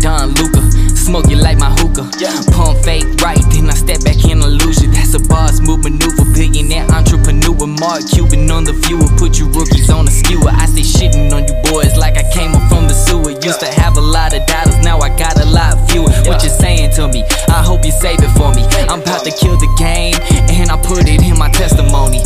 Don 0.00 0.34
Luka. 0.34 0.62
Smoke 0.96 1.30
it 1.30 1.38
like 1.38 1.58
my 1.58 1.70
hookah. 1.70 2.10
Pump 2.52 2.84
fake 2.84 3.04
right, 3.22 3.40
then 3.50 3.70
I 3.70 3.74
step 3.74 4.04
back 4.04 4.22
in 4.24 4.42
illusion. 4.42 4.92
That's 4.92 5.14
a 5.14 5.20
boss 5.20 5.60
move 5.60 5.82
maneuver. 5.82 6.24
Billionaire 6.34 6.86
entrepreneur. 6.92 7.66
Mark 7.66 8.06
Cuban 8.06 8.50
on 8.50 8.64
the 8.64 8.72
viewer. 8.72 9.08
Put 9.18 9.38
you 9.38 9.46
rookies 9.50 9.90
on 9.90 10.06
a 10.06 10.10
skewer. 10.10 10.50
I 10.50 10.66
stay 10.66 10.82
shitting 10.82 11.32
on 11.32 11.48
you 11.48 11.56
boys 11.70 11.96
like 11.96 12.16
I 12.16 12.24
came 12.32 12.54
up 12.54 12.68
from 12.68 12.86
the 12.86 12.94
sewer. 12.94 13.30
Used 13.30 13.60
to 13.60 13.66
have 13.80 13.96
a 13.96 14.00
lot 14.00 14.34
of 14.34 14.46
dollars, 14.46 14.78
now 14.84 14.98
I 14.98 15.08
got 15.16 15.40
a 15.40 15.46
lot 15.46 15.90
fewer. 15.90 16.10
What 16.28 16.42
you 16.44 16.50
saying 16.50 16.92
to 16.96 17.08
me? 17.08 17.24
I 17.48 17.62
hope 17.64 17.84
you 17.84 17.92
save 17.92 18.20
it 18.20 18.30
for 18.36 18.54
me. 18.54 18.62
I'm 18.88 19.00
about 19.00 19.24
to 19.24 19.30
kill 19.30 19.56
the 19.56 19.72
game, 19.78 20.14
and 20.50 20.70
I 20.70 20.76
put 20.82 21.08
it 21.08 21.22
in 21.22 21.38
my 21.38 21.50
testimony. 21.50 22.22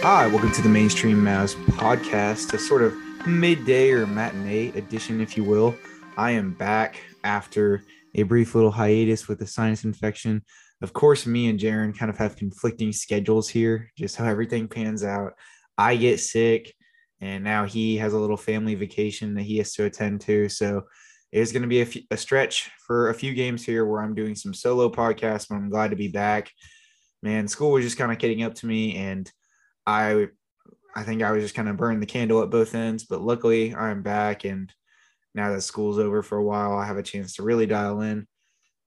Hi, 0.00 0.26
welcome 0.28 0.52
to 0.52 0.62
the 0.62 0.68
Mainstream 0.68 1.18
Mavs 1.18 1.54
podcast, 1.76 2.54
a 2.54 2.58
sort 2.58 2.82
of 2.82 2.94
midday 3.26 3.90
or 3.90 4.06
matinee 4.06 4.68
edition, 4.76 5.20
if 5.20 5.36
you 5.36 5.44
will. 5.44 5.74
I 6.16 6.32
am 6.32 6.52
back 6.54 7.00
after 7.24 7.82
a 8.14 8.22
brief 8.22 8.54
little 8.54 8.70
hiatus 8.70 9.28
with 9.28 9.40
a 9.42 9.46
sinus 9.46 9.84
infection. 9.84 10.42
Of 10.80 10.92
course, 10.92 11.26
me 11.26 11.48
and 11.48 11.58
Jaron 11.58 11.96
kind 11.96 12.10
of 12.10 12.18
have 12.18 12.36
conflicting 12.36 12.92
schedules 12.92 13.48
here, 13.48 13.90
just 13.96 14.16
how 14.16 14.24
everything 14.24 14.68
pans 14.68 15.04
out. 15.04 15.32
I 15.76 15.96
get 15.96 16.20
sick, 16.20 16.74
and 17.20 17.42
now 17.42 17.64
he 17.64 17.96
has 17.96 18.12
a 18.12 18.18
little 18.18 18.36
family 18.36 18.74
vacation 18.74 19.34
that 19.34 19.42
he 19.42 19.58
has 19.58 19.72
to 19.74 19.84
attend 19.84 20.20
to. 20.22 20.48
So 20.48 20.84
it's 21.32 21.52
going 21.52 21.62
to 21.62 21.68
be 21.68 21.80
a, 21.80 21.84
f- 21.84 21.96
a 22.10 22.16
stretch 22.16 22.70
for 22.86 23.10
a 23.10 23.14
few 23.14 23.34
games 23.34 23.64
here 23.64 23.84
where 23.84 24.00
I'm 24.00 24.14
doing 24.14 24.34
some 24.34 24.54
solo 24.54 24.88
podcasts, 24.88 25.48
but 25.48 25.56
I'm 25.56 25.68
glad 25.68 25.90
to 25.90 25.96
be 25.96 26.08
back. 26.08 26.50
Man, 27.22 27.48
school 27.48 27.72
was 27.72 27.84
just 27.84 27.98
kind 27.98 28.12
of 28.12 28.18
getting 28.18 28.42
up 28.42 28.54
to 28.54 28.66
me, 28.66 28.96
and 28.96 29.30
I 29.86 30.28
I 30.96 31.02
think 31.02 31.22
I 31.22 31.32
was 31.32 31.44
just 31.44 31.54
kind 31.54 31.68
of 31.68 31.76
burning 31.76 32.00
the 32.00 32.06
candle 32.06 32.42
at 32.42 32.50
both 32.50 32.74
ends, 32.74 33.04
but 33.04 33.22
luckily 33.22 33.74
I'm 33.74 34.02
back 34.02 34.44
and 34.44 34.72
now 35.34 35.52
that 35.52 35.62
school's 35.62 35.98
over 35.98 36.22
for 36.22 36.38
a 36.38 36.44
while, 36.44 36.72
I 36.72 36.86
have 36.86 36.96
a 36.96 37.02
chance 37.02 37.34
to 37.34 37.42
really 37.42 37.66
dial 37.66 38.00
in. 38.00 38.26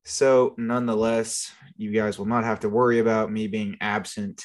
So, 0.03 0.55
nonetheless, 0.57 1.51
you 1.77 1.91
guys 1.91 2.17
will 2.17 2.25
not 2.25 2.43
have 2.43 2.61
to 2.61 2.69
worry 2.69 2.99
about 2.99 3.31
me 3.31 3.47
being 3.47 3.77
absent 3.81 4.43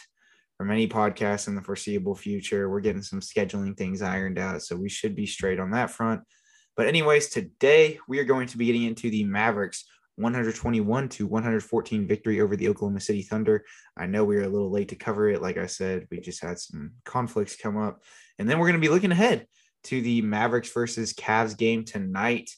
from 0.58 0.70
any 0.70 0.86
podcast 0.86 1.48
in 1.48 1.54
the 1.54 1.62
foreseeable 1.62 2.14
future. 2.14 2.68
We're 2.68 2.80
getting 2.80 3.02
some 3.02 3.20
scheduling 3.20 3.76
things 3.76 4.02
ironed 4.02 4.38
out, 4.38 4.62
so 4.62 4.76
we 4.76 4.90
should 4.90 5.16
be 5.16 5.26
straight 5.26 5.58
on 5.58 5.70
that 5.70 5.90
front. 5.90 6.22
But, 6.76 6.88
anyways, 6.88 7.30
today 7.30 7.98
we 8.06 8.18
are 8.18 8.24
going 8.24 8.48
to 8.48 8.58
be 8.58 8.66
getting 8.66 8.84
into 8.84 9.10
the 9.10 9.24
Mavericks 9.24 9.84
121 10.16 11.08
to 11.10 11.26
114 11.26 12.06
victory 12.06 12.40
over 12.40 12.56
the 12.56 12.68
Oklahoma 12.68 13.00
City 13.00 13.22
Thunder. 13.22 13.64
I 13.96 14.06
know 14.06 14.24
we 14.24 14.36
were 14.36 14.42
a 14.42 14.48
little 14.48 14.70
late 14.70 14.88
to 14.88 14.96
cover 14.96 15.28
it. 15.28 15.42
Like 15.42 15.58
I 15.58 15.66
said, 15.66 16.06
we 16.10 16.20
just 16.20 16.42
had 16.42 16.58
some 16.58 16.92
conflicts 17.04 17.56
come 17.56 17.76
up. 17.76 18.02
And 18.38 18.48
then 18.48 18.58
we're 18.58 18.68
going 18.68 18.80
to 18.80 18.86
be 18.86 18.92
looking 18.92 19.12
ahead 19.12 19.46
to 19.84 20.00
the 20.00 20.22
Mavericks 20.22 20.72
versus 20.72 21.12
Cavs 21.12 21.56
game 21.56 21.84
tonight. 21.84 22.50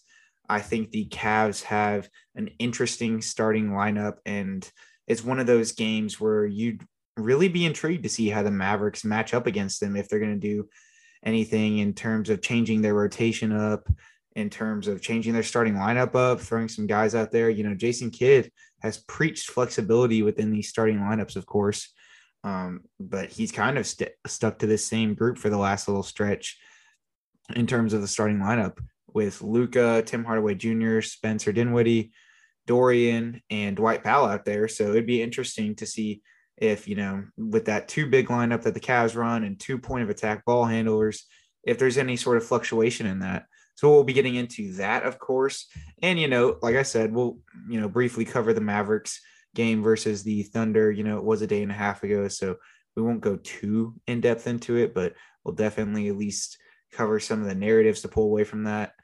I 0.48 0.61
think 0.61 0.91
the 0.91 1.06
Cavs 1.09 1.62
have 1.65 2.09
an 2.34 2.50
interesting 2.59 3.20
starting 3.20 3.70
lineup, 3.70 4.15
and 4.25 4.69
it's 5.06 5.25
one 5.25 5.39
of 5.39 5.47
those 5.47 5.72
games 5.72 6.19
where 6.19 6.47
you'd 6.47 6.83
really 7.17 7.48
be 7.48 7.67
intrigued 7.67 8.05
to 8.05 8.09
see 8.09 8.28
how 8.31 8.43
the 8.43 8.50
Mavericks 8.50 9.05
match 9.05 9.34
up 9.34 9.47
against 9.47 9.81
them 9.81 9.97
if 9.97 10.09
they're 10.09 10.20
going 10.20 10.41
to 10.41 10.48
do 10.48 10.69
anything 11.25 11.78
in 11.78 11.93
terms 11.93 12.31
of 12.31 12.41
changing 12.41 12.81
their 12.81 12.95
rotation 12.95 13.53
up, 13.53 13.89
in 14.39 14.48
terms 14.48 14.86
of 14.86 15.03
changing 15.03 15.33
their 15.33 15.42
starting 15.42 15.75
lineup 15.75 16.14
up, 16.14 16.41
throwing 16.41 16.69
some 16.69 16.86
guys 16.86 17.17
out 17.17 17.33
there. 17.33 17.50
You 17.50 17.64
know, 17.64 17.75
Jason 17.75 18.08
Kidd 18.08 18.53
has 18.83 18.98
preached 19.08 19.50
flexibility 19.50 20.22
within 20.22 20.53
these 20.53 20.69
starting 20.69 21.00
lineups, 21.00 21.34
of 21.34 21.44
course, 21.44 21.92
um, 22.44 22.83
but 23.00 23.31
he's 23.31 23.50
kind 23.50 23.77
of 23.77 23.84
st- 23.84 24.12
stuck 24.28 24.61
to 24.61 24.69
this 24.69 24.86
same 24.86 25.14
group 25.14 25.38
for 25.38 25.50
the 25.50 25.59
last 25.59 25.88
little 25.88 26.04
stretch 26.04 26.56
in 27.56 27.66
terms 27.66 27.93
of 27.93 28.00
the 28.00 28.06
starting 28.06 28.38
lineup 28.38 28.78
with 29.12 29.43
Luka, 29.43 30.04
Tim 30.06 30.25
Hardaway 30.25 30.54
Jr., 30.54 31.00
Spencer 31.00 31.50
Dinwiddie, 31.50 32.12
Dorian, 32.69 33.43
and 33.50 33.75
Dwight 33.75 34.04
Powell 34.04 34.27
out 34.27 34.44
there. 34.44 34.69
So 34.69 34.91
it'd 34.91 35.04
be 35.04 35.21
interesting 35.21 35.75
to 35.77 35.87
see 35.87 36.22
if, 36.56 36.87
you 36.87 36.94
know, 36.94 37.25
with 37.37 37.65
that 37.65 37.88
two 37.88 38.06
big 38.09 38.28
lineup 38.28 38.62
that 38.62 38.75
the 38.75 38.81
Cavs 38.81 39.16
run 39.16 39.43
and 39.43 39.59
two 39.59 39.78
point 39.78 40.04
of 40.04 40.10
attack 40.10 40.44
ball 40.44 40.65
handlers, 40.65 41.27
if 41.65 41.77
there's 41.77 41.98
any 41.98 42.16
sort 42.16 42.37
of 42.37 42.47
fluctuation 42.47 43.04
in 43.04 43.19
that. 43.19 43.43
So 43.78 43.93
we'll 43.93 44.03
be 44.03 44.12
getting 44.12 44.34
into 44.34 44.72
that, 44.72 45.05
of 45.05 45.21
course. 45.21 45.69
And, 46.03 46.19
you 46.19 46.27
know, 46.27 46.59
like 46.62 46.75
I 46.75 46.83
said, 46.83 47.12
we'll, 47.12 47.39
you 47.69 47.81
know, 47.81 47.89
briefly 47.89 48.25
cover 48.25 48.53
the 48.53 48.61
Mavericks 48.61 49.21
game 49.55 49.84
versus 49.84 50.25
the 50.25 50.43
Thunder. 50.43 50.91
You 50.91 51.05
know, 51.05 51.16
it 51.16 51.22
was 51.22 51.43
a 51.43 51.47
day 51.47 51.62
and 51.62 51.71
a 51.71 51.77
half 51.77 52.03
ago. 52.03 52.27
So 52.27 52.56
we 52.97 53.05
won't 53.05 53.21
go 53.21 53.37
too 53.37 53.94
in 54.09 54.21
depth 54.21 54.49
into 54.49 54.75
it, 54.78 54.94
but 54.94 55.15
we'll 55.44 55.55
definitely 55.55 56.09
at 56.09 56.16
least 56.16 56.59
cover 56.91 57.21
some 57.21 57.41
of 57.41 57.47
the 57.47 57.55
narratives 57.55 58.00
to 58.00 58.09
pull 58.09 58.25
away 58.25 58.43
from 58.43 58.65
that. 58.65 58.94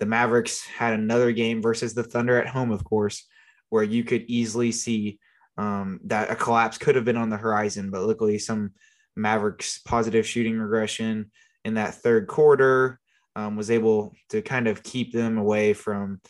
The 0.00 0.06
Mavericks 0.06 0.66
had 0.66 0.94
another 0.94 1.30
game 1.30 1.62
versus 1.62 1.94
the 1.94 2.02
Thunder 2.02 2.36
at 2.36 2.48
home, 2.48 2.72
of 2.72 2.82
course, 2.82 3.28
where 3.68 3.84
you 3.84 4.02
could 4.02 4.24
easily 4.26 4.72
see 4.72 5.20
um, 5.56 6.00
that 6.06 6.32
a 6.32 6.34
collapse 6.34 6.78
could 6.78 6.96
have 6.96 7.04
been 7.04 7.16
on 7.16 7.30
the 7.30 7.36
horizon, 7.36 7.92
but 7.92 8.02
luckily 8.02 8.40
some 8.40 8.72
Mavericks 9.14 9.78
positive 9.78 10.26
shooting 10.26 10.58
regression 10.58 11.30
in 11.64 11.74
that 11.74 11.94
third 11.94 12.26
quarter 12.26 12.98
um, 13.36 13.54
was 13.54 13.70
able 13.70 14.14
to 14.30 14.42
kind 14.42 14.66
of 14.66 14.82
keep 14.82 15.12
them 15.12 15.38
away 15.38 15.74
from 15.74 16.20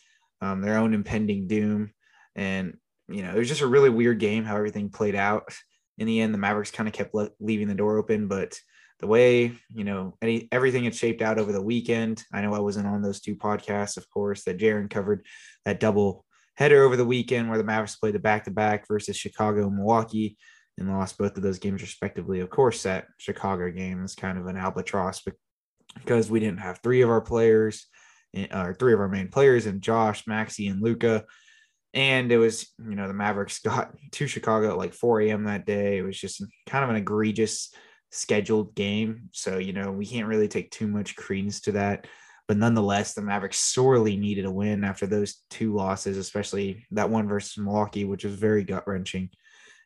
um, 0.43 0.61
their 0.61 0.77
own 0.77 0.93
impending 0.93 1.47
doom. 1.47 1.93
And, 2.34 2.77
you 3.09 3.22
know, 3.22 3.31
it 3.31 3.39
was 3.39 3.49
just 3.49 3.62
a 3.62 3.67
really 3.67 3.89
weird 3.89 4.19
game 4.19 4.44
how 4.44 4.56
everything 4.56 4.91
played 4.91 5.15
out. 5.15 5.55
In 5.97 6.06
the 6.06 6.21
end, 6.21 6.34
the 6.34 6.39
Mavericks 6.39 6.72
kind 6.72 6.89
of 6.89 6.93
kept 6.93 7.15
le- 7.15 7.31
leaving 7.41 7.69
the 7.69 7.75
door 7.75 7.97
open, 7.97 8.28
but 8.28 8.59
the 8.99 9.06
way, 9.06 9.56
you 9.72 9.84
know, 9.84 10.16
any, 10.21 10.49
everything 10.50 10.84
had 10.84 10.95
shaped 10.95 11.22
out 11.22 11.39
over 11.39 11.53
the 11.53 11.62
weekend. 11.62 12.25
I 12.33 12.41
know 12.41 12.55
I 12.55 12.59
wasn't 12.59 12.89
on 12.89 13.03
those 13.03 13.21
two 13.21 13.37
podcasts, 13.37 13.97
of 13.97 14.11
course, 14.11 14.45
that 14.45 14.59
Jaron 14.59 14.91
covered 14.91 15.25
that 15.65 15.81
double 15.81 16.25
header 16.56 16.83
over 16.83 16.97
the 16.97 17.05
weekend 17.05 17.49
where 17.49 17.59
the 17.59 17.65
Mavericks 17.65 17.97
played 17.97 18.15
the 18.15 18.19
back 18.19 18.45
to 18.45 18.50
back 18.50 18.89
versus 18.89 19.16
Chicago 19.16 19.69
and 19.69 19.77
Milwaukee 19.77 20.37
and 20.78 20.91
lost 20.91 21.19
both 21.19 21.37
of 21.37 21.43
those 21.43 21.59
games 21.59 21.83
respectively. 21.83 22.41
Of 22.41 22.50
course, 22.50 22.83
that 22.83 23.06
Chicago 23.19 23.71
game 23.71 24.05
is 24.05 24.15
kind 24.15 24.39
of 24.39 24.47
an 24.47 24.56
albatross 24.56 25.22
because 25.97 26.31
we 26.31 26.41
didn't 26.41 26.61
have 26.61 26.79
three 26.79 27.03
of 27.03 27.11
our 27.11 27.21
players 27.21 27.87
eh, 28.34 28.47
or 28.53 28.75
three 28.75 28.93
of 28.93 29.01
our 29.01 29.09
main 29.09 29.29
players 29.29 29.67
and 29.67 29.83
Josh, 29.83 30.25
Maxi, 30.25 30.71
and 30.71 30.83
Luka. 30.83 31.25
And 31.95 32.31
it 32.31 32.39
was, 32.39 32.73
you 32.79 32.95
know, 32.95 33.09
the 33.09 33.15
Mavericks 33.15 33.59
got 33.65 33.95
to 34.12 34.27
Chicago 34.27 34.71
at 34.71 34.79
like 34.79 34.95
4 34.95 35.23
a.m. 35.23 35.45
that 35.45 35.67
day. 35.67 35.99
It 35.99 36.03
was 36.03 36.19
just 36.19 36.45
kind 36.67 36.84
of 36.84 36.91
an 36.91 36.97
egregious 36.97 37.73
scheduled 38.11 38.75
game. 38.75 39.29
So, 39.33 39.59
you 39.59 39.73
know, 39.73 39.93
we 39.93 40.07
can't 40.07 40.29
really 40.29 40.49
take 40.49 40.71
too 40.71 40.87
much 40.87 41.17
credence 41.17 41.61
to 41.62 41.73
that. 41.73 42.07
But 42.49 42.59
nonetheless, 42.59 43.15
the 43.15 43.23
Mavericks 43.23 43.59
sorely 43.59 44.17
needed 44.17 44.45
a 44.45 44.51
win 44.51 44.84
after 44.84 45.07
those 45.07 45.43
two 45.51 45.75
losses, 45.75 46.17
especially 46.17 46.87
that 46.93 47.11
one 47.11 47.27
versus 47.27 47.59
Milwaukee, 47.59 48.05
which 48.05 48.25
was 48.25 48.34
very 48.34 48.63
gut 48.63 48.87
wrenching 48.87 49.31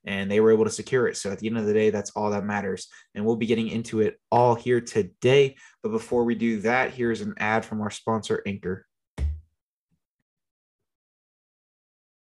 and 0.04 0.30
they 0.30 0.40
were 0.40 0.52
able 0.52 0.64
to 0.64 0.70
secure 0.70 1.06
it. 1.06 1.16
So 1.16 1.30
at 1.30 1.38
the 1.38 1.46
end 1.46 1.58
of 1.58 1.66
the 1.66 1.72
day, 1.72 1.90
that's 1.90 2.10
all 2.12 2.30
that 2.30 2.44
matters. 2.44 2.88
And 3.14 3.24
we'll 3.24 3.36
be 3.36 3.46
getting 3.46 3.68
into 3.68 4.00
it 4.00 4.18
all 4.30 4.54
here 4.54 4.80
today. 4.80 5.56
But 5.82 5.92
before 5.92 6.24
we 6.24 6.34
do 6.34 6.60
that, 6.60 6.92
here's 6.92 7.20
an 7.20 7.34
ad 7.38 7.64
from 7.64 7.80
our 7.80 7.90
sponsor, 7.90 8.42
Anchor. 8.46 8.86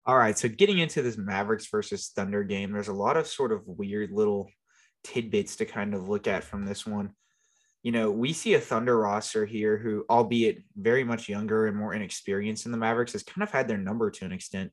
All 0.07 0.17
right, 0.17 0.37
so 0.37 0.49
getting 0.49 0.79
into 0.79 1.03
this 1.03 1.17
Mavericks 1.17 1.69
versus 1.71 2.11
Thunder 2.17 2.43
game, 2.43 2.73
there's 2.73 2.89
a 2.89 2.93
lot 2.93 3.17
of 3.17 3.27
sort 3.27 3.53
of 3.53 3.63
weird 3.67 4.11
little 4.11 4.51
tidbits 5.05 5.57
to 5.57 5.67
kind 5.67 5.95
of 5.95 6.09
look 6.09 6.27
at 6.27 6.43
from 6.43 6.65
this 6.65 6.85
one. 6.87 7.11
You 7.83 7.93
know, 7.93 8.11
we 8.11 8.33
see 8.33 8.55
a 8.55 8.61
Thunder 8.61 8.99
roster 8.99 9.47
here 9.47 9.79
who, 9.79 10.05
albeit 10.11 10.63
very 10.77 11.05
much 11.05 11.29
younger 11.29 11.67
and 11.67 11.77
more 11.77 11.95
inexperienced 11.95 12.67
in 12.67 12.73
the 12.73 12.79
Mavericks, 12.79 13.13
has 13.13 13.23
kind 13.23 13.43
of 13.43 13.51
had 13.51 13.69
their 13.69 13.79
number 13.79 14.11
to 14.11 14.25
an 14.25 14.33
extent 14.33 14.73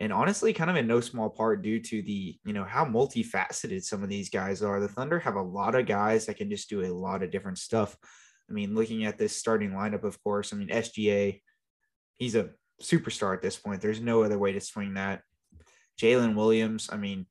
and 0.00 0.12
honestly 0.12 0.54
kind 0.54 0.70
of 0.70 0.76
in 0.76 0.86
no 0.86 1.00
small 1.00 1.28
part 1.28 1.62
due 1.62 1.78
to 1.78 2.02
the 2.02 2.36
you 2.44 2.52
know 2.52 2.64
how 2.64 2.84
multifaceted 2.84 3.84
some 3.84 4.02
of 4.02 4.08
these 4.08 4.30
guys 4.30 4.62
are. 4.62 4.80
The 4.80 4.88
thunder 4.88 5.18
have 5.20 5.36
a 5.36 5.42
lot 5.42 5.74
of 5.74 5.86
guys 5.86 6.26
that 6.26 6.38
can 6.38 6.50
just 6.50 6.70
do 6.70 6.82
a 6.82 6.92
lot 6.92 7.22
of 7.22 7.30
different 7.30 7.58
stuff. 7.58 7.96
I 8.48 8.52
mean 8.52 8.74
looking 8.74 9.04
at 9.04 9.18
this 9.18 9.36
starting 9.36 9.70
lineup 9.72 10.02
of 10.02 10.20
course 10.24 10.52
i 10.52 10.56
mean 10.56 10.68
sga 10.68 11.40
he's 12.16 12.34
a 12.34 12.50
superstar 12.82 13.34
at 13.34 13.42
this 13.42 13.56
point. 13.56 13.82
There's 13.82 14.00
no 14.00 14.22
other 14.22 14.38
way 14.38 14.52
to 14.52 14.60
swing 14.60 14.94
that. 14.94 15.22
Jalen 16.00 16.34
williams 16.34 16.88
i 16.90 16.96
mean 16.96 17.26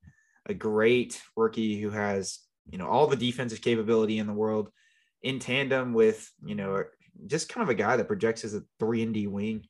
a 0.45 0.53
great 0.53 1.19
rookie 1.35 1.81
who 1.81 1.89
has 1.89 2.39
you 2.69 2.77
know 2.77 2.87
all 2.87 3.07
the 3.07 3.15
defensive 3.15 3.61
capability 3.61 4.19
in 4.19 4.27
the 4.27 4.33
world 4.33 4.69
in 5.23 5.39
tandem 5.39 5.93
with 5.93 6.31
you 6.45 6.53
know 6.53 6.83
just 7.25 7.49
kind 7.49 7.63
of 7.63 7.69
a 7.69 7.75
guy 7.75 7.97
that 7.97 8.07
projects 8.07 8.45
as 8.45 8.53
a 8.53 8.61
3 8.79 9.03
and 9.03 9.13
d 9.15 9.27
wing 9.27 9.65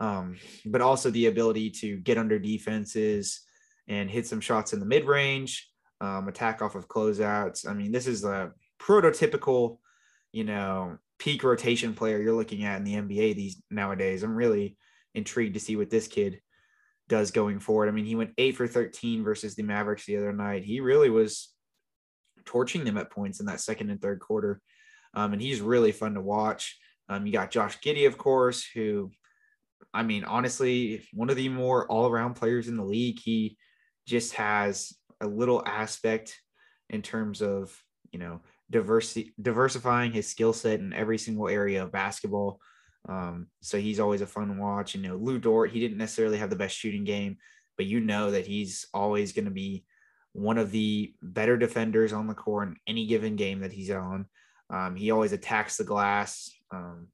um, 0.00 0.36
but 0.66 0.80
also 0.80 1.10
the 1.10 1.26
ability 1.26 1.70
to 1.70 1.98
get 1.98 2.18
under 2.18 2.38
defenses 2.38 3.40
and 3.88 4.10
hit 4.10 4.26
some 4.26 4.40
shots 4.40 4.72
in 4.72 4.80
the 4.80 4.86
mid 4.86 5.06
range, 5.06 5.68
um, 6.00 6.28
attack 6.28 6.62
off 6.62 6.74
of 6.74 6.88
closeouts. 6.88 7.68
I 7.68 7.74
mean, 7.74 7.92
this 7.92 8.06
is 8.06 8.24
a 8.24 8.52
prototypical, 8.80 9.78
you 10.32 10.44
know, 10.44 10.98
peak 11.18 11.44
rotation 11.44 11.94
player 11.94 12.20
you're 12.20 12.34
looking 12.34 12.64
at 12.64 12.78
in 12.78 12.84
the 12.84 12.94
NBA 12.94 13.36
these 13.36 13.62
nowadays. 13.70 14.22
I'm 14.22 14.34
really 14.34 14.76
intrigued 15.14 15.54
to 15.54 15.60
see 15.60 15.76
what 15.76 15.90
this 15.90 16.08
kid 16.08 16.40
does 17.08 17.30
going 17.30 17.60
forward. 17.60 17.88
I 17.88 17.92
mean, 17.92 18.06
he 18.06 18.16
went 18.16 18.32
eight 18.38 18.56
for 18.56 18.66
13 18.66 19.22
versus 19.22 19.54
the 19.54 19.62
Mavericks 19.62 20.06
the 20.06 20.16
other 20.16 20.32
night. 20.32 20.64
He 20.64 20.80
really 20.80 21.10
was 21.10 21.50
torching 22.44 22.84
them 22.84 22.98
at 22.98 23.10
points 23.10 23.40
in 23.40 23.46
that 23.46 23.60
second 23.60 23.90
and 23.90 24.00
third 24.00 24.20
quarter. 24.20 24.60
Um, 25.14 25.32
and 25.32 25.42
he's 25.42 25.60
really 25.60 25.92
fun 25.92 26.14
to 26.14 26.20
watch. 26.20 26.78
Um, 27.08 27.26
you 27.26 27.32
got 27.32 27.50
Josh 27.50 27.78
Giddey, 27.80 28.06
of 28.06 28.16
course, 28.16 28.66
who, 28.74 29.10
I 29.92 30.02
mean, 30.02 30.24
honestly, 30.24 31.06
one 31.12 31.30
of 31.30 31.36
the 31.36 31.48
more 31.48 31.86
all 31.86 32.08
around 32.08 32.34
players 32.34 32.68
in 32.68 32.76
the 32.76 32.84
league. 32.84 33.18
He 33.18 33.56
just 34.06 34.34
has 34.34 34.92
a 35.20 35.26
little 35.26 35.62
aspect 35.66 36.38
in 36.90 37.02
terms 37.02 37.42
of, 37.42 37.76
you 38.10 38.18
know, 38.18 38.40
diversity, 38.70 39.34
diversifying 39.40 40.12
his 40.12 40.28
skill 40.28 40.52
set 40.52 40.80
in 40.80 40.92
every 40.92 41.18
single 41.18 41.48
area 41.48 41.82
of 41.82 41.92
basketball. 41.92 42.60
Um, 43.08 43.48
so 43.60 43.78
he's 43.78 44.00
always 44.00 44.20
a 44.20 44.26
fun 44.26 44.58
watch. 44.58 44.94
You 44.94 45.02
know, 45.02 45.16
Lou 45.16 45.38
Dort, 45.38 45.70
he 45.70 45.80
didn't 45.80 45.98
necessarily 45.98 46.38
have 46.38 46.50
the 46.50 46.56
best 46.56 46.76
shooting 46.76 47.04
game, 47.04 47.36
but 47.76 47.86
you 47.86 48.00
know 48.00 48.30
that 48.30 48.46
he's 48.46 48.86
always 48.94 49.32
going 49.32 49.44
to 49.46 49.50
be 49.50 49.84
one 50.32 50.58
of 50.58 50.70
the 50.70 51.14
better 51.20 51.56
defenders 51.56 52.12
on 52.12 52.26
the 52.26 52.34
court 52.34 52.68
in 52.68 52.76
any 52.86 53.06
given 53.06 53.36
game 53.36 53.60
that 53.60 53.72
he's 53.72 53.90
on. 53.90 54.26
Um, 54.70 54.96
he 54.96 55.10
always 55.10 55.32
attacks 55.32 55.76
the 55.76 55.84
glass 55.84 56.50
um, 56.70 57.08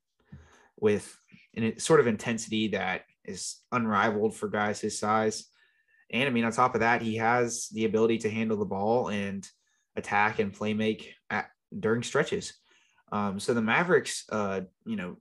with 0.79 1.18
a 1.64 1.81
sort 1.81 2.00
of 2.00 2.06
intensity 2.06 2.69
that 2.69 3.02
is 3.25 3.56
unrivaled 3.72 4.34
for 4.34 4.49
guys 4.49 4.81
his 4.81 4.99
size. 4.99 5.44
And 6.10 6.26
I 6.28 6.31
mean, 6.31 6.44
on 6.44 6.52
top 6.52 6.75
of 6.75 6.81
that, 6.81 7.02
he 7.02 7.16
has 7.16 7.69
the 7.72 7.84
ability 7.84 8.19
to 8.19 8.31
handle 8.31 8.56
the 8.56 8.64
ball 8.64 9.08
and 9.08 9.46
attack 9.96 10.38
and 10.38 10.52
play 10.52 10.75
make 10.75 11.14
at, 11.28 11.50
during 11.78 12.02
stretches. 12.02 12.55
Um, 13.12 13.40
so 13.40 13.55
the 13.55 13.62
Mavericks, 13.62 14.25
uh, 14.31 14.62
you 14.87 14.96
know, 14.96 15.16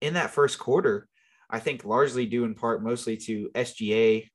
in 0.00 0.14
that 0.14 0.30
first 0.30 0.58
quarter, 0.58 1.08
I 1.50 1.58
think 1.58 1.84
largely 1.84 2.26
due 2.26 2.44
in 2.44 2.54
part 2.54 2.84
mostly 2.84 3.16
to 3.16 3.50
SGA 3.54 4.28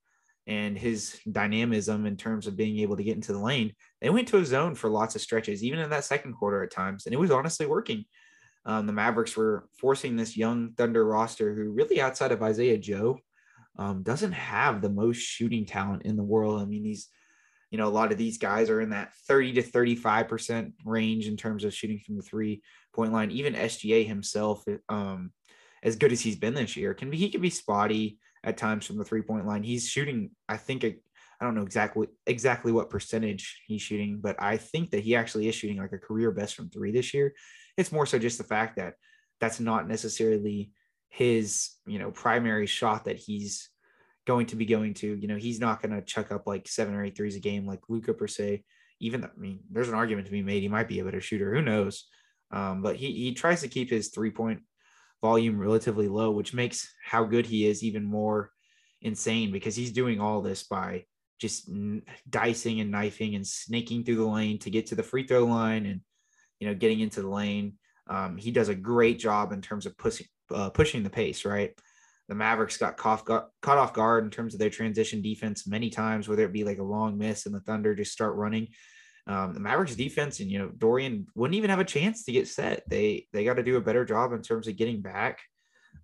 and 0.45 0.77
his 0.77 1.19
dynamism 1.31 2.05
in 2.05 2.17
terms 2.17 2.47
of 2.47 2.57
being 2.57 2.79
able 2.79 2.97
to 2.97 3.03
get 3.03 3.15
into 3.15 3.31
the 3.31 3.39
lane. 3.39 3.73
They 4.01 4.09
went 4.09 4.27
to 4.29 4.39
a 4.39 4.45
zone 4.45 4.75
for 4.75 4.89
lots 4.89 5.15
of 5.15 5.21
stretches, 5.21 5.63
even 5.63 5.79
in 5.79 5.89
that 5.91 6.03
second 6.03 6.33
quarter 6.33 6.63
at 6.63 6.71
times, 6.71 7.05
and 7.05 7.13
it 7.13 7.19
was 7.19 7.31
honestly 7.31 7.65
working. 7.65 8.05
Um, 8.65 8.87
the 8.87 8.93
Mavericks 8.93 9.35
were 9.35 9.67
forcing 9.79 10.15
this 10.15 10.37
young 10.37 10.73
Thunder 10.73 11.05
roster, 11.05 11.53
who 11.53 11.71
really 11.71 12.01
outside 12.01 12.31
of 12.31 12.41
Isaiah 12.41 12.77
Joe, 12.77 13.19
um, 13.77 14.03
doesn't 14.03 14.31
have 14.31 14.81
the 14.81 14.89
most 14.89 15.17
shooting 15.17 15.65
talent 15.65 16.03
in 16.03 16.15
the 16.15 16.23
world. 16.23 16.61
I 16.61 16.65
mean, 16.65 16.83
these, 16.83 17.09
you 17.71 17.77
know, 17.77 17.87
a 17.87 17.89
lot 17.89 18.11
of 18.11 18.17
these 18.17 18.37
guys 18.37 18.69
are 18.69 18.81
in 18.81 18.91
that 18.91 19.13
30 19.27 19.53
to 19.53 19.61
35 19.61 20.27
percent 20.27 20.73
range 20.85 21.27
in 21.27 21.35
terms 21.35 21.63
of 21.63 21.73
shooting 21.73 21.99
from 21.99 22.15
the 22.15 22.21
three 22.21 22.61
point 22.93 23.11
line. 23.11 23.31
Even 23.31 23.53
SGA 23.53 24.07
himself, 24.07 24.63
um, 24.89 25.31
as 25.81 25.95
good 25.95 26.11
as 26.11 26.21
he's 26.21 26.37
been 26.37 26.53
this 26.53 26.77
year, 26.77 26.93
can 26.93 27.09
be 27.09 27.17
he 27.17 27.29
can 27.29 27.41
be 27.41 27.49
spotty 27.49 28.19
at 28.43 28.57
times 28.57 28.85
from 28.85 28.97
the 28.97 29.05
three 29.05 29.21
point 29.21 29.47
line. 29.47 29.63
He's 29.63 29.87
shooting, 29.87 30.31
I 30.47 30.57
think, 30.57 30.83
a, 30.83 30.95
I 31.41 31.45
don't 31.45 31.55
know 31.55 31.63
exactly 31.63 32.07
exactly 32.27 32.71
what 32.71 32.89
percentage 32.89 33.61
he's 33.65 33.81
shooting, 33.81 34.19
but 34.21 34.35
I 34.39 34.57
think 34.57 34.91
that 34.91 35.03
he 35.03 35.15
actually 35.15 35.47
is 35.47 35.55
shooting 35.55 35.77
like 35.77 35.93
a 35.93 35.97
career 35.97 36.31
best 36.31 36.55
from 36.55 36.69
three 36.69 36.91
this 36.91 37.13
year. 37.13 37.33
It's 37.77 37.91
more 37.91 38.05
so 38.05 38.19
just 38.19 38.37
the 38.37 38.43
fact 38.43 38.77
that 38.77 38.95
that's 39.39 39.59
not 39.59 39.87
necessarily 39.87 40.71
his, 41.09 41.71
you 41.85 41.99
know, 41.99 42.11
primary 42.11 42.65
shot 42.65 43.05
that 43.05 43.17
he's 43.17 43.69
going 44.25 44.47
to 44.47 44.55
be 44.55 44.65
going 44.65 44.93
to. 44.95 45.15
You 45.15 45.27
know, 45.27 45.37
he's 45.37 45.59
not 45.59 45.81
going 45.81 45.93
to 45.93 46.01
chuck 46.01 46.31
up 46.31 46.47
like 46.47 46.67
seven 46.67 46.93
or 46.93 47.03
eight 47.03 47.15
threes 47.15 47.35
a 47.35 47.39
game 47.39 47.65
like 47.65 47.81
Luka 47.89 48.13
per 48.13 48.27
se. 48.27 48.63
Even 48.99 49.21
though, 49.21 49.29
I 49.35 49.39
mean, 49.39 49.59
there's 49.71 49.89
an 49.89 49.95
argument 49.95 50.27
to 50.27 50.31
be 50.31 50.41
made. 50.41 50.61
He 50.61 50.69
might 50.69 50.87
be 50.87 50.99
a 50.99 51.03
better 51.03 51.21
shooter. 51.21 51.53
Who 51.53 51.61
knows? 51.61 52.05
Um, 52.51 52.81
but 52.81 52.95
he 52.95 53.11
he 53.11 53.33
tries 53.33 53.61
to 53.61 53.67
keep 53.67 53.89
his 53.89 54.09
three 54.09 54.31
point 54.31 54.61
volume 55.21 55.59
relatively 55.59 56.07
low, 56.07 56.31
which 56.31 56.53
makes 56.53 56.93
how 57.03 57.23
good 57.23 57.45
he 57.45 57.65
is 57.65 57.83
even 57.83 58.03
more 58.03 58.51
insane 59.01 59.51
because 59.51 59.75
he's 59.75 59.91
doing 59.91 60.19
all 60.19 60.41
this 60.41 60.63
by 60.63 61.05
just 61.39 61.69
dicing 62.29 62.79
and 62.79 62.91
knifing 62.91 63.35
and 63.35 63.45
snaking 63.45 64.03
through 64.03 64.15
the 64.15 64.23
lane 64.23 64.59
to 64.59 64.69
get 64.69 64.87
to 64.87 64.95
the 64.95 65.03
free 65.03 65.25
throw 65.27 65.45
line 65.45 65.85
and 65.85 66.01
you 66.63 66.69
know 66.69 66.75
getting 66.75 67.01
into 67.01 67.21
the 67.21 67.29
lane. 67.29 67.73
Um, 68.07 68.37
he 68.37 68.51
does 68.51 68.69
a 68.69 68.75
great 68.75 69.19
job 69.19 69.51
in 69.51 69.61
terms 69.61 69.85
of 69.85 69.97
pushing 69.97 70.27
uh, 70.49 70.69
pushing 70.69 71.03
the 71.03 71.09
pace. 71.09 71.43
Right, 71.43 71.71
the 72.29 72.35
Mavericks 72.35 72.77
got 72.77 72.95
caught, 72.95 73.25
got 73.25 73.49
caught 73.61 73.77
off 73.77 73.93
guard 73.93 74.23
in 74.23 74.29
terms 74.29 74.53
of 74.53 74.59
their 74.59 74.69
transition 74.69 75.21
defense 75.21 75.67
many 75.67 75.89
times, 75.89 76.29
whether 76.29 76.45
it 76.45 76.53
be 76.53 76.63
like 76.63 76.79
a 76.79 76.83
long 76.83 77.17
miss 77.17 77.45
and 77.45 77.53
the 77.53 77.59
Thunder 77.59 77.93
just 77.93 78.13
start 78.13 78.35
running. 78.35 78.69
Um, 79.27 79.53
the 79.53 79.59
Mavericks 79.59 79.95
defense 79.95 80.39
and 80.39 80.49
you 80.49 80.59
know 80.59 80.69
Dorian 80.69 81.27
wouldn't 81.35 81.57
even 81.57 81.69
have 81.69 81.79
a 81.79 81.85
chance 81.85 82.23
to 82.23 82.31
get 82.31 82.47
set. 82.47 82.83
They 82.89 83.27
they 83.33 83.43
got 83.43 83.55
to 83.55 83.63
do 83.63 83.75
a 83.75 83.81
better 83.81 84.05
job 84.05 84.31
in 84.31 84.41
terms 84.41 84.69
of 84.69 84.77
getting 84.77 85.01
back. 85.01 85.39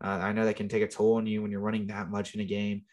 Uh, 0.03 0.19
I 0.21 0.33
know 0.33 0.43
that 0.45 0.57
can 0.57 0.67
take 0.67 0.83
a 0.83 0.87
toll 0.87 1.15
on 1.15 1.27
you 1.27 1.41
when 1.41 1.51
you're 1.51 1.59
running 1.61 1.87
that 1.87 2.09
much 2.09 2.35
in 2.35 2.41
a 2.41 2.45
game 2.45 2.83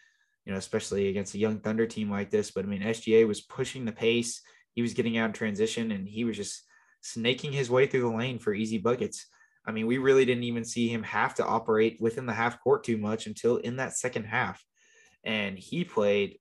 you 0.47 0.53
know, 0.53 0.59
especially 0.59 1.09
against 1.09 1.35
a 1.35 1.39
young 1.39 1.59
Thunder 1.59 1.87
team 1.87 2.11
like 2.11 2.31
this. 2.31 2.53
But 2.53 2.65
I 2.65 2.69
mean, 2.69 2.81
SGA 2.81 3.27
was 3.27 3.41
pushing 3.41 3.85
the 3.85 3.93
pace. 3.93 4.41
He 4.75 4.83
was 4.83 4.95
getting 4.95 5.19
out 5.19 5.27
in 5.27 5.33
transition 5.33 5.91
and 5.91 6.09
he 6.09 6.25
was 6.25 6.37
just 6.37 6.63
snaking 7.07 7.53
his 7.53 7.71
way 7.71 7.87
through 7.87 8.03
the 8.03 8.17
lane 8.17 8.39
for 8.39 8.55
easy 8.55 8.79
buckets. 8.79 9.27
I 9.67 9.73
mean, 9.73 9.87
we 9.87 9.99
really 9.99 10.25
didn't 10.25 10.45
even 10.45 10.65
see 10.65 10.89
him 10.89 11.03
have 11.03 11.35
to 11.37 11.45
operate 11.45 11.99
within 12.01 12.27
the 12.27 12.33
half 12.33 12.61
court 12.61 12.85
too 12.85 12.97
much 12.97 13.27
until 13.27 13.57
in 13.57 13.77
that 13.77 13.97
second 13.97 14.25
half. 14.25 14.63
And 15.25 15.59
he 15.59 15.85
played 15.85 16.39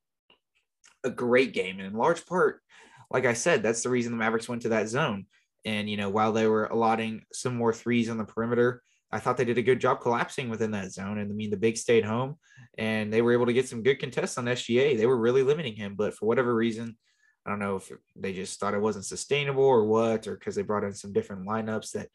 a 1.04 1.10
great 1.10 1.54
game. 1.54 1.80
And 1.80 1.88
in 1.88 1.94
large 1.94 2.26
part, 2.26 2.62
like 3.10 3.26
I 3.26 3.34
said, 3.34 3.64
that's 3.64 3.82
the 3.82 3.90
reason 3.90 4.12
the 4.12 4.18
Mavericks 4.18 4.50
went 4.50 4.64
to 4.64 4.70
that 4.70 4.90
zone. 4.90 5.26
And, 5.66 5.90
you 5.90 5.98
know, 5.98 6.10
while 6.10 6.32
they 6.32 6.48
were 6.48 6.66
allotting 6.66 7.24
some 7.34 7.56
more 7.56 7.74
threes 7.74 8.10
on 8.10 8.18
the 8.18 8.26
perimeter, 8.26 8.84
I 9.12 9.20
thought 9.20 9.38
they 9.38 9.46
did 9.46 9.58
a 9.58 9.64
good 9.64 9.80
job 9.80 10.02
collapsing 10.02 10.50
within 10.50 10.72
that 10.72 10.92
zone. 10.92 11.18
And 11.18 11.32
I 11.32 11.34
mean, 11.34 11.50
the 11.50 11.58
big 11.58 11.78
stayed 11.78 12.06
home 12.06 12.36
and 12.78 13.12
they 13.12 13.22
were 13.22 13.34
able 13.34 13.46
to 13.46 13.54
get 13.54 13.68
some 13.68 13.82
good 13.82 14.00
contests 14.00 14.38
on 14.38 14.46
SGA. 14.46 14.98
They 14.98 15.06
were 15.06 15.18
really 15.18 15.42
limiting 15.42 15.76
him, 15.76 15.96
but 15.96 16.14
for 16.14 16.26
whatever 16.26 16.54
reason, 16.54 16.98
I 17.46 17.50
don't 17.50 17.60
know 17.60 17.76
if 17.76 17.92
they 18.16 18.34
just 18.34 18.60
thought 18.60 18.74
it 18.74 18.82
wasn't 18.82 19.06
sustainable 19.06 19.64
or 19.64 19.86
what, 19.86 20.28
or 20.28 20.36
because 20.36 20.56
they 20.56 20.64
brought 20.64 20.84
in 20.84 20.94
some 20.94 21.14
different 21.14 21.48
lineups 21.48 21.92
that 21.92 22.10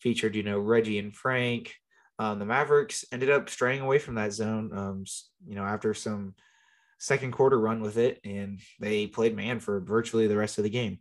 featured, 0.00 0.36
you 0.36 0.42
know, 0.42 0.58
Reggie 0.58 0.98
and 0.98 1.14
Frank. 1.14 1.74
Um, 2.18 2.38
the 2.38 2.46
Mavericks 2.46 3.04
ended 3.12 3.30
up 3.30 3.48
straying 3.48 3.80
away 3.80 3.98
from 3.98 4.14
that 4.16 4.32
zone, 4.32 4.70
um, 4.76 5.04
you 5.46 5.54
know, 5.54 5.64
after 5.64 5.94
some 5.94 6.34
second 6.98 7.32
quarter 7.32 7.58
run 7.58 7.80
with 7.80 7.98
it, 7.98 8.20
and 8.24 8.60
they 8.80 9.06
played 9.06 9.36
man 9.36 9.60
for 9.60 9.80
virtually 9.80 10.26
the 10.26 10.36
rest 10.36 10.58
of 10.58 10.64
the 10.64 10.70
game. 10.70 10.98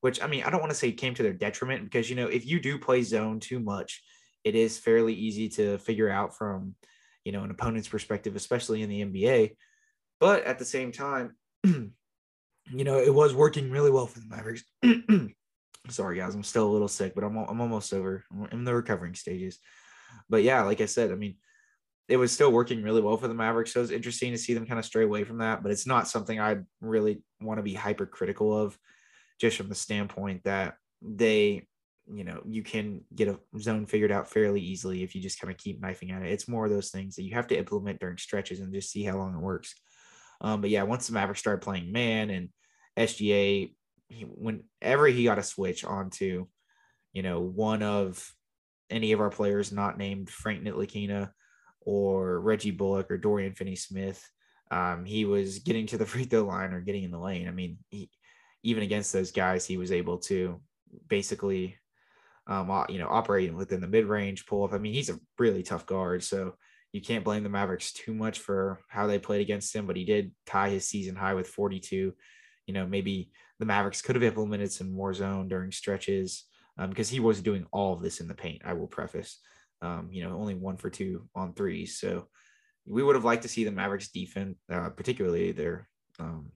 Which 0.00 0.22
I 0.22 0.26
mean, 0.26 0.44
I 0.44 0.50
don't 0.50 0.60
want 0.60 0.72
to 0.72 0.78
say 0.78 0.92
came 0.92 1.14
to 1.14 1.22
their 1.22 1.32
detriment 1.32 1.84
because 1.84 2.10
you 2.10 2.16
know 2.16 2.26
if 2.26 2.46
you 2.46 2.60
do 2.60 2.78
play 2.78 3.02
zone 3.02 3.40
too 3.40 3.58
much, 3.58 4.02
it 4.44 4.54
is 4.54 4.78
fairly 4.78 5.14
easy 5.14 5.48
to 5.50 5.78
figure 5.78 6.10
out 6.10 6.36
from 6.36 6.74
you 7.24 7.32
know 7.32 7.42
an 7.42 7.50
opponent's 7.50 7.88
perspective 7.88 8.36
especially 8.36 8.82
in 8.82 8.88
the 8.88 9.04
nba 9.04 9.56
but 10.20 10.44
at 10.44 10.58
the 10.58 10.64
same 10.64 10.92
time 10.92 11.34
you 12.78 12.84
know 12.84 12.98
it 12.98 13.12
was 13.12 13.34
working 13.34 13.70
really 13.70 13.90
well 13.90 14.06
for 14.06 14.20
the 14.20 14.26
mavericks. 14.26 14.64
Sorry 15.90 16.16
guys 16.16 16.34
i'm 16.34 16.42
still 16.42 16.66
a 16.66 16.72
little 16.72 16.88
sick 16.88 17.14
but 17.14 17.24
i'm, 17.24 17.36
I'm 17.36 17.60
almost 17.60 17.92
over. 17.92 18.24
I'm 18.32 18.48
in 18.52 18.64
the 18.64 18.74
recovering 18.74 19.14
stages. 19.14 19.58
But 20.28 20.42
yeah 20.42 20.62
like 20.62 20.80
i 20.80 20.86
said 20.86 21.10
i 21.10 21.14
mean 21.14 21.36
it 22.08 22.16
was 22.16 22.32
still 22.32 22.52
working 22.52 22.82
really 22.82 23.00
well 23.00 23.16
for 23.16 23.28
the 23.28 23.34
mavericks 23.34 23.72
so 23.72 23.80
it's 23.82 23.90
interesting 23.90 24.32
to 24.32 24.38
see 24.38 24.54
them 24.54 24.66
kind 24.66 24.78
of 24.78 24.84
stray 24.84 25.04
away 25.04 25.24
from 25.24 25.38
that 25.38 25.62
but 25.62 25.72
it's 25.72 25.86
not 25.86 26.06
something 26.06 26.38
i 26.38 26.58
really 26.80 27.22
want 27.40 27.58
to 27.58 27.62
be 27.62 27.74
hypercritical 27.74 28.56
of 28.56 28.78
just 29.40 29.56
from 29.56 29.68
the 29.68 29.74
standpoint 29.74 30.42
that 30.44 30.76
they 31.02 31.66
you 32.06 32.24
know 32.24 32.42
you 32.46 32.62
can 32.62 33.00
get 33.14 33.28
a 33.28 33.38
zone 33.58 33.86
figured 33.86 34.12
out 34.12 34.30
fairly 34.30 34.60
easily 34.60 35.02
if 35.02 35.14
you 35.14 35.22
just 35.22 35.40
kind 35.40 35.50
of 35.50 35.58
keep 35.58 35.80
knifing 35.80 36.10
at 36.10 36.22
it. 36.22 36.30
It's 36.30 36.48
more 36.48 36.66
of 36.66 36.70
those 36.70 36.90
things 36.90 37.16
that 37.16 37.22
you 37.22 37.34
have 37.34 37.46
to 37.48 37.58
implement 37.58 38.00
during 38.00 38.18
stretches 38.18 38.60
and 38.60 38.72
just 38.72 38.90
see 38.90 39.04
how 39.04 39.16
long 39.16 39.34
it 39.34 39.40
works. 39.40 39.74
Um, 40.40 40.60
but 40.60 40.70
yeah 40.70 40.82
once 40.82 41.06
the 41.06 41.14
mavericks 41.14 41.40
started 41.40 41.62
playing 41.62 41.92
man 41.92 42.30
and 42.30 42.48
sga 42.96 43.72
he, 44.08 44.22
whenever 44.22 45.06
he 45.06 45.24
got 45.24 45.38
a 45.38 45.42
switch 45.42 45.84
onto 45.84 46.46
you 47.12 47.22
know 47.22 47.40
one 47.40 47.82
of 47.82 48.32
any 48.90 49.12
of 49.12 49.20
our 49.20 49.30
players 49.30 49.72
not 49.72 49.98
named 49.98 50.30
frank 50.30 50.62
Ntilikina 50.62 51.30
or 51.80 52.40
reggie 52.40 52.70
bullock 52.70 53.10
or 53.10 53.18
dorian 53.18 53.54
finney 53.54 53.76
smith 53.76 54.26
um, 54.70 55.04
he 55.04 55.24
was 55.24 55.60
getting 55.60 55.86
to 55.86 55.98
the 55.98 56.06
free 56.12 56.24
throw 56.24 56.44
line 56.44 56.72
or 56.72 56.80
getting 56.80 57.04
in 57.04 57.10
the 57.10 57.18
lane 57.18 57.48
i 57.48 57.50
mean 57.50 57.78
he, 57.88 58.10
even 58.62 58.82
against 58.82 59.12
those 59.12 59.30
guys 59.30 59.66
he 59.66 59.76
was 59.76 59.92
able 59.92 60.18
to 60.18 60.60
basically 61.08 61.76
um, 62.46 62.84
you 62.88 62.98
know, 62.98 63.08
operating 63.08 63.56
within 63.56 63.80
the 63.80 63.88
mid 63.88 64.04
range 64.04 64.46
pull 64.46 64.64
up. 64.64 64.72
I 64.72 64.78
mean, 64.78 64.92
he's 64.92 65.10
a 65.10 65.18
really 65.38 65.62
tough 65.62 65.86
guard. 65.86 66.22
So 66.22 66.54
you 66.92 67.00
can't 67.00 67.24
blame 67.24 67.42
the 67.42 67.48
Mavericks 67.48 67.92
too 67.92 68.14
much 68.14 68.38
for 68.38 68.80
how 68.88 69.06
they 69.06 69.18
played 69.18 69.40
against 69.40 69.74
him, 69.74 69.86
but 69.86 69.96
he 69.96 70.04
did 70.04 70.32
tie 70.46 70.68
his 70.68 70.86
season 70.86 71.16
high 71.16 71.34
with 71.34 71.48
42. 71.48 72.12
You 72.66 72.74
know, 72.74 72.86
maybe 72.86 73.30
the 73.58 73.66
Mavericks 73.66 74.02
could 74.02 74.16
have 74.16 74.22
implemented 74.22 74.72
some 74.72 74.92
more 74.92 75.14
zone 75.14 75.48
during 75.48 75.70
stretches 75.70 76.44
because 76.88 77.10
um, 77.10 77.14
he 77.14 77.20
was 77.20 77.40
doing 77.40 77.66
all 77.72 77.92
of 77.92 78.02
this 78.02 78.20
in 78.20 78.28
the 78.28 78.34
paint. 78.34 78.62
I 78.64 78.72
will 78.72 78.86
preface, 78.86 79.38
um, 79.82 80.08
you 80.10 80.24
know, 80.24 80.36
only 80.36 80.54
one 80.54 80.76
for 80.76 80.90
two 80.90 81.28
on 81.34 81.54
threes. 81.54 81.98
So 81.98 82.28
we 82.86 83.02
would 83.02 83.14
have 83.14 83.24
liked 83.24 83.42
to 83.42 83.48
see 83.48 83.64
the 83.64 83.70
Mavericks 83.70 84.08
defense, 84.08 84.56
uh, 84.70 84.90
particularly 84.90 85.52
their 85.52 85.88
um, 86.18 86.50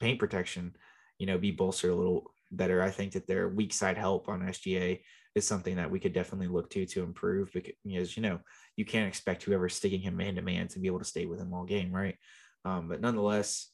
paint 0.00 0.18
protection, 0.18 0.74
you 1.18 1.26
know, 1.26 1.38
be 1.38 1.50
bolstered 1.50 1.90
a 1.90 1.94
little 1.94 2.30
better. 2.50 2.82
I 2.82 2.90
think 2.90 3.12
that 3.12 3.26
their 3.26 3.48
weak 3.48 3.72
side 3.72 3.98
help 3.98 4.28
on 4.28 4.40
SGA 4.40 5.00
is 5.34 5.46
something 5.46 5.76
that 5.76 5.90
we 5.90 6.00
could 6.00 6.12
definitely 6.12 6.48
look 6.48 6.70
to 6.70 6.86
to 6.86 7.02
improve 7.02 7.52
because 7.52 8.16
you 8.16 8.22
know 8.22 8.40
you 8.76 8.84
can't 8.84 9.08
expect 9.08 9.42
whoever's 9.42 9.74
sticking 9.74 10.00
him 10.00 10.16
man 10.16 10.34
to 10.34 10.42
man 10.42 10.68
to 10.68 10.78
be 10.78 10.86
able 10.86 10.98
to 10.98 11.04
stay 11.04 11.26
with 11.26 11.40
him 11.40 11.52
all 11.52 11.64
game, 11.64 11.92
right? 11.92 12.16
Um, 12.64 12.88
but 12.88 13.00
nonetheless, 13.00 13.68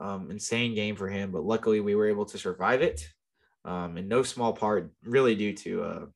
um, 0.00 0.30
insane 0.30 0.74
game 0.74 0.96
for 0.96 1.08
him. 1.08 1.32
But 1.32 1.44
luckily, 1.44 1.80
we 1.80 1.94
were 1.94 2.08
able 2.08 2.26
to 2.26 2.38
survive 2.38 2.82
it, 2.82 3.06
um, 3.64 3.96
in 3.96 4.08
no 4.08 4.22
small 4.22 4.52
part, 4.52 4.92
really 5.04 5.34
due 5.34 5.52
to 5.54 5.82
uh, 5.82 6.06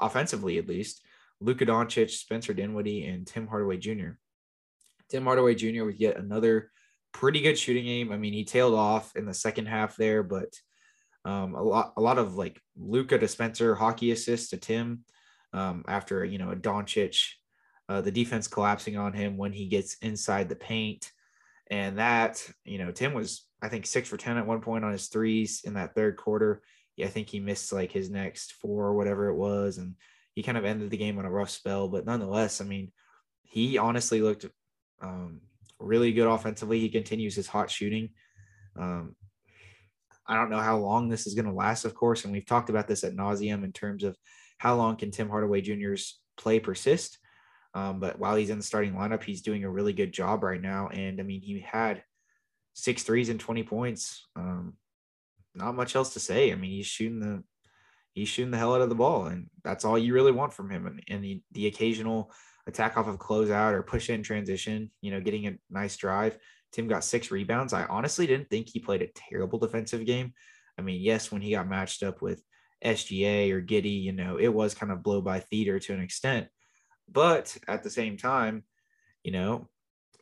offensively 0.00 0.58
at 0.58 0.68
least. 0.68 1.02
Luka 1.40 1.66
Doncic, 1.66 2.10
Spencer 2.10 2.54
Dinwiddie, 2.54 3.06
and 3.06 3.26
Tim 3.26 3.46
Hardaway 3.46 3.76
Jr. 3.76 4.10
Tim 5.10 5.24
Hardaway 5.24 5.54
Jr. 5.54 5.84
with 5.84 6.00
yet 6.00 6.16
another 6.16 6.70
pretty 7.12 7.40
good 7.40 7.58
shooting 7.58 7.84
game. 7.84 8.12
I 8.12 8.16
mean, 8.16 8.32
he 8.32 8.44
tailed 8.44 8.74
off 8.74 9.14
in 9.16 9.26
the 9.26 9.34
second 9.34 9.66
half 9.66 9.96
there, 9.96 10.22
but 10.22 10.54
um, 11.24 11.54
a 11.54 11.62
lot, 11.62 11.92
a 11.96 12.00
lot 12.00 12.18
of 12.18 12.36
like 12.36 12.60
Luka 12.76 13.18
to 13.18 13.28
Spencer 13.28 13.74
hockey 13.74 14.10
assists 14.10 14.50
to 14.50 14.56
Tim 14.56 15.04
um, 15.52 15.84
after 15.88 16.24
you 16.24 16.38
know 16.38 16.50
a 16.50 16.56
Doncic, 16.56 17.30
uh, 17.88 18.00
the 18.00 18.10
defense 18.10 18.48
collapsing 18.48 18.96
on 18.96 19.12
him 19.12 19.36
when 19.36 19.52
he 19.52 19.66
gets 19.66 19.96
inside 20.02 20.48
the 20.48 20.56
paint, 20.56 21.10
and 21.70 21.98
that 21.98 22.46
you 22.64 22.78
know 22.78 22.90
Tim 22.90 23.14
was 23.14 23.46
I 23.62 23.68
think 23.68 23.86
six 23.86 24.08
for 24.08 24.16
ten 24.16 24.36
at 24.36 24.46
one 24.46 24.60
point 24.60 24.84
on 24.84 24.92
his 24.92 25.08
threes 25.08 25.62
in 25.64 25.74
that 25.74 25.94
third 25.94 26.16
quarter. 26.16 26.62
Yeah, 26.96 27.06
I 27.06 27.10
think 27.10 27.28
he 27.28 27.40
missed 27.40 27.72
like 27.72 27.90
his 27.90 28.10
next 28.10 28.52
four 28.54 28.84
or 28.86 28.94
whatever 28.94 29.28
it 29.28 29.36
was, 29.36 29.78
and 29.78 29.94
he 30.34 30.42
kind 30.42 30.58
of 30.58 30.64
ended 30.64 30.90
the 30.90 30.96
game 30.96 31.18
on 31.18 31.24
a 31.24 31.30
rough 31.30 31.50
spell. 31.50 31.88
But 31.88 32.06
nonetheless, 32.06 32.60
I 32.60 32.64
mean, 32.64 32.92
he 33.42 33.78
honestly 33.78 34.20
looked 34.20 34.46
um, 35.00 35.40
really 35.80 36.12
good 36.12 36.28
offensively. 36.28 36.80
He 36.80 36.88
continues 36.88 37.34
his 37.34 37.46
hot 37.46 37.70
shooting. 37.70 38.10
Um, 38.76 39.16
I 40.26 40.36
don't 40.36 40.50
know 40.50 40.60
how 40.60 40.78
long 40.78 41.08
this 41.08 41.26
is 41.26 41.34
going 41.34 41.46
to 41.46 41.52
last, 41.52 41.84
of 41.84 41.94
course, 41.94 42.24
and 42.24 42.32
we've 42.32 42.46
talked 42.46 42.70
about 42.70 42.88
this 42.88 43.04
at 43.04 43.14
nauseum 43.14 43.64
in 43.64 43.72
terms 43.72 44.04
of 44.04 44.16
how 44.58 44.76
long 44.76 44.96
can 44.96 45.10
Tim 45.10 45.28
Hardaway 45.28 45.60
Jr.'s 45.60 46.18
play 46.36 46.60
persist. 46.60 47.18
Um, 47.74 47.98
but 47.98 48.18
while 48.18 48.36
he's 48.36 48.50
in 48.50 48.58
the 48.58 48.64
starting 48.64 48.94
lineup, 48.94 49.24
he's 49.24 49.42
doing 49.42 49.64
a 49.64 49.70
really 49.70 49.92
good 49.92 50.12
job 50.12 50.44
right 50.44 50.62
now. 50.62 50.88
And 50.88 51.20
I 51.20 51.24
mean, 51.24 51.40
he 51.40 51.60
had 51.60 52.04
six 52.72 53.02
threes 53.02 53.28
and 53.28 53.40
20 53.40 53.64
points. 53.64 54.26
Um, 54.36 54.74
not 55.54 55.74
much 55.74 55.96
else 55.96 56.12
to 56.14 56.20
say. 56.20 56.52
I 56.52 56.54
mean, 56.54 56.70
he's 56.70 56.86
shooting 56.86 57.20
the 57.20 57.42
he's 58.14 58.28
shooting 58.28 58.52
the 58.52 58.58
hell 58.58 58.74
out 58.74 58.80
of 58.80 58.88
the 58.88 58.94
ball, 58.94 59.26
and 59.26 59.48
that's 59.62 59.84
all 59.84 59.98
you 59.98 60.14
really 60.14 60.32
want 60.32 60.52
from 60.52 60.70
him. 60.70 60.86
And, 60.86 61.02
and 61.08 61.24
the, 61.24 61.42
the 61.52 61.66
occasional 61.66 62.32
attack 62.66 62.96
off 62.96 63.08
of 63.08 63.18
closeout 63.18 63.72
or 63.72 63.82
push 63.82 64.08
in 64.08 64.22
transition, 64.22 64.90
you 65.00 65.10
know, 65.10 65.20
getting 65.20 65.46
a 65.46 65.58
nice 65.68 65.96
drive. 65.96 66.38
Tim 66.72 66.88
got 66.88 67.04
six 67.04 67.30
rebounds. 67.30 67.72
I 67.72 67.84
honestly 67.84 68.26
didn't 68.26 68.50
think 68.50 68.68
he 68.68 68.80
played 68.80 69.02
a 69.02 69.08
terrible 69.30 69.58
defensive 69.58 70.06
game. 70.06 70.32
I 70.78 70.82
mean, 70.82 71.00
yes, 71.00 71.30
when 71.30 71.42
he 71.42 71.52
got 71.52 71.68
matched 71.68 72.02
up 72.02 72.22
with 72.22 72.42
SGA 72.84 73.52
or 73.52 73.62
Giddey, 73.62 74.02
you 74.02 74.12
know, 74.12 74.38
it 74.38 74.48
was 74.48 74.74
kind 74.74 74.90
of 74.90 75.02
blow 75.02 75.20
by 75.20 75.40
theater 75.40 75.78
to 75.78 75.92
an 75.92 76.00
extent. 76.00 76.48
But 77.10 77.56
at 77.68 77.82
the 77.82 77.90
same 77.90 78.16
time, 78.16 78.64
you 79.22 79.32
know, 79.32 79.68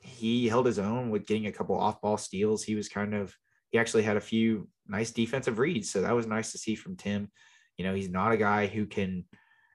he 0.01 0.49
held 0.49 0.67
his 0.67 0.79
own 0.79 1.11
with 1.11 1.27
getting 1.27 1.47
a 1.47 1.53
couple 1.53 1.79
off 1.79 2.01
ball 2.01 2.17
steals. 2.17 2.65
He 2.65 2.75
was 2.75 2.89
kind 2.89 3.15
of, 3.15 3.37
he 3.71 3.79
actually 3.79 4.03
had 4.03 4.17
a 4.17 4.21
few 4.21 4.69
nice 4.87 5.11
defensive 5.11 5.59
reads. 5.59 5.91
So 5.91 6.03
that 6.03 6.15
was 6.15 6.27
nice 6.27 6.53
to 6.53 6.59
see 6.59 6.75
from 6.75 6.97
Tim. 6.97 7.31
You 7.79 7.85
know, 7.85 7.95
he's 7.95 8.11
not 8.11 8.33
a 8.33 8.37
guy 8.37 8.67
who 8.67 8.87
can 8.87 9.25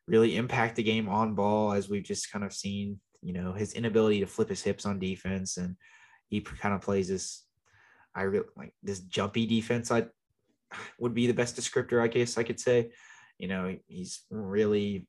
really 0.07 0.35
impact 0.37 0.75
the 0.75 0.83
game 0.83 1.09
on 1.09 1.33
ball, 1.33 1.71
as 1.73 1.89
we've 1.89 2.03
just 2.03 2.31
kind 2.31 2.45
of 2.45 2.53
seen, 2.53 2.99
you 3.21 3.33
know, 3.33 3.53
his 3.53 3.73
inability 3.73 4.19
to 4.19 4.27
flip 4.27 4.49
his 4.49 4.61
hips 4.61 4.85
on 4.85 4.99
defense. 4.99 5.57
And 5.57 5.75
he 6.29 6.41
kind 6.41 6.75
of 6.75 6.81
plays 6.81 7.07
this, 7.07 7.43
I 8.13 8.23
really 8.23 8.45
like 8.55 8.73
this 8.83 8.99
jumpy 8.99 9.45
defense. 9.45 9.91
I 9.91 10.07
would 10.99 11.13
be 11.13 11.27
the 11.27 11.33
best 11.33 11.55
descriptor, 11.55 12.01
I 12.01 12.07
guess 12.07 12.37
I 12.37 12.43
could 12.43 12.59
say. 12.59 12.91
You 13.37 13.47
know, 13.47 13.75
he's 13.87 14.23
really 14.29 15.07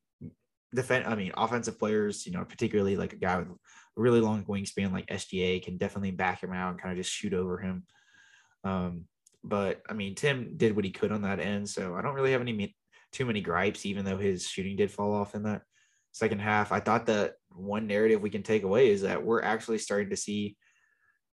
defend. 0.73 1.05
I 1.05 1.15
mean, 1.15 1.31
offensive 1.35 1.79
players, 1.79 2.25
you 2.25 2.31
know, 2.31 2.45
particularly 2.45 2.95
like 2.95 3.13
a 3.13 3.17
guy 3.17 3.37
with 3.39 3.49
a 3.49 3.55
really 3.95 4.21
long 4.21 4.45
wingspan 4.45 4.91
like 4.91 5.07
SGA 5.07 5.63
can 5.63 5.77
definitely 5.77 6.11
back 6.11 6.43
him 6.43 6.53
out 6.53 6.71
and 6.71 6.81
kind 6.81 6.91
of 6.91 6.97
just 6.97 7.13
shoot 7.13 7.33
over 7.33 7.57
him. 7.57 7.83
Um, 8.63 9.05
but 9.43 9.81
I 9.89 9.93
mean, 9.93 10.15
Tim 10.15 10.57
did 10.57 10.75
what 10.75 10.85
he 10.85 10.91
could 10.91 11.11
on 11.11 11.21
that 11.23 11.39
end, 11.39 11.69
so 11.69 11.95
I 11.95 12.01
don't 12.01 12.15
really 12.15 12.33
have 12.33 12.41
any 12.41 12.75
too 13.11 13.25
many 13.25 13.41
gripes, 13.41 13.85
even 13.85 14.05
though 14.05 14.17
his 14.17 14.47
shooting 14.47 14.75
did 14.75 14.91
fall 14.91 15.13
off 15.13 15.35
in 15.35 15.43
that 15.43 15.61
second 16.11 16.39
half. 16.39 16.71
I 16.71 16.79
thought 16.79 17.05
that 17.07 17.35
one 17.49 17.87
narrative 17.87 18.21
we 18.21 18.29
can 18.29 18.43
take 18.43 18.63
away 18.63 18.89
is 18.89 19.01
that 19.01 19.23
we're 19.23 19.41
actually 19.41 19.77
starting 19.77 20.09
to 20.09 20.17
see 20.17 20.57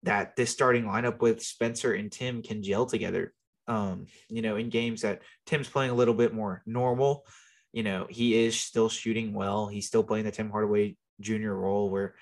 that 0.03 0.35
this 0.35 0.49
starting 0.49 0.85
lineup 0.85 1.21
with 1.21 1.41
Spencer 1.41 1.93
and 1.93 2.11
Tim 2.11 2.41
can 2.41 2.63
gel 2.63 2.85
together. 2.85 3.33
Um, 3.67 4.07
you 4.29 4.41
know, 4.41 4.55
in 4.55 4.69
games 4.69 5.01
that 5.01 5.21
Tim's 5.45 5.69
playing 5.69 5.91
a 5.91 5.95
little 5.95 6.15
bit 6.15 6.33
more 6.33 6.63
normal, 6.65 7.25
you 7.73 7.83
know, 7.83 8.07
he 8.09 8.45
is 8.45 8.59
still 8.59 8.89
shooting 8.89 9.33
well. 9.33 9.67
He's 9.67 9.87
still 9.87 10.03
playing 10.03 10.25
the 10.25 10.31
Tim 10.31 10.49
Hardaway 10.49 10.97
Jr. 11.19 11.51
role 11.51 11.89
where, 11.89 12.15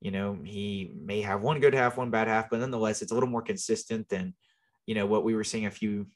you 0.00 0.10
know, 0.10 0.38
he 0.44 0.92
may 1.00 1.22
have 1.22 1.42
one 1.42 1.60
good 1.60 1.74
half, 1.74 1.96
one 1.96 2.10
bad 2.10 2.28
half, 2.28 2.50
but 2.50 2.60
nonetheless, 2.60 3.02
it's 3.02 3.12
a 3.12 3.14
little 3.14 3.28
more 3.28 3.42
consistent 3.42 4.08
than, 4.08 4.34
you 4.86 4.94
know, 4.94 5.06
what 5.06 5.24
we 5.24 5.34
were 5.34 5.44
seeing 5.44 5.66
a 5.66 5.70
few 5.70 6.06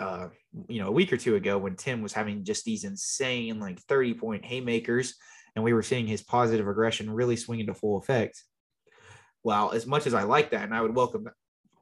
uh, 0.00 0.28
you 0.68 0.80
know, 0.80 0.88
a 0.88 0.92
week 0.92 1.12
or 1.12 1.16
two 1.16 1.34
ago 1.34 1.58
when 1.58 1.74
Tim 1.74 2.02
was 2.02 2.12
having 2.12 2.44
just 2.44 2.64
these 2.64 2.84
insane 2.84 3.58
like 3.58 3.80
30 3.80 4.14
point 4.14 4.44
haymakers 4.44 5.14
and 5.56 5.64
we 5.64 5.72
were 5.72 5.82
seeing 5.82 6.06
his 6.06 6.22
positive 6.22 6.68
aggression 6.68 7.10
really 7.10 7.36
swing 7.36 7.60
into 7.60 7.74
full 7.74 7.98
effect. 7.98 8.44
Well, 9.42 9.72
as 9.72 9.86
much 9.86 10.06
as 10.06 10.14
I 10.14 10.22
like 10.22 10.50
that, 10.50 10.64
and 10.64 10.74
I 10.74 10.82
would 10.82 10.94
welcome 10.94 11.28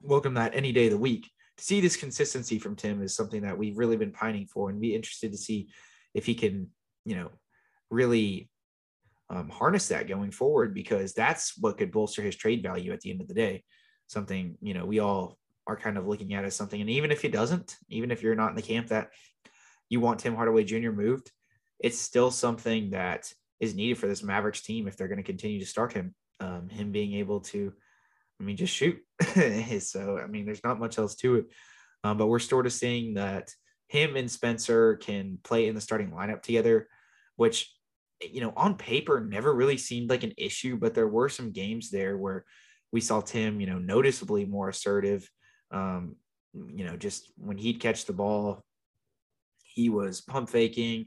welcome 0.03 0.35
that 0.35 0.55
any 0.55 0.73
day 0.73 0.87
of 0.87 0.93
the 0.93 0.99
week, 0.99 1.31
to 1.57 1.65
see 1.65 1.81
this 1.81 1.97
consistency 1.97 2.59
from 2.59 2.77
Tim 2.77 3.03
is 3.03 3.15
something 3.15 3.43
that 3.43 3.59
we've 3.59 3.79
really 3.79 3.97
been 3.97 4.13
pining 4.13 4.47
for 4.47 4.71
and 4.71 4.81
be 4.81 4.95
interested 4.95 5.33
to 5.33 5.39
see 5.39 5.69
if 6.17 6.25
he 6.25 6.35
can, 6.35 6.69
you 7.05 7.15
know, 7.15 7.31
really 7.91 8.51
um, 9.29 9.51
harness 9.51 9.89
that 9.89 10.09
going 10.09 10.31
forward 10.31 10.73
because 10.73 11.13
that's 11.13 11.53
what 11.59 11.77
could 11.77 11.93
bolster 11.93 12.23
his 12.23 12.35
trade 12.35 12.63
value 12.63 12.93
at 12.93 13.03
the 13.03 13.11
end 13.11 13.21
of 13.21 13.29
the 13.29 13.35
day. 13.35 13.63
Something, 14.07 14.57
you 14.63 14.73
know, 14.73 14.87
we 14.87 14.99
all 14.99 15.37
are 15.67 15.77
kind 15.77 15.99
of 15.99 16.07
looking 16.07 16.33
at 16.33 16.45
as 16.45 16.57
something. 16.57 16.81
And 16.81 16.89
even 16.89 17.13
if 17.13 17.21
he 17.21 17.29
doesn't, 17.29 17.77
even 17.91 18.11
if 18.11 18.23
you're 18.23 18.35
not 18.35 18.49
in 18.51 18.57
the 18.57 18.63
camp 18.63 18.89
that 18.89 19.11
you 19.91 20.01
want 20.01 20.21
Tim 20.21 20.35
Hardaway 20.35 20.65
Jr. 20.65 20.91
moved, 20.91 21.31
it's 21.81 21.99
still 21.99 22.31
something 22.31 22.91
that 22.91 23.31
is 23.61 23.75
needed 23.75 23.99
for 23.99 24.07
this 24.07 24.23
Mavericks 24.23 24.63
team 24.63 24.89
if 24.89 24.97
they're 24.97 25.09
going 25.09 25.19
to 25.19 25.23
continue 25.23 25.61
to 25.61 25.67
start 25.67 25.93
him. 25.93 26.15
Um, 26.41 26.71
him 26.71 26.93
being 26.93 27.15
able 27.15 27.41
to, 27.41 27.75
I 28.41 28.45
mean, 28.45 28.57
just 28.57 28.75
shoot. 28.75 28.99
so, 29.81 30.19
I 30.19 30.27
mean, 30.27 30.47
there's 30.47 30.65
not 30.65 30.81
much 30.81 30.99
else 30.99 31.15
to 31.17 31.37
it. 31.37 31.47
Um, 32.05 32.17
but 32.17 32.27
we're 32.27 32.39
sort 32.39 32.67
of 32.67 32.73
seeing 32.73 33.15
that 33.15 33.51
him 33.89 34.17
and 34.17 34.31
Spencer 34.31 34.97
can 34.97 35.39
play 35.45 35.69
in 35.69 35.75
the 35.75 35.81
starting 35.81 36.11
lineup 36.11 36.43
together, 36.43 36.89
which, 37.37 37.73
you 38.21 38.41
know, 38.41 38.53
on 38.57 38.77
paper 38.77 39.21
never 39.21 39.55
really 39.55 39.77
seemed 39.77 40.11
like 40.11 40.25
an 40.25 40.33
issue, 40.37 40.77
but 40.77 40.95
there 40.95 41.09
were 41.09 41.29
some 41.29 41.53
games 41.53 41.91
there 41.91 42.17
where 42.17 42.45
we 42.93 43.01
saw 43.01 43.21
Tim, 43.21 43.61
you 43.61 43.67
know, 43.67 43.79
noticeably 43.79 44.45
more 44.45 44.69
assertive 44.69 45.31
um, 45.71 46.17
you 46.75 46.85
know, 46.85 46.97
just 46.97 47.33
when 47.37 47.59
he'd 47.59 47.81
catch 47.81 48.05
the 48.05 48.13
ball, 48.13 48.65
he 49.63 49.89
was 49.89 50.21
pump 50.21 50.49
faking, 50.49 51.07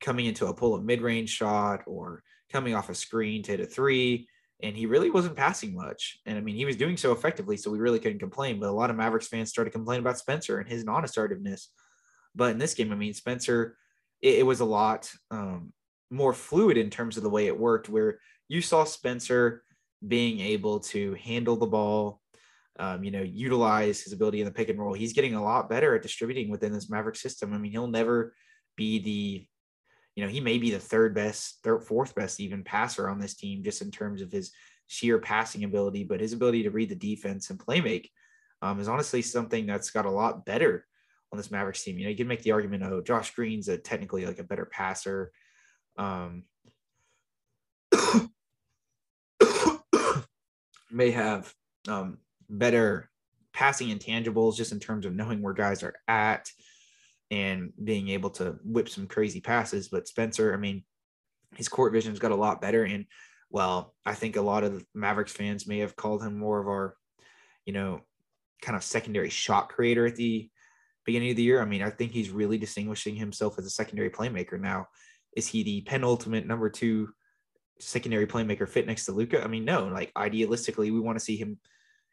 coming 0.00 0.26
into 0.26 0.46
a 0.46 0.54
pull 0.54 0.74
of 0.74 0.84
mid 0.84 1.00
range 1.00 1.30
shot 1.30 1.82
or 1.86 2.22
coming 2.52 2.74
off 2.74 2.90
a 2.90 2.94
screen 2.94 3.42
to 3.42 3.52
hit 3.52 3.60
a 3.60 3.66
three. 3.66 4.28
And 4.62 4.76
he 4.76 4.86
really 4.86 5.10
wasn't 5.10 5.36
passing 5.36 5.74
much. 5.74 6.18
And 6.24 6.38
I 6.38 6.40
mean, 6.40 6.56
he 6.56 6.64
was 6.64 6.76
doing 6.76 6.96
so 6.96 7.12
effectively, 7.12 7.56
so 7.56 7.70
we 7.70 7.78
really 7.78 7.98
couldn't 7.98 8.20
complain. 8.20 8.58
But 8.58 8.70
a 8.70 8.72
lot 8.72 8.88
of 8.88 8.96
Mavericks 8.96 9.28
fans 9.28 9.50
started 9.50 9.72
complaining 9.72 10.02
about 10.02 10.18
Spencer 10.18 10.58
and 10.58 10.68
his 10.68 10.84
non 10.84 11.04
assertiveness. 11.04 11.70
But 12.36 12.52
in 12.52 12.58
this 12.58 12.74
game, 12.74 12.92
I 12.92 12.96
mean, 12.96 13.14
Spencer, 13.14 13.76
it, 14.20 14.40
it 14.40 14.46
was 14.46 14.60
a 14.60 14.64
lot 14.64 15.10
um, 15.30 15.72
more 16.10 16.34
fluid 16.34 16.76
in 16.76 16.90
terms 16.90 17.16
of 17.16 17.22
the 17.22 17.30
way 17.30 17.46
it 17.46 17.58
worked, 17.58 17.88
where 17.88 18.20
you 18.48 18.60
saw 18.60 18.84
Spencer 18.84 19.62
being 20.06 20.40
able 20.40 20.80
to 20.80 21.14
handle 21.14 21.56
the 21.56 21.66
ball, 21.66 22.20
um, 22.78 23.02
you 23.02 23.10
know, 23.10 23.22
utilize 23.22 24.02
his 24.02 24.12
ability 24.12 24.40
in 24.40 24.44
the 24.44 24.52
pick 24.52 24.68
and 24.68 24.78
roll. 24.78 24.92
He's 24.92 25.14
getting 25.14 25.34
a 25.34 25.42
lot 25.42 25.70
better 25.70 25.96
at 25.96 26.02
distributing 26.02 26.50
within 26.50 26.72
this 26.72 26.90
Maverick 26.90 27.16
system. 27.16 27.52
I 27.52 27.58
mean, 27.58 27.72
he'll 27.72 27.88
never 27.88 28.34
be 28.76 28.98
the, 28.98 29.46
you 30.14 30.24
know, 30.24 30.30
he 30.30 30.40
may 30.40 30.58
be 30.58 30.70
the 30.70 30.78
third 30.78 31.14
best, 31.14 31.60
third, 31.64 31.82
fourth 31.82 32.14
best 32.14 32.38
even 32.38 32.62
passer 32.62 33.08
on 33.08 33.18
this 33.18 33.34
team, 33.34 33.64
just 33.64 33.80
in 33.80 33.90
terms 33.90 34.20
of 34.20 34.30
his 34.30 34.52
sheer 34.86 35.18
passing 35.18 35.64
ability, 35.64 36.04
but 36.04 36.20
his 36.20 36.34
ability 36.34 36.62
to 36.64 36.70
read 36.70 36.90
the 36.90 36.94
defense 36.94 37.50
and 37.50 37.58
play 37.58 37.80
make 37.80 38.10
um, 38.62 38.78
is 38.78 38.88
honestly 38.88 39.22
something 39.22 39.66
that's 39.66 39.90
got 39.90 40.06
a 40.06 40.10
lot 40.10 40.44
better 40.44 40.86
on 41.32 41.38
this 41.38 41.50
Mavericks 41.50 41.82
team. 41.82 41.98
You 41.98 42.04
know, 42.04 42.10
you 42.10 42.16
can 42.16 42.28
make 42.28 42.42
the 42.42 42.52
argument, 42.52 42.82
oh, 42.82 43.00
Josh 43.00 43.34
Green's 43.34 43.68
a 43.68 43.76
technically 43.78 44.26
like 44.26 44.38
a 44.38 44.44
better 44.44 44.66
passer. 44.66 45.32
Um, 45.96 46.44
may 50.90 51.10
have 51.10 51.52
um, 51.88 52.18
better 52.48 53.10
passing 53.52 53.88
intangibles 53.88 54.56
just 54.56 54.72
in 54.72 54.80
terms 54.80 55.06
of 55.06 55.14
knowing 55.14 55.42
where 55.42 55.54
guys 55.54 55.82
are 55.82 55.94
at 56.06 56.50
and 57.30 57.72
being 57.82 58.08
able 58.10 58.30
to 58.30 58.56
whip 58.64 58.88
some 58.88 59.06
crazy 59.06 59.40
passes. 59.40 59.88
But 59.88 60.08
Spencer, 60.08 60.54
I 60.54 60.58
mean, 60.58 60.84
his 61.56 61.68
court 61.68 61.92
vision's 61.92 62.18
got 62.18 62.32
a 62.32 62.36
lot 62.36 62.60
better. 62.60 62.84
And 62.84 63.06
well, 63.50 63.94
I 64.04 64.14
think 64.14 64.36
a 64.36 64.42
lot 64.42 64.64
of 64.64 64.84
Mavericks 64.94 65.32
fans 65.32 65.66
may 65.66 65.78
have 65.78 65.96
called 65.96 66.22
him 66.22 66.38
more 66.38 66.60
of 66.60 66.68
our, 66.68 66.94
you 67.64 67.72
know, 67.72 68.02
kind 68.62 68.76
of 68.76 68.84
secondary 68.84 69.30
shot 69.30 69.68
creator 69.68 70.06
at 70.06 70.16
the 70.16 70.50
beginning 71.06 71.30
of 71.30 71.36
the 71.36 71.42
year. 71.42 71.62
I 71.62 71.64
mean, 71.64 71.82
I 71.82 71.90
think 71.90 72.12
he's 72.12 72.30
really 72.30 72.58
distinguishing 72.58 73.16
himself 73.16 73.58
as 73.58 73.64
a 73.64 73.70
secondary 73.70 74.10
playmaker 74.10 74.60
now. 74.60 74.88
Is 75.36 75.46
he 75.46 75.62
the 75.62 75.80
penultimate 75.82 76.46
number 76.46 76.68
two 76.68 77.10
secondary 77.78 78.26
playmaker 78.26 78.68
fit 78.68 78.86
next 78.86 79.06
to 79.06 79.12
Luka? 79.12 79.42
I 79.42 79.46
mean, 79.46 79.64
no, 79.64 79.86
like 79.86 80.12
idealistically, 80.14 80.92
we 80.92 81.00
want 81.00 81.18
to 81.18 81.24
see 81.24 81.36
him 81.36 81.58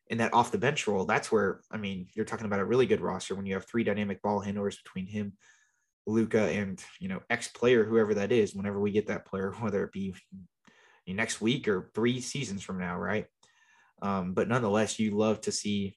in 0.07 0.17
that 0.17 0.33
off 0.33 0.51
the 0.51 0.57
bench 0.57 0.87
role, 0.87 1.05
that's 1.05 1.31
where 1.31 1.61
I 1.71 1.77
mean, 1.77 2.07
you're 2.13 2.25
talking 2.25 2.45
about 2.45 2.59
a 2.59 2.65
really 2.65 2.85
good 2.85 3.01
roster 3.01 3.35
when 3.35 3.45
you 3.45 3.53
have 3.53 3.65
three 3.65 3.83
dynamic 3.83 4.21
ball 4.21 4.39
handlers 4.39 4.77
between 4.77 5.07
him, 5.07 5.33
Luka, 6.05 6.43
and 6.49 6.83
you 6.99 7.07
know 7.07 7.21
ex 7.29 7.47
player, 7.47 7.83
whoever 7.83 8.13
that 8.15 8.31
is, 8.31 8.53
whenever 8.53 8.79
we 8.79 8.91
get 8.91 9.07
that 9.07 9.25
player, 9.25 9.51
whether 9.59 9.83
it 9.83 9.91
be 9.91 10.13
next 11.07 11.41
week 11.41 11.67
or 11.67 11.89
three 11.95 12.21
seasons 12.21 12.63
from 12.63 12.79
now, 12.79 12.97
right? 12.97 13.25
Um, 14.01 14.33
but 14.33 14.47
nonetheless, 14.47 14.99
you 14.99 15.17
love 15.17 15.41
to 15.41 15.51
see 15.51 15.95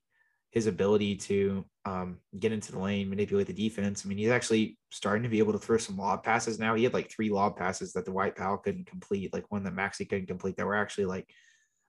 his 0.50 0.66
ability 0.66 1.16
to 1.16 1.64
um, 1.84 2.18
get 2.38 2.52
into 2.52 2.72
the 2.72 2.78
lane, 2.78 3.10
manipulate 3.10 3.46
the 3.46 3.52
defense. 3.52 4.04
I 4.04 4.08
mean, 4.08 4.18
he's 4.18 4.30
actually 4.30 4.78
starting 4.90 5.22
to 5.22 5.28
be 5.28 5.38
able 5.38 5.52
to 5.52 5.58
throw 5.58 5.76
some 5.76 5.96
lob 5.96 6.24
passes 6.24 6.58
now. 6.58 6.74
He 6.74 6.84
had 6.84 6.94
like 6.94 7.10
three 7.10 7.30
lob 7.30 7.56
passes 7.56 7.92
that 7.92 8.04
the 8.04 8.10
Dwight 8.10 8.36
Powell 8.36 8.58
couldn't 8.58 8.86
complete, 8.86 9.32
like 9.32 9.50
one 9.50 9.64
that 9.64 9.74
Maxi 9.74 10.08
couldn't 10.08 10.26
complete. 10.26 10.56
That 10.56 10.66
were 10.66 10.76
actually 10.76 11.06
like, 11.06 11.28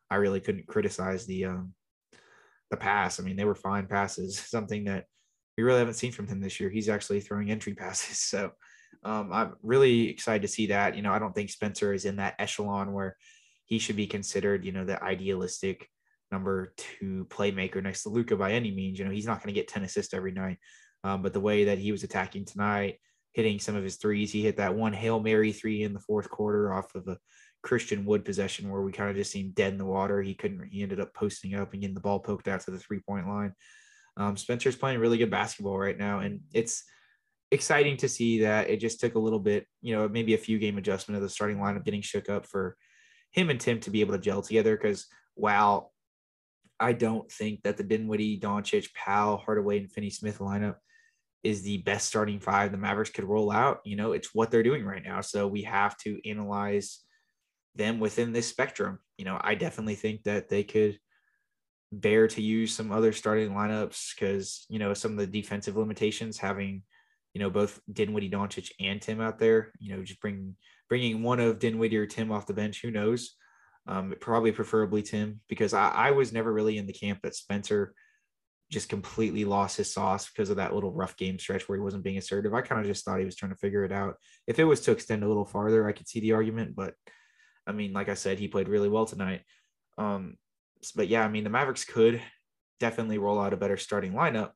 I 0.10 0.16
really 0.16 0.40
couldn't 0.40 0.68
criticize 0.68 1.26
the 1.26 1.46
um, 1.46 1.74
the 2.70 2.78
pass. 2.78 3.20
I 3.20 3.24
mean, 3.24 3.36
they 3.36 3.46
were 3.46 3.56
fine 3.56 3.88
passes. 3.88 4.38
Something 4.50 4.86
that 4.86 5.06
we 5.58 5.64
really 5.64 5.80
haven't 5.80 5.96
seen 5.96 6.12
from 6.12 6.28
him 6.28 6.42
this 6.42 6.60
year. 6.60 6.70
He's 6.70 6.90
actually 6.90 7.22
throwing 7.22 7.52
entry 7.52 7.74
passes. 7.74 8.20
So 8.38 8.52
um, 9.04 9.32
I'm 9.32 9.54
really 9.62 10.10
excited 10.10 10.42
to 10.42 10.48
see 10.48 10.68
that. 10.68 10.96
You 10.96 11.02
know, 11.02 11.12
I 11.12 11.20
don't 11.20 11.34
think 11.34 11.50
Spencer 11.50 11.94
is 11.94 12.06
in 12.06 12.18
that 12.18 12.36
echelon 12.40 12.94
where 12.94 13.16
he 13.66 13.80
should 13.80 13.96
be 13.96 14.08
considered, 14.08 14.66
you 14.66 14.72
know, 14.72 14.86
the 14.86 15.02
idealistic 15.04 15.90
number 16.32 16.74
two 16.78 17.26
playmaker 17.30 17.82
next 17.82 18.04
to 18.04 18.10
Luka 18.10 18.36
by 18.36 18.52
any 18.52 18.72
means. 18.72 19.00
You 19.00 19.06
know, 19.06 19.12
he's 19.12 19.26
not 19.26 19.42
going 19.42 19.54
to 19.54 19.60
get 19.60 19.68
10 19.68 19.84
assists 19.84 20.14
every 20.14 20.32
night. 20.32 20.58
Um, 21.04 21.22
but 21.22 21.34
the 21.34 21.40
way 21.40 21.66
that 21.66 21.78
he 21.78 21.92
was 21.92 22.04
attacking 22.04 22.46
tonight, 22.46 23.00
hitting 23.34 23.60
some 23.60 23.76
of 23.76 23.84
his 23.84 23.98
threes, 23.98 24.32
he 24.32 24.44
hit 24.44 24.58
that 24.58 24.76
one 24.76 24.94
Hail 24.94 25.20
Mary 25.20 25.52
three 25.52 25.84
in 25.84 25.94
the 25.94 26.00
fourth 26.00 26.30
quarter 26.30 26.74
off 26.74 26.94
of 26.96 27.08
a 27.08 27.18
Christian 27.64 28.06
Wood 28.06 28.26
possession 28.26 28.70
where 28.70 28.82
we 28.82 28.92
kind 28.92 29.10
of 29.10 29.16
just 29.16 29.32
seemed 29.32 29.56
dead 29.56 29.74
in 29.74 29.78
the 29.78 29.86
water. 29.86 30.22
He 30.22 30.34
couldn't, 30.34 30.68
he 30.70 30.84
ended 30.84 31.00
up 31.00 31.14
posting 31.14 31.56
up 31.56 31.72
and 31.72 31.82
getting 31.82 31.96
the 31.96 32.02
ball 32.02 32.20
poked 32.20 32.48
out 32.48 32.62
to 32.62 32.72
the 32.72 32.80
three 32.80 33.00
point 33.00 33.28
line. 33.28 33.54
Um, 34.18 34.36
Spencer's 34.36 34.76
playing 34.76 35.00
really 35.00 35.18
good 35.18 35.32
basketball 35.32 35.78
right 35.78 35.98
now. 35.98 36.20
And 36.20 36.42
it's, 36.54 36.84
exciting 37.52 37.98
to 37.98 38.10
see 38.10 38.42
that 38.42 38.70
it 38.70 38.78
just 38.78 39.00
took 39.00 39.16
a 39.16 39.20
little 39.20 39.40
bit, 39.40 39.66
you 39.82 39.96
know, 39.96 40.08
maybe 40.08 40.34
a 40.34 40.38
few 40.38 40.60
game 40.60 40.78
adjustment 40.78 41.16
of 41.16 41.24
the 41.24 41.30
starting 41.30 41.58
lineup 41.58 41.86
getting 41.86 42.02
shook 42.02 42.30
up 42.30 42.46
for 42.46 42.76
him 43.32 43.50
and 43.50 43.60
Tim 43.60 43.80
to 43.82 43.90
be 43.90 44.02
able 44.02 44.14
to 44.14 44.22
gel 44.22 44.42
together. 44.42 44.76
Because 44.76 45.08
while 45.36 45.94
I 46.80 46.94
don't 46.94 47.32
think 47.32 47.64
that 47.64 47.78
the 47.78 47.84
Dinwiddie, 47.84 48.40
Doncic, 48.40 48.94
Powell, 48.94 49.38
Hardaway, 49.38 49.80
and 49.80 49.92
Finney 49.92 50.10
Smith 50.10 50.40
lineup 50.40 50.76
is 51.44 51.62
the 51.62 51.78
best 51.80 52.08
starting 52.08 52.40
five 52.40 52.72
the 52.72 52.78
Mavericks 52.78 53.10
could 53.10 53.24
roll 53.24 53.52
out. 53.52 53.80
You 53.86 53.96
know, 53.96 54.12
it's 54.12 54.34
what 54.34 54.52
they're 54.52 54.64
doing 54.64 54.86
right 54.86 55.04
now. 55.04 55.22
So 55.22 55.48
we 55.48 55.64
have 55.64 55.98
to 56.00 56.20
analyze 56.30 57.00
them 57.76 58.00
within 58.00 58.34
this 58.34 58.48
spectrum. 58.48 59.00
You 59.18 59.26
know, 59.26 59.38
I 59.42 59.56
definitely 59.56 59.96
think 59.96 60.24
that 60.24 60.50
they 60.50 60.64
could 60.64 61.00
bear 61.92 62.28
to 62.28 62.42
use 62.42 62.74
some 62.74 62.92
other 62.92 63.14
starting 63.14 63.52
lineups 63.52 64.14
because, 64.14 64.66
you 64.70 64.80
know, 64.80 64.94
some 64.94 65.12
of 65.12 65.18
the 65.18 65.28
defensive 65.28 65.78
limitations 65.78 66.38
having, 66.38 66.84
you 67.34 67.40
know, 67.40 67.50
both 67.50 67.80
Dinwiddie, 67.92 68.30
Doncic, 68.30 68.72
and 68.80 69.02
Tim 69.02 69.22
out 69.22 69.40
there, 69.40 69.72
you 69.80 69.96
know, 69.96 70.04
just 70.04 70.20
bring 70.20 70.56
bringing 70.90 71.22
one 71.22 71.40
of 71.40 71.60
Dinwiddie 71.60 71.98
or 71.98 72.06
Tim 72.06 72.32
off 72.32 72.48
the 72.48 72.54
bench, 72.54 72.82
who 72.82 72.92
knows? 72.92 73.36
Um, 73.88 74.14
probably 74.20 74.52
preferably 74.52 75.02
Tim, 75.02 75.40
because 75.48 75.74
I, 75.74 75.90
I 75.90 76.12
was 76.12 76.34
never 76.34 76.52
really 76.52 76.78
in 76.78 76.88
the 76.88 76.94
camp 76.94 77.20
that 77.24 77.36
Spencer 77.36 77.94
just 78.70 78.90
completely 78.90 79.46
lost 79.46 79.78
his 79.78 79.94
sauce 79.94 80.30
because 80.30 80.50
of 80.50 80.58
that 80.58 80.76
little 80.76 80.92
rough 80.92 81.16
game 81.16 81.40
stretch 81.40 81.68
where 81.68 81.78
he 81.78 81.84
wasn't 81.84 82.04
being 82.04 82.18
assertive. 82.18 82.54
I 82.54 82.62
kind 82.62 82.82
of 82.82 82.88
just 82.88 83.06
thought 83.06 83.20
he 83.20 83.26
was 83.26 83.36
trying 83.36 83.54
to 83.54 83.58
figure 83.58 83.86
it 83.86 83.94
out. 83.94 84.16
If 84.46 84.60
it 84.60 84.66
was 84.66 84.82
to 84.82 84.92
extend 84.92 85.24
a 85.24 85.28
little 85.28 85.46
farther, 85.46 85.88
I 85.88 85.94
could 85.94 86.08
see 86.08 86.20
the 86.20 86.34
argument, 86.34 86.76
but 86.76 86.94
I 87.66 87.72
mean, 87.72 87.94
like 87.94 88.10
I 88.10 88.14
said, 88.14 88.40
he 88.40 88.48
played 88.48 88.68
really 88.68 88.90
well 88.90 89.06
tonight. 89.06 89.42
Um, 89.98 90.36
but 90.96 91.08
yeah, 91.08 91.24
I 91.24 91.30
mean, 91.30 91.44
the 91.44 91.50
Mavericks 91.50 91.86
could 91.86 92.22
definitely 92.80 93.18
roll 93.18 93.40
out 93.40 93.54
a 93.54 93.58
better 93.58 93.78
starting 93.78 94.12
lineup, 94.12 94.52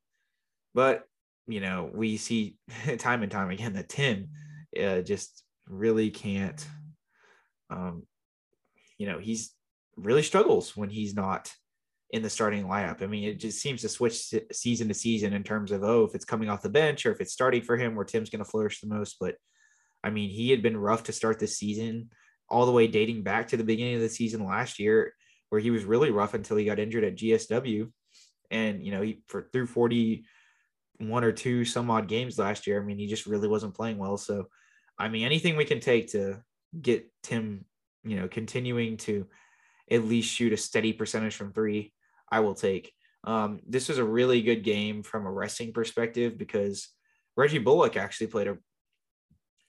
but 0.73 1.03
you 1.47 1.61
know, 1.61 1.89
we 1.93 2.17
see 2.17 2.57
time 2.97 3.23
and 3.23 3.31
time 3.31 3.49
again 3.49 3.73
that 3.73 3.89
Tim 3.89 4.29
uh, 4.81 5.01
just 5.01 5.43
really 5.67 6.09
can't 6.09 6.65
um, 7.69 8.03
you 9.01 9.07
know, 9.07 9.17
he's 9.17 9.55
really 9.95 10.21
struggles 10.21 10.77
when 10.77 10.91
he's 10.91 11.15
not 11.15 11.51
in 12.11 12.21
the 12.21 12.29
starting 12.29 12.65
lineup. 12.65 13.01
I 13.01 13.07
mean, 13.07 13.23
it 13.23 13.39
just 13.39 13.59
seems 13.59 13.81
to 13.81 13.89
switch 13.89 14.31
season 14.51 14.89
to 14.89 14.93
season 14.93 15.33
in 15.33 15.43
terms 15.43 15.71
of, 15.71 15.83
oh, 15.83 16.03
if 16.03 16.13
it's 16.13 16.23
coming 16.23 16.49
off 16.49 16.61
the 16.61 16.69
bench 16.69 17.07
or 17.07 17.11
if 17.11 17.19
it's 17.19 17.33
starting 17.33 17.63
for 17.63 17.77
him 17.77 17.95
where 17.95 18.05
Tim's 18.05 18.29
going 18.29 18.43
to 18.43 18.49
flourish 18.49 18.79
the 18.79 18.87
most. 18.87 19.17
But 19.19 19.37
I 20.03 20.11
mean, 20.11 20.29
he 20.29 20.51
had 20.51 20.61
been 20.61 20.77
rough 20.77 21.05
to 21.05 21.13
start 21.13 21.39
this 21.39 21.57
season, 21.57 22.11
all 22.47 22.67
the 22.67 22.71
way 22.71 22.85
dating 22.85 23.23
back 23.23 23.47
to 23.47 23.57
the 23.57 23.63
beginning 23.63 23.95
of 23.95 24.01
the 24.01 24.09
season 24.09 24.45
last 24.45 24.77
year, 24.77 25.15
where 25.49 25.61
he 25.61 25.71
was 25.71 25.83
really 25.83 26.11
rough 26.11 26.35
until 26.35 26.57
he 26.57 26.65
got 26.65 26.77
injured 26.77 27.03
at 27.03 27.17
GSW. 27.17 27.91
And, 28.51 28.85
you 28.85 28.91
know, 28.91 29.01
he 29.01 29.23
for 29.25 29.49
through 29.51 29.65
41 29.65 31.23
or 31.23 31.31
two 31.31 31.65
some 31.65 31.89
odd 31.89 32.07
games 32.07 32.37
last 32.37 32.67
year, 32.67 32.79
I 32.79 32.85
mean, 32.85 32.99
he 32.99 33.07
just 33.07 33.25
really 33.25 33.47
wasn't 33.47 33.73
playing 33.73 33.97
well. 33.97 34.17
So, 34.17 34.45
I 34.99 35.07
mean, 35.09 35.25
anything 35.25 35.55
we 35.55 35.65
can 35.65 35.79
take 35.79 36.11
to 36.11 36.43
get 36.79 37.09
Tim 37.23 37.65
you 38.03 38.17
know, 38.17 38.27
continuing 38.27 38.97
to 38.97 39.27
at 39.89 40.05
least 40.05 40.33
shoot 40.33 40.53
a 40.53 40.57
steady 40.57 40.93
percentage 40.93 41.35
from 41.35 41.53
three, 41.53 41.93
I 42.31 42.39
will 42.39 42.55
take. 42.55 42.93
Um, 43.23 43.59
this 43.67 43.89
was 43.89 43.97
a 43.97 44.03
really 44.03 44.41
good 44.41 44.63
game 44.63 45.03
from 45.03 45.25
a 45.25 45.31
resting 45.31 45.73
perspective 45.73 46.37
because 46.37 46.87
Reggie 47.37 47.59
Bullock 47.59 47.97
actually 47.97 48.27
played 48.27 48.47
a 48.47 48.57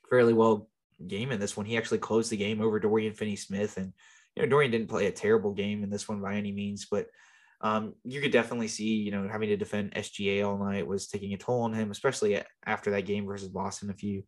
fairly 0.08 0.32
well 0.32 0.68
game 1.06 1.32
in 1.32 1.40
this 1.40 1.56
one. 1.56 1.66
He 1.66 1.76
actually 1.76 1.98
closed 1.98 2.30
the 2.30 2.36
game 2.36 2.60
over 2.60 2.78
Dorian 2.78 3.14
Finney 3.14 3.36
Smith. 3.36 3.76
And, 3.76 3.92
you 4.36 4.42
know, 4.42 4.48
Dorian 4.48 4.70
didn't 4.70 4.88
play 4.88 5.06
a 5.06 5.12
terrible 5.12 5.52
game 5.52 5.82
in 5.82 5.90
this 5.90 6.08
one 6.08 6.20
by 6.20 6.36
any 6.36 6.52
means, 6.52 6.86
but 6.90 7.06
um, 7.60 7.94
you 8.04 8.20
could 8.20 8.32
definitely 8.32 8.68
see, 8.68 8.94
you 8.94 9.10
know, 9.10 9.28
having 9.28 9.48
to 9.48 9.56
defend 9.56 9.94
SGA 9.94 10.46
all 10.46 10.58
night 10.58 10.86
was 10.86 11.06
taking 11.06 11.32
a 11.32 11.36
toll 11.36 11.62
on 11.62 11.72
him, 11.72 11.90
especially 11.90 12.42
after 12.66 12.90
that 12.90 13.06
game 13.06 13.26
versus 13.26 13.48
Boston 13.48 13.90
a 13.90 13.94
few 13.94 14.24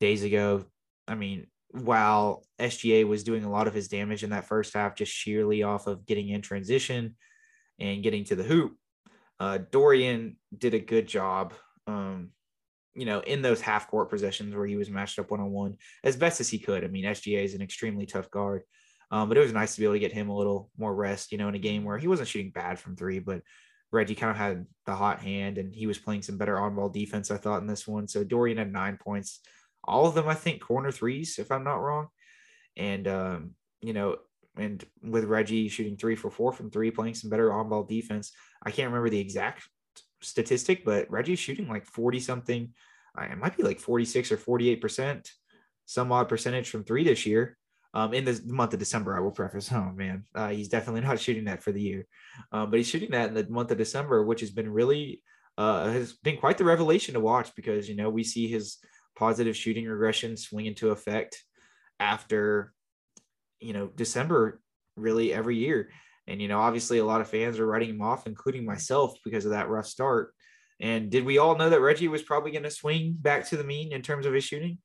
days 0.00 0.24
ago. 0.24 0.64
I 1.06 1.14
mean, 1.14 1.46
while 1.80 2.44
SGA 2.58 3.06
was 3.06 3.24
doing 3.24 3.44
a 3.44 3.50
lot 3.50 3.66
of 3.66 3.74
his 3.74 3.88
damage 3.88 4.24
in 4.24 4.30
that 4.30 4.46
first 4.46 4.74
half, 4.74 4.94
just 4.94 5.12
sheerly 5.12 5.62
off 5.62 5.86
of 5.86 6.06
getting 6.06 6.28
in 6.28 6.42
transition 6.42 7.16
and 7.78 8.02
getting 8.02 8.24
to 8.24 8.36
the 8.36 8.42
hoop, 8.42 8.76
uh, 9.38 9.58
Dorian 9.70 10.36
did 10.56 10.74
a 10.74 10.78
good 10.78 11.06
job, 11.06 11.52
um, 11.86 12.30
you 12.94 13.04
know, 13.04 13.20
in 13.20 13.42
those 13.42 13.60
half 13.60 13.88
court 13.88 14.08
possessions 14.08 14.54
where 14.54 14.66
he 14.66 14.76
was 14.76 14.88
matched 14.88 15.18
up 15.18 15.30
one 15.30 15.40
on 15.40 15.50
one 15.50 15.76
as 16.02 16.16
best 16.16 16.40
as 16.40 16.48
he 16.48 16.58
could. 16.58 16.84
I 16.84 16.88
mean, 16.88 17.04
SGA 17.04 17.44
is 17.44 17.54
an 17.54 17.62
extremely 17.62 18.06
tough 18.06 18.30
guard, 18.30 18.62
um, 19.10 19.28
but 19.28 19.36
it 19.36 19.42
was 19.42 19.52
nice 19.52 19.74
to 19.74 19.80
be 19.80 19.84
able 19.84 19.94
to 19.94 20.00
get 20.00 20.12
him 20.12 20.30
a 20.30 20.36
little 20.36 20.70
more 20.78 20.94
rest, 20.94 21.30
you 21.30 21.38
know, 21.38 21.48
in 21.48 21.54
a 21.54 21.58
game 21.58 21.84
where 21.84 21.98
he 21.98 22.08
wasn't 22.08 22.28
shooting 22.28 22.52
bad 22.52 22.78
from 22.78 22.96
three, 22.96 23.18
but 23.18 23.42
Reggie 23.92 24.14
kind 24.14 24.30
of 24.30 24.36
had 24.36 24.66
the 24.86 24.94
hot 24.94 25.20
hand 25.20 25.58
and 25.58 25.74
he 25.74 25.86
was 25.86 25.98
playing 25.98 26.22
some 26.22 26.38
better 26.38 26.58
on 26.58 26.74
ball 26.74 26.88
defense, 26.88 27.30
I 27.30 27.36
thought, 27.36 27.60
in 27.60 27.66
this 27.66 27.86
one. 27.86 28.08
So 28.08 28.24
Dorian 28.24 28.58
had 28.58 28.72
nine 28.72 28.96
points 28.96 29.40
all 29.86 30.06
of 30.06 30.14
them, 30.14 30.28
I 30.28 30.34
think, 30.34 30.62
corner 30.62 30.90
threes, 30.90 31.38
if 31.38 31.50
I'm 31.50 31.64
not 31.64 31.76
wrong. 31.76 32.08
And, 32.76 33.08
um, 33.08 33.50
you 33.80 33.92
know, 33.92 34.16
and 34.56 34.84
with 35.02 35.24
Reggie 35.24 35.68
shooting 35.68 35.96
three 35.96 36.16
for 36.16 36.30
four 36.30 36.52
from 36.52 36.70
three, 36.70 36.90
playing 36.90 37.14
some 37.14 37.30
better 37.30 37.52
on 37.52 37.68
ball 37.68 37.84
defense. 37.84 38.32
I 38.62 38.70
can't 38.70 38.88
remember 38.88 39.10
the 39.10 39.20
exact 39.20 39.68
statistic, 40.22 40.84
but 40.84 41.10
Reggie's 41.10 41.38
shooting 41.38 41.68
like 41.68 41.84
40 41.84 42.20
something. 42.20 42.72
It 43.18 43.38
might 43.38 43.56
be 43.56 43.62
like 43.62 43.80
46 43.80 44.32
or 44.32 44.36
48%, 44.36 45.30
some 45.86 46.12
odd 46.12 46.28
percentage 46.28 46.68
from 46.70 46.84
three 46.84 47.04
this 47.04 47.26
year. 47.26 47.56
Um, 47.94 48.12
in 48.12 48.26
the 48.26 48.38
month 48.44 48.74
of 48.74 48.78
December, 48.78 49.16
I 49.16 49.20
will 49.20 49.30
preface. 49.30 49.72
Oh 49.72 49.90
man, 49.94 50.24
uh, 50.34 50.50
he's 50.50 50.68
definitely 50.68 51.00
not 51.00 51.18
shooting 51.26 51.44
that 51.44 51.62
for 51.62 51.72
the 51.72 51.80
year, 51.80 52.06
um, 52.52 52.70
but 52.70 52.76
he's 52.76 52.88
shooting 52.88 53.12
that 53.12 53.28
in 53.28 53.34
the 53.34 53.48
month 53.48 53.70
of 53.70 53.78
December, 53.78 54.22
which 54.22 54.40
has 54.40 54.50
been 54.50 54.70
really 54.70 55.22
uh, 55.56 55.88
has 55.88 56.12
been 56.12 56.36
quite 56.36 56.58
the 56.58 56.64
revelation 56.64 57.14
to 57.14 57.20
watch 57.20 57.54
because 57.54 57.88
you 57.88 57.96
know 57.96 58.10
we 58.10 58.22
see 58.22 58.48
his 58.48 58.76
positive 59.16 59.56
shooting 59.56 59.86
regression 59.86 60.36
swing 60.36 60.66
into 60.66 60.90
effect 60.90 61.42
after 61.98 62.72
you 63.60 63.72
know 63.72 63.88
December 63.88 64.60
really 64.96 65.32
every 65.32 65.56
year. 65.56 65.90
And 66.26 66.40
you 66.42 66.48
know, 66.48 66.58
obviously 66.58 66.98
a 66.98 67.04
lot 67.04 67.20
of 67.20 67.28
fans 67.28 67.58
are 67.58 67.66
writing 67.66 67.90
him 67.90 68.02
off, 68.02 68.26
including 68.26 68.64
myself, 68.64 69.14
because 69.24 69.44
of 69.44 69.52
that 69.52 69.68
rough 69.68 69.86
start. 69.86 70.32
And 70.80 71.10
did 71.10 71.24
we 71.24 71.38
all 71.38 71.56
know 71.56 71.70
that 71.70 71.80
Reggie 71.80 72.08
was 72.08 72.22
probably 72.22 72.50
going 72.50 72.64
to 72.64 72.70
swing 72.70 73.16
back 73.18 73.46
to 73.48 73.56
the 73.56 73.64
mean 73.64 73.92
in 73.92 74.02
terms 74.02 74.26
of 74.26 74.34
his 74.34 74.44
shooting? 74.44 74.78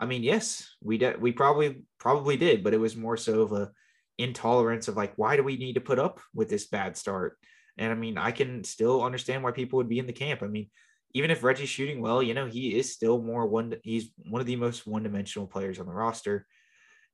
I 0.00 0.06
mean, 0.06 0.22
yes, 0.22 0.74
we 0.82 0.98
de- 0.98 1.16
we 1.18 1.32
probably 1.32 1.82
probably 1.98 2.36
did, 2.36 2.64
but 2.64 2.74
it 2.74 2.80
was 2.80 2.96
more 2.96 3.16
so 3.16 3.42
of 3.42 3.52
a 3.52 3.70
intolerance 4.16 4.88
of 4.88 4.96
like, 4.96 5.12
why 5.16 5.36
do 5.36 5.42
we 5.42 5.56
need 5.56 5.74
to 5.74 5.80
put 5.80 5.98
up 5.98 6.20
with 6.34 6.48
this 6.48 6.66
bad 6.66 6.96
start? 6.96 7.36
And 7.76 7.92
I 7.92 7.94
mean, 7.94 8.18
I 8.18 8.32
can 8.32 8.64
still 8.64 9.04
understand 9.04 9.42
why 9.42 9.52
people 9.52 9.76
would 9.76 9.88
be 9.88 10.00
in 10.00 10.06
the 10.06 10.12
camp. 10.12 10.42
I 10.42 10.46
mean, 10.46 10.68
even 11.14 11.30
if 11.30 11.42
Reggie's 11.42 11.68
shooting 11.68 12.00
well, 12.00 12.22
you 12.22 12.34
know, 12.34 12.46
he 12.46 12.76
is 12.76 12.92
still 12.92 13.20
more 13.20 13.46
one, 13.46 13.74
he's 13.82 14.10
one 14.28 14.40
of 14.40 14.46
the 14.46 14.56
most 14.56 14.86
one 14.86 15.02
dimensional 15.02 15.46
players 15.46 15.78
on 15.78 15.86
the 15.86 15.92
roster. 15.92 16.46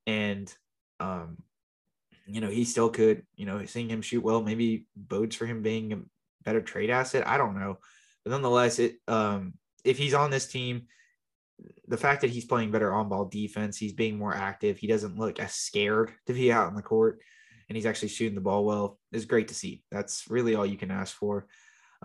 And, 0.05 0.53
um, 0.99 1.37
you 2.27 2.41
know, 2.41 2.49
he 2.49 2.65
still 2.65 2.89
could, 2.89 3.23
you 3.35 3.45
know, 3.45 3.65
seeing 3.65 3.89
him 3.89 4.01
shoot 4.01 4.23
well, 4.23 4.41
maybe 4.41 4.87
bodes 4.95 5.35
for 5.35 5.45
him 5.45 5.61
being 5.61 5.93
a 5.93 5.99
better 6.43 6.61
trade 6.61 6.89
asset. 6.89 7.27
I 7.27 7.37
don't 7.37 7.57
know. 7.57 7.77
But 8.23 8.31
nonetheless, 8.31 8.79
it, 8.79 8.97
um, 9.07 9.53
if 9.83 9.97
he's 9.97 10.13
on 10.13 10.31
this 10.31 10.47
team, 10.47 10.87
the 11.87 11.97
fact 11.97 12.21
that 12.21 12.31
he's 12.31 12.45
playing 12.45 12.71
better 12.71 12.91
on 12.93 13.07
ball 13.07 13.25
defense, 13.25 13.77
he's 13.77 13.93
being 13.93 14.17
more 14.17 14.35
active, 14.35 14.77
he 14.77 14.87
doesn't 14.87 15.17
look 15.17 15.39
as 15.39 15.53
scared 15.53 16.11
to 16.25 16.33
be 16.33 16.51
out 16.51 16.67
in 16.69 16.75
the 16.75 16.81
court, 16.81 17.21
and 17.69 17.75
he's 17.75 17.85
actually 17.85 18.09
shooting 18.09 18.35
the 18.35 18.41
ball 18.41 18.65
well 18.65 18.99
is 19.11 19.25
great 19.25 19.47
to 19.47 19.55
see. 19.55 19.83
That's 19.91 20.25
really 20.29 20.55
all 20.55 20.65
you 20.65 20.77
can 20.77 20.91
ask 20.91 21.15
for 21.15 21.47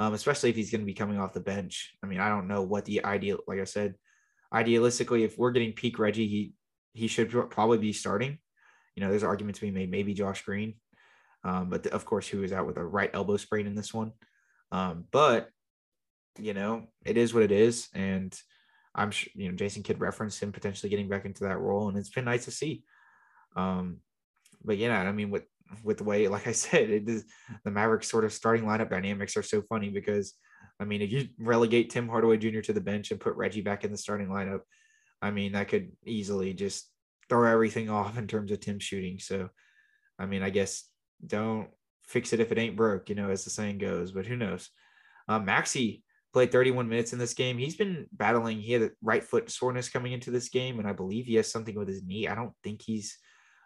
um, 0.01 0.15
especially 0.15 0.49
if 0.49 0.57
he's 0.57 0.71
going 0.71 0.81
to 0.81 0.87
be 0.87 0.95
coming 0.95 1.19
off 1.19 1.35
the 1.35 1.41
bench. 1.41 1.95
I 2.03 2.07
mean, 2.07 2.21
I 2.21 2.31
don't 2.31 2.49
know 2.49 2.63
what 2.63 2.87
the 2.87 3.05
ideal, 3.05 3.41
like 3.47 3.61
I 3.61 3.65
said, 3.65 3.97
idealistically, 4.53 5.27
if 5.27 5.37
we're 5.37 5.51
getting 5.51 5.75
peak 5.75 5.99
Reggie, 5.99 6.27
he 6.27 6.55
he 6.95 7.07
should 7.07 7.31
probably 7.51 7.77
be 7.77 7.93
starting. 7.93 8.39
You 8.97 9.03
know, 9.03 9.11
there's 9.11 9.23
arguments 9.23 9.61
being 9.61 9.75
made, 9.75 9.91
maybe 9.91 10.15
Josh 10.15 10.43
Green, 10.43 10.77
um, 11.45 11.69
but 11.69 11.87
of 11.89 12.07
course, 12.07 12.27
who 12.27 12.43
is 12.43 12.51
out 12.51 12.67
with 12.67 12.79
a 12.79 12.85
right 12.85 13.11
elbow 13.13 13.37
sprain 13.37 13.67
in 13.67 13.75
this 13.75 13.93
one. 13.93 14.13
Um, 14.73 15.05
but 15.11 15.51
you 16.39 16.55
know, 16.55 16.87
it 17.05 17.19
is 17.19 17.35
what 17.35 17.43
it 17.43 17.53
is, 17.53 17.89
and 17.93 18.35
I'm 18.95 19.11
sure 19.11 19.31
you 19.35 19.51
know 19.51 19.55
Jason 19.55 19.83
Kidd 19.83 20.01
referenced 20.01 20.43
him 20.43 20.51
potentially 20.51 20.89
getting 20.89 21.11
back 21.11 21.27
into 21.27 21.45
that 21.45 21.61
role, 21.61 21.91
and 21.91 21.99
it's 21.99 22.09
been 22.09 22.25
nice 22.25 22.47
to 22.47 22.51
see. 22.51 22.85
Um, 23.55 23.99
but 24.65 24.79
yeah, 24.79 24.99
I 24.99 25.13
mean, 25.13 25.29
with 25.29 25.45
with 25.83 25.99
the 25.99 26.05
way, 26.05 26.29
like 26.29 26.47
I 26.47 26.53
said, 26.67 26.91
it 26.91 27.09
is 27.09 27.25
the 27.65 27.71
Mavericks 27.71 28.11
sort 28.11 28.25
of 28.25 28.33
starting 28.33 28.65
lineup 28.65 28.91
dynamics 28.91 29.37
are 29.37 29.43
so 29.43 29.63
funny 29.63 29.91
because 29.91 30.35
I 30.81 30.85
mean, 30.85 31.03
if 31.03 31.13
you 31.13 31.29
relegate 31.39 31.91
Tim 31.91 32.09
Hardaway 32.09 32.39
Jr. 32.39 32.61
to 32.61 32.73
the 32.73 32.81
bench 32.81 33.11
and 33.11 33.21
put 33.21 33.37
Reggie 33.37 33.61
back 33.61 33.85
in 33.85 33.93
the 33.93 33.99
starting 33.99 34.29
lineup, 34.29 34.61
I 35.21 35.31
mean, 35.31 35.53
that 35.53 35.69
could 35.69 35.93
easily 36.07 36.55
just 36.55 36.89
throw 37.29 37.51
everything 37.51 37.91
off 37.99 38.17
in 38.17 38.27
terms 38.27 38.51
of 38.51 38.61
Tim 38.61 38.79
shooting. 38.79 39.19
So, 39.19 39.51
I 40.19 40.27
mean, 40.27 40.43
I 40.43 40.51
guess 40.51 40.85
don't 41.25 41.69
fix 42.03 42.33
it 42.33 42.41
if 42.41 42.51
it 42.51 42.59
ain't 42.59 42.77
broke, 42.77 43.11
you 43.11 43.15
know, 43.15 43.29
as 43.29 43.45
the 43.45 43.51
saying 43.51 43.79
goes, 43.79 44.13
but 44.13 44.27
who 44.27 44.37
knows? 44.37 44.71
Uh, 45.29 45.39
Maxi 45.39 46.03
played 46.33 46.51
31 46.51 46.89
minutes 46.89 47.13
in 47.13 47.19
this 47.19 47.35
game. 47.35 47.59
He's 47.59 47.77
been 47.77 48.07
battling, 48.13 48.59
he 48.61 48.73
had 48.73 48.83
a 48.83 48.91
right 49.03 49.23
foot 49.23 49.51
soreness 49.51 49.91
coming 49.91 50.13
into 50.13 50.31
this 50.31 50.49
game, 50.49 50.79
and 50.79 50.89
I 50.89 50.93
believe 50.93 51.27
he 51.27 51.35
has 51.35 51.51
something 51.51 51.75
with 51.75 51.89
his 51.89 52.03
knee. 52.03 52.27
I 52.27 52.35
don't 52.35 52.55
think 52.65 52.81
he's 52.81 53.19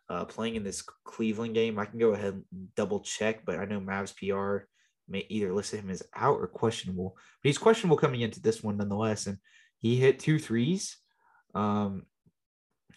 uh, 0.09 0.25
playing 0.25 0.57
in 0.57 0.65
this 0.65 0.83
Cleveland 1.05 1.55
game. 1.55 1.79
I 1.79 1.87
can 1.87 1.99
go 1.99 2.13
ahead 2.13 2.35
and 2.35 2.75
double 2.75 3.01
check, 3.01 3.45
but 3.45 3.59
I 3.59 3.65
know 3.65 3.81
Mavs 3.81 4.15
PR 4.17 4.67
may 5.09 5.27
either 5.29 5.53
list 5.53 5.75
him 5.75 5.91
as 5.91 6.03
out 6.15 6.39
or 6.39 6.47
questionable. 6.47 7.17
But 7.43 7.49
he's 7.49 7.59
questionable 7.59 7.97
coming 7.97 8.21
into 8.21 8.41
this 8.41 8.63
one 8.63 8.77
nonetheless, 8.77 9.27
and 9.27 9.39
he 9.79 9.97
hit 9.97 10.19
two 10.19 10.39
threes. 10.39 10.97
Um, 11.55 12.07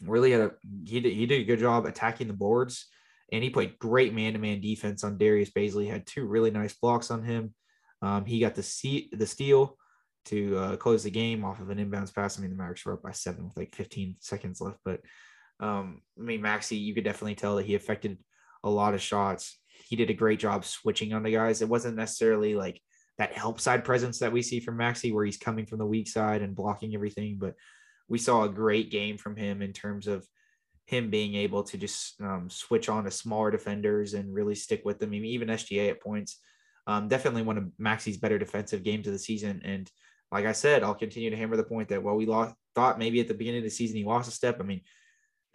really 0.02 0.32
had 0.32 0.42
a 0.42 0.52
he 0.86 1.00
did, 1.00 1.14
he 1.14 1.26
did 1.26 1.42
a 1.42 1.46
good 1.46 1.60
job 1.60 1.86
attacking 1.86 2.28
the 2.28 2.34
boards, 2.34 2.88
and 3.32 3.44
he 3.44 3.50
played 3.50 3.80
great 3.80 4.14
man 4.14 4.34
to 4.34 4.40
man 4.40 4.62
defense 4.62 5.04
on 5.04 5.18
Darius 5.18 5.52
Bazley. 5.52 5.90
Had 5.90 6.06
two 6.06 6.26
really 6.26 6.52
nice 6.52 6.74
blocks 6.74 7.12
on 7.12 7.24
him. 7.24 7.54
Um, 8.02 8.26
he 8.26 8.40
got 8.40 8.56
the 8.56 8.64
seat 8.64 9.18
the 9.18 9.26
steal 9.26 9.78
to 10.26 10.58
uh, 10.58 10.76
close 10.76 11.04
the 11.04 11.10
game 11.10 11.46
off 11.46 11.62
of 11.62 11.70
an 11.70 11.78
inbounds 11.78 12.14
pass. 12.14 12.38
I 12.38 12.42
mean, 12.42 12.52
the 12.52 12.58
Mavericks 12.58 12.86
were 12.86 12.94
up 12.94 13.04
by 13.04 13.12
seven 13.12 13.46
with 13.46 13.56
like 13.56 13.74
15 13.74 14.18
seconds 14.20 14.60
left, 14.60 14.80
but 14.84 15.00
um, 15.60 16.02
I 16.18 16.24
mean, 16.24 16.42
Maxi, 16.42 16.80
you 16.80 16.94
could 16.94 17.04
definitely 17.04 17.36
tell 17.36 17.56
that 17.56 17.66
he 17.66 17.76
affected 17.76 18.18
a 18.64 18.70
lot 18.70 18.94
of 18.94 19.02
shots. 19.02 19.58
He 19.88 19.96
did 19.96 20.10
a 20.10 20.14
great 20.14 20.40
job 20.40 20.66
switching 20.66 21.14
on 21.14 21.24
the 21.24 21.32
guys. 21.32 21.62
It 21.62 21.70
wasn't 21.70 21.98
necessarily 21.98 22.56
like 22.56 22.82
that 23.18 23.34
help 23.34 23.60
side 23.60 23.84
presence 23.84 24.20
that 24.20 24.32
we 24.32 24.42
see 24.42 24.60
from 24.60 24.78
Maxi, 24.78 25.14
where 25.14 25.26
he's 25.26 25.38
coming 25.38 25.66
from 25.66 25.80
the 25.80 25.86
weak 25.86 26.08
side 26.08 26.42
and 26.42 26.56
blocking 26.56 26.94
everything, 26.94 27.38
but 27.40 27.56
we 28.08 28.18
saw 28.18 28.44
a 28.44 28.50
great 28.50 28.92
game 28.92 29.18
from 29.18 29.36
him 29.36 29.62
in 29.62 29.74
terms 29.74 30.08
of 30.08 30.26
him 30.86 31.10
being 31.10 31.36
able 31.36 31.64
to 31.64 31.78
just 31.78 32.20
um, 32.22 32.50
switch 32.50 32.88
on 32.88 33.04
to 33.04 33.12
smaller 33.12 33.52
defenders 33.52 34.14
and 34.14 34.34
really 34.34 34.56
stick 34.56 34.84
with 34.86 35.00
them. 35.00 35.10
I 35.10 35.12
mean, 35.12 35.26
even 35.26 35.50
SGA 35.50 35.90
at 35.90 36.02
points 36.02 36.40
um, 36.88 37.10
definitely 37.10 37.42
one 37.42 37.58
of 37.58 37.66
Maxi's 37.80 38.18
better 38.18 38.40
defensive 38.40 38.82
games 38.82 39.06
of 39.08 39.14
the 39.14 39.20
season. 39.20 39.62
And 39.64 39.92
like 40.32 40.46
I 40.46 40.54
said, 40.54 40.84
I'll 40.84 40.96
continue 40.96 41.30
to 41.30 41.36
hammer 41.36 41.58
the 41.58 41.64
point 41.64 41.90
that 41.90 42.02
while 42.02 42.16
we 42.16 42.26
lost, 42.26 42.56
thought 42.76 42.98
maybe 42.98 43.20
at 43.20 43.28
the 43.28 43.34
beginning 43.34 43.60
of 43.60 43.66
the 43.66 43.70
season 43.70 43.98
he 43.98 44.06
lost 44.06 44.30
a 44.30 44.32
step. 44.32 44.58
I 44.60 44.64
mean, 44.64 44.82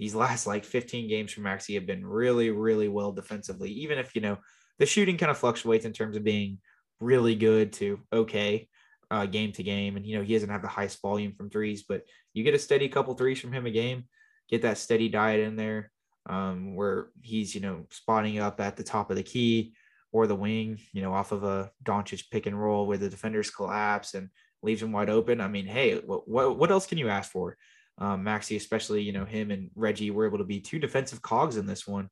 these 0.02 0.16
last 0.16 0.48
like 0.48 0.64
15 0.64 1.08
games 1.08 1.32
from 1.32 1.44
Maxi 1.44 1.74
have 1.74 1.86
been 1.86 2.04
really, 2.04 2.50
really 2.50 2.88
well 2.88 3.12
defensively. 3.12 3.70
Even 3.70 3.98
if 3.98 4.16
you 4.16 4.20
know 4.20 4.36
the 4.80 4.86
shooting 4.86 5.16
kind 5.16 5.30
of 5.30 5.38
fluctuates 5.38 5.84
in 5.84 5.92
terms 5.92 6.16
of 6.16 6.24
being 6.24 6.58
really 6.98 7.36
good 7.36 7.72
to 7.74 8.00
okay 8.12 8.68
uh, 9.12 9.26
game 9.26 9.52
to 9.52 9.62
game, 9.62 9.96
and 9.96 10.04
you 10.04 10.18
know 10.18 10.24
he 10.24 10.32
doesn't 10.32 10.48
have 10.48 10.62
the 10.62 10.66
highest 10.66 11.00
volume 11.00 11.32
from 11.34 11.50
threes, 11.50 11.84
but 11.88 12.02
you 12.34 12.42
get 12.42 12.52
a 12.52 12.58
steady 12.58 12.88
couple 12.88 13.14
threes 13.14 13.40
from 13.40 13.52
him 13.52 13.64
a 13.64 13.70
game, 13.70 14.02
get 14.48 14.62
that 14.62 14.76
steady 14.76 15.08
diet 15.08 15.38
in 15.38 15.54
there 15.54 15.92
um, 16.28 16.74
where 16.74 17.10
he's 17.20 17.54
you 17.54 17.60
know 17.60 17.86
spotting 17.92 18.40
up 18.40 18.60
at 18.60 18.76
the 18.76 18.82
top 18.82 19.08
of 19.08 19.16
the 19.16 19.22
key 19.22 19.72
or 20.10 20.26
the 20.26 20.34
wing, 20.34 20.80
you 20.92 21.00
know, 21.00 21.14
off 21.14 21.30
of 21.30 21.44
a 21.44 21.70
Doncic 21.84 22.28
pick 22.28 22.46
and 22.46 22.60
roll 22.60 22.88
where 22.88 22.98
the 22.98 23.08
defenders 23.08 23.52
collapse 23.52 24.14
and 24.14 24.30
leaves 24.64 24.82
him 24.82 24.90
wide 24.90 25.08
open. 25.08 25.40
I 25.40 25.46
mean, 25.46 25.66
hey, 25.66 26.00
what 26.00 26.26
what, 26.28 26.58
what 26.58 26.72
else 26.72 26.86
can 26.86 26.98
you 26.98 27.08
ask 27.08 27.30
for? 27.30 27.56
Um, 28.02 28.24
Maxi, 28.24 28.56
especially, 28.56 29.00
you 29.02 29.12
know, 29.12 29.24
him 29.24 29.52
and 29.52 29.70
Reggie 29.76 30.10
were 30.10 30.26
able 30.26 30.38
to 30.38 30.44
be 30.44 30.58
two 30.58 30.80
defensive 30.80 31.22
cogs 31.22 31.56
in 31.56 31.66
this 31.66 31.86
one, 31.86 32.08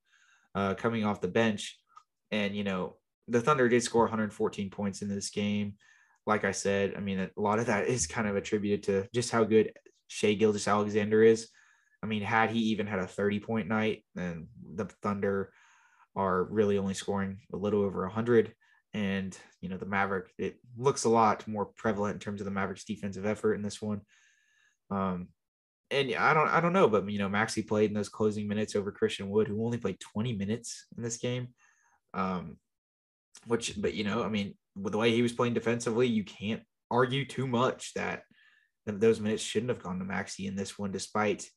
uh, 0.55 0.75
coming 0.75 1.05
off 1.05 1.21
the 1.21 1.27
bench. 1.27 1.77
And, 2.31 2.55
you 2.55 2.63
know, 2.63 2.95
the 3.27 3.41
Thunder 3.41 3.69
did 3.69 3.83
score 3.83 4.05
114 4.05 4.71
points 4.71 5.03
in 5.03 5.09
this 5.09 5.31
game. 5.31 5.75
Like 6.27 6.45
I 6.45 6.53
said, 6.53 6.95
I 6.97 7.01
mean, 7.01 7.19
a 7.19 7.31
lot 7.37 7.59
of 7.59 7.67
that 7.67 7.89
is 7.89 8.07
kind 8.07 8.29
of 8.29 8.37
attributed 8.37 8.85
to 8.85 9.09
just 9.13 9.33
how 9.33 9.43
good 9.43 9.73
Shai 10.07 10.35
Gilgeous-Alexander 10.35 11.25
is. 11.25 11.49
I 12.05 12.07
mean, 12.07 12.23
had 12.23 12.51
he 12.51 12.61
even 12.61 12.87
had 12.87 13.01
a 13.01 13.07
30 13.09 13.41
point 13.41 13.67
night, 13.67 14.05
then 14.15 14.47
the 14.77 14.85
Thunder 15.03 15.53
are 16.15 16.45
really 16.45 16.79
only 16.79 16.95
scoring 16.95 17.41
a 17.53 17.57
little 17.57 17.83
over 17.83 18.03
100 18.03 18.55
and 18.93 19.39
you 19.61 19.69
know 19.69 19.77
the 19.77 19.87
maverick 19.87 20.33
it 20.37 20.57
looks 20.77 21.05
a 21.05 21.09
lot 21.09 21.47
more 21.47 21.65
prevalent 21.65 22.15
in 22.15 22.19
terms 22.19 22.41
of 22.41 22.45
the 22.45 22.51
mavericks 22.51 22.85
defensive 22.85 23.25
effort 23.25 23.55
in 23.55 23.63
this 23.63 23.81
one 23.81 24.01
um 24.91 25.29
and 25.91 26.15
i 26.15 26.33
don't 26.35 26.49
i 26.49 26.61
don't 26.61 26.73
know 26.73 26.89
but 26.89 27.09
you 27.11 27.19
know 27.19 27.29
Maxi 27.29 27.67
played 27.67 27.91
in 27.91 27.95
those 27.95 28.09
closing 28.09 28.47
minutes 28.49 28.77
over 28.77 28.93
christian 28.93 29.29
wood 29.29 29.49
who 29.49 29.65
only 29.65 29.79
played 29.79 29.99
20 30.01 30.35
minutes 30.35 30.87
in 30.97 31.03
this 31.03 31.17
game 31.17 31.49
um 32.15 32.57
which 33.47 33.81
but 33.81 33.95
you 33.95 34.05
know 34.05 34.23
i 34.23 34.29
mean 34.29 34.55
with 34.77 34.93
the 34.93 34.99
way 34.99 35.11
he 35.11 35.23
was 35.23 35.33
playing 35.33 35.55
defensively 35.55 36.07
you 36.07 36.25
can't 36.25 36.63
argue 36.91 37.25
too 37.25 37.47
much 37.47 37.95
that 37.95 38.23
those 38.87 39.21
minutes 39.21 39.43
shouldn't 39.43 39.71
have 39.71 39.83
gone 39.83 40.01
to 40.01 40.05
Maxi 40.05 40.49
in 40.49 40.57
this 40.57 40.77
one 40.77 40.91
despite 40.91 41.49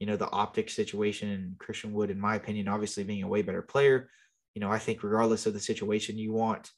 you 0.00 0.06
know, 0.06 0.16
the 0.16 0.30
optic 0.30 0.70
situation 0.70 1.30
and 1.30 1.58
Christian 1.58 1.92
Wood, 1.92 2.10
in 2.10 2.18
my 2.18 2.34
opinion, 2.34 2.68
obviously 2.68 3.04
being 3.04 3.22
a 3.22 3.28
way 3.28 3.42
better 3.42 3.62
player. 3.62 4.08
You 4.54 4.60
know, 4.60 4.72
I 4.72 4.78
think 4.78 5.02
regardless 5.02 5.46
of 5.46 5.52
the 5.52 5.60
situation, 5.60 6.18
you 6.18 6.32
want, 6.32 6.70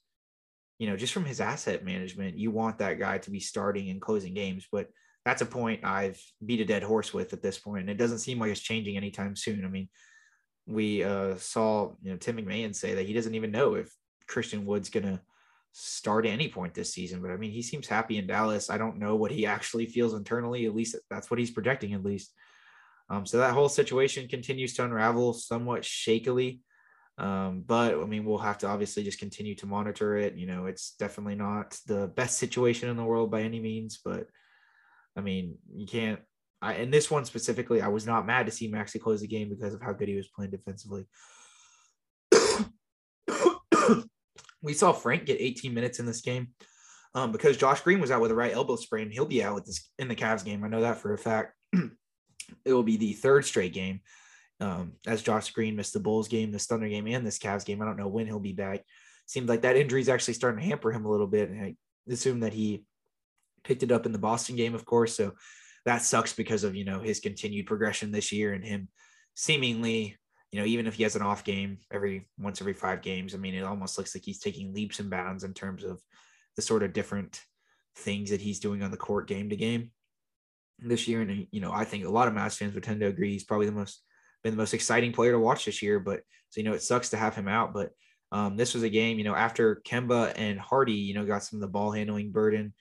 you 0.79 0.89
know, 0.89 0.97
just 0.97 1.13
from 1.13 1.25
his 1.25 1.41
asset 1.41 1.85
management, 1.85 2.37
you 2.37 2.51
want 2.51 2.79
that 2.79 2.99
guy 2.99 3.19
to 3.19 3.31
be 3.31 3.39
starting 3.39 3.91
and 3.91 4.03
closing 4.03 4.35
games. 4.35 4.67
But 4.71 4.89
that's 5.25 5.43
a 5.43 5.47
point 5.47 5.85
I've 5.85 6.21
beat 6.45 6.61
a 6.61 6.65
dead 6.65 6.83
horse 6.83 7.15
with 7.15 7.33
at 7.33 7.43
this 7.43 7.59
point, 7.59 7.83
and 7.83 7.91
it 7.91 7.99
doesn't 7.99 8.19
seem 8.19 8.39
like 8.39 8.51
it's 8.51 8.61
changing 8.61 8.97
anytime 8.97 9.37
soon. 9.37 9.65
I 9.65 9.69
mean, 9.69 9.89
we 10.67 11.05
uh, 11.05 11.37
saw 11.37 11.93
you 12.03 12.11
know 12.11 12.17
Tim 12.17 12.37
McMahon 12.37 12.75
say 12.75 12.95
that 12.95 13.07
he 13.07 13.13
doesn't 13.13 13.35
even 13.35 13.51
know 13.51 13.75
if 13.75 13.93
Christian 14.27 14.67
Wood's 14.67 14.91
gonna 14.91 15.23
start 15.73 16.27
at 16.27 16.33
any 16.33 16.49
point 16.49 16.75
this 16.75 16.93
season. 16.93 17.23
But 17.23 17.31
I 17.31 17.37
mean, 17.37 17.51
he 17.51 17.63
seems 17.63 17.87
happy 17.87 18.19
in 18.19 18.27
Dallas. 18.27 18.71
I 18.71 18.79
don't 18.79 18.99
know 18.99 19.17
what 19.17 19.31
he 19.31 19.47
actually 19.47 19.87
feels 19.87 20.15
internally. 20.15 20.67
At 20.67 20.75
least 20.75 20.97
that's 21.11 21.31
what 21.31 21.39
he's 21.39 21.51
projecting. 21.51 21.95
At 21.95 22.05
least. 22.05 22.33
Um, 23.09 23.27
so 23.27 23.39
that 23.39 23.53
whole 23.53 23.69
situation 23.69 24.29
continues 24.29 24.75
to 24.75 24.85
unravel 24.85 25.35
somewhat 25.35 25.85
shakily. 25.85 26.61
Um, 27.19 27.63
but 27.67 27.95
I 27.95 28.05
mean, 28.07 28.25
we'll 28.25 28.39
have 28.39 28.59
to 28.59 28.69
obviously 28.69 29.05
just 29.05 29.19
continue 29.19 29.55
to 29.57 29.67
monitor 29.67 30.17
it. 30.17 30.37
You 30.37 30.47
know, 30.47 30.67
it's 30.67 30.95
definitely 30.99 31.35
not 31.35 31.79
the 31.87 32.09
best 32.09 32.39
situation 32.39 32.89
in 32.89 32.97
the 32.97 33.05
world 33.05 33.31
by 33.31 33.43
any 33.43 33.61
means, 33.61 34.01
but 34.03 34.27
I 35.17 35.21
mean, 35.21 35.59
you 35.75 35.87
can't. 35.87 36.21
I, 36.61 36.75
in 36.75 36.91
this 36.91 37.11
one 37.11 37.25
specifically, 37.25 37.81
I 37.83 37.89
was 37.89 38.07
not 38.07 38.27
mad 38.27 38.47
to 38.47 38.53
see 38.53 38.71
Maxi 38.71 39.01
close 39.01 39.21
the 39.21 39.27
game 39.27 39.49
because 39.49 39.75
of 39.75 39.83
how 39.83 39.93
good 39.93 40.09
he 40.09 40.15
was 40.15 40.29
playing 40.29 40.53
defensively. 40.53 41.07
we 44.63 44.73
saw 44.73 44.93
Frank 44.93 45.27
get 45.27 45.41
18 45.41 45.75
minutes 45.75 45.99
in 45.99 46.07
this 46.07 46.21
game 46.21 46.49
um, 47.15 47.33
because 47.33 47.57
Josh 47.57 47.81
Green 47.81 48.01
was 48.01 48.11
out 48.11 48.21
with 48.21 48.31
a 48.31 48.35
right 48.35 48.55
elbow 48.55 48.77
sprain. 48.77 49.11
He'll 49.11 49.27
be 49.27 49.43
out 49.43 49.57
with 49.57 49.67
this 49.67 49.91
in 49.99 50.09
the 50.09 50.15
Cavs 50.15 50.45
game. 50.45 50.63
I 50.65 50.69
know 50.69 50.83
that 50.83 50.99
for 50.99 51.13
a 51.13 51.19
fact. 51.19 51.55
it 51.73 52.73
will 52.73 52.83
be 52.83 52.97
the 52.97 53.13
third 53.13 53.45
straight 53.45 53.73
game. 53.73 54.01
Um, 54.61 54.93
as 55.07 55.23
Josh 55.23 55.51
Green 55.51 55.75
missed 55.75 55.93
the 55.93 56.01
Bulls 56.01 56.29
game, 56.29 56.53
this 56.53 56.67
Thunder 56.67 56.89
game, 56.89 57.09
and 57.09 57.27
this 57.27 57.39
Cavs 57.39 57.65
game. 57.65 57.83
I 57.83 57.85
don't 57.85 57.99
know 57.99 58.07
when 58.07 58.27
he'll 58.27 58.39
be 58.39 58.53
back. 58.53 58.85
Seems 59.27 59.49
like 59.49 59.63
that 59.63 59.77
injury 59.77 60.01
is 60.01 60.09
actually 60.09 60.35
starting 60.35 60.61
to 60.61 60.67
hamper 60.67 60.93
him 60.93 61.05
a 61.05 61.11
little 61.11 61.27
bit. 61.27 61.51
And 61.51 61.61
I 61.61 61.77
assume 62.09 62.41
that 62.41 62.53
he 62.53 62.85
picked 63.65 63.83
it 63.83 63.93
up 63.93 64.07
in 64.07 64.13
the 64.13 64.19
Boston 64.19 64.57
game, 64.57 64.75
of 64.75 64.85
course. 64.85 65.17
So 65.17 65.33
that 65.85 66.03
sucks 66.03 66.33
because 66.33 66.65
of, 66.65 66.75
you 66.75 66.85
know, 66.85 67.01
his 67.01 67.21
continued 67.21 67.67
progression 67.67 68.13
this 68.13 68.33
year 68.33 68.53
and 68.53 68.65
him 68.65 68.89
seemingly, 69.35 70.17
you 70.51 70.61
know, 70.61 70.67
even 70.67 70.87
if 70.87 70.95
he 70.95 71.03
has 71.03 71.17
an 71.17 71.23
off 71.23 71.45
game 71.45 71.79
every 71.91 72.29
once 72.39 72.61
every 72.61 72.75
five 72.75 73.03
games, 73.03 73.35
I 73.35 73.39
mean, 73.39 73.55
it 73.55 73.65
almost 73.65 73.99
looks 73.99 74.15
like 74.15 74.25
he's 74.25 74.39
taking 74.39 74.73
leaps 74.73 75.01
and 75.01 75.11
bounds 75.11 75.45
in 75.45 75.55
terms 75.55 75.85
of 75.85 76.01
the 76.57 76.63
sort 76.63 76.83
of 76.83 76.93
different 76.93 77.41
things 77.97 78.31
that 78.31 78.41
he's 78.41 78.61
doing 78.61 78.83
on 78.83 78.91
the 78.91 78.97
court 78.97 79.27
game 79.27 79.49
to 79.51 79.57
game 79.57 79.91
this 80.79 81.09
year. 81.09 81.23
And, 81.23 81.47
you 81.51 81.61
know, 81.61 81.73
I 81.73 81.85
think 81.85 82.05
a 82.05 82.11
lot 82.11 82.29
of 82.29 82.35
Mavs 82.35 82.57
fans 82.57 82.75
would 82.75 82.85
tend 82.85 83.01
to 83.01 83.07
agree 83.07 83.33
he's 83.33 83.45
probably 83.45 83.67
the 83.67 83.73
most 83.73 84.03
been 84.43 84.53
the 84.53 84.59
most 84.59 84.75
exciting 84.75 85.13
player 85.13 85.33
to 85.33 85.39
watch 85.39 85.65
this 85.65 85.83
year. 85.83 86.01
But 86.01 86.21
so, 86.51 86.61
you 86.61 86.65
know, 86.65 86.75
it 86.75 86.83
sucks 86.83 87.11
to 87.11 87.17
have 87.17 87.35
him 87.35 87.49
out. 87.49 87.73
But 87.73 87.91
um, 88.33 88.57
this 88.57 88.75
was 88.75 88.83
a 88.83 88.89
game, 88.89 89.19
you 89.19 89.25
know, 89.25 89.35
after 89.35 89.83
Kemba 89.87 90.33
and 90.37 90.59
Hardy, 90.59 90.95
you 90.95 91.15
know, 91.15 91.25
got 91.25 91.45
some 91.45 91.59
of 91.59 91.61
the 91.61 91.69
ball 91.69 91.93
handling 91.93 92.33
burden 92.33 92.75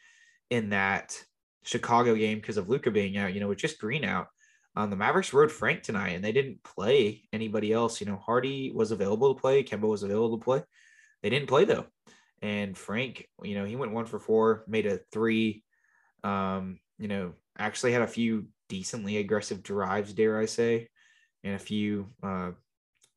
in 0.51 0.69
that 0.69 1.17
Chicago 1.63 2.13
game 2.13 2.37
because 2.37 2.57
of 2.57 2.69
Luka 2.69 2.91
being 2.91 3.17
out, 3.17 3.33
you 3.33 3.39
know, 3.39 3.47
with 3.47 3.57
just 3.57 3.79
Green 3.79 4.03
out. 4.03 4.27
Um, 4.75 4.89
the 4.89 4.95
Mavericks 4.95 5.33
rode 5.33 5.51
Frank 5.51 5.81
tonight 5.81 6.09
and 6.09 6.23
they 6.23 6.31
didn't 6.31 6.63
play 6.63 7.23
anybody 7.33 7.73
else. 7.73 7.99
You 7.99 8.07
know, 8.07 8.17
Hardy 8.17 8.71
was 8.73 8.91
available 8.91 9.33
to 9.33 9.41
play, 9.41 9.63
Kemba 9.63 9.87
was 9.87 10.03
available 10.03 10.37
to 10.37 10.43
play. 10.43 10.63
They 11.23 11.29
didn't 11.29 11.49
play 11.49 11.65
though. 11.65 11.87
And 12.41 12.77
Frank, 12.77 13.27
you 13.43 13.55
know, 13.55 13.65
he 13.65 13.75
went 13.75 13.91
one 13.91 14.05
for 14.05 14.19
four, 14.19 14.63
made 14.67 14.85
a 14.85 14.99
three. 15.11 15.63
Um, 16.23 16.79
you 16.97 17.07
know, 17.07 17.33
actually 17.57 17.93
had 17.93 18.01
a 18.01 18.07
few 18.07 18.47
decently 18.69 19.17
aggressive 19.17 19.63
drives, 19.63 20.13
dare 20.13 20.39
I 20.39 20.45
say, 20.45 20.89
and 21.43 21.55
a 21.55 21.59
few 21.59 22.09
uh, 22.23 22.51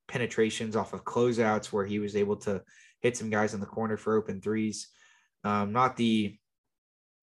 penetrations 0.09 0.77
off 0.77 0.93
of 0.93 1.05
closeouts 1.05 1.67
where 1.67 1.85
he 1.85 1.99
was 1.99 2.17
able 2.17 2.37
to 2.37 2.63
hit 3.01 3.17
some 3.17 3.31
guys 3.31 3.55
in 3.55 3.61
the 3.61 3.67
corner 3.67 3.97
for 3.97 4.17
open 4.17 4.41
threes. 4.41 4.89
Um, 5.45 5.73
not 5.73 5.97
the, 5.97 6.39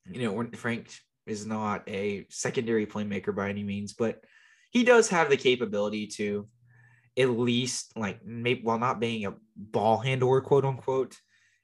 you 0.09 0.23
know, 0.23 0.49
Frank 0.55 0.89
is 1.27 1.45
not 1.45 1.87
a 1.87 2.25
secondary 2.29 2.85
playmaker 2.85 3.35
by 3.35 3.49
any 3.49 3.63
means, 3.63 3.93
but 3.93 4.23
he 4.71 4.83
does 4.83 5.09
have 5.09 5.29
the 5.29 5.37
capability 5.37 6.07
to 6.07 6.47
at 7.17 7.29
least 7.29 7.91
like 7.97 8.25
maybe 8.25 8.61
while 8.63 8.79
not 8.79 8.99
being 8.99 9.25
a 9.25 9.33
ball 9.55 9.97
handler, 9.97 10.41
quote 10.41 10.65
unquote, 10.65 11.17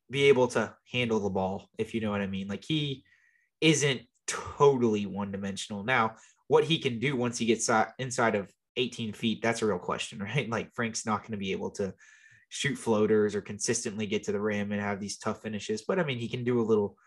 be 0.09 0.25
able 0.25 0.47
to 0.47 0.73
handle 0.91 1.19
the 1.19 1.29
ball, 1.29 1.69
if 1.77 1.93
you 1.93 2.01
know 2.01 2.11
what 2.11 2.21
I 2.21 2.27
mean. 2.27 2.47
Like 2.47 2.63
he 2.65 3.03
isn't 3.61 4.01
totally 4.27 5.05
one 5.05 5.31
dimensional. 5.31 5.83
Now, 5.83 6.15
what 6.47 6.63
he 6.63 6.77
can 6.79 6.99
do 6.99 7.15
once 7.15 7.37
he 7.37 7.45
gets 7.45 7.69
inside 7.97 8.35
of 8.35 8.51
18 8.75 9.13
feet, 9.13 9.41
that's 9.41 9.61
a 9.61 9.65
real 9.65 9.79
question, 9.79 10.19
right? 10.23 10.49
Like 10.49 10.73
Frank's 10.75 11.05
not 11.05 11.21
going 11.21 11.31
to 11.31 11.37
be 11.37 11.51
able 11.51 11.71
to 11.71 11.93
shoot 12.49 12.77
floaters 12.77 13.35
or 13.35 13.41
consistently 13.41 14.05
get 14.05 14.23
to 14.23 14.31
the 14.31 14.39
rim 14.39 14.71
and 14.71 14.81
have 14.81 14.99
these 14.99 15.17
tough 15.17 15.41
finishes, 15.41 15.83
but 15.87 15.99
I 15.99 16.03
mean, 16.03 16.17
he 16.17 16.29
can 16.29 16.43
do 16.43 16.61
a 16.61 16.63
little 16.63 16.97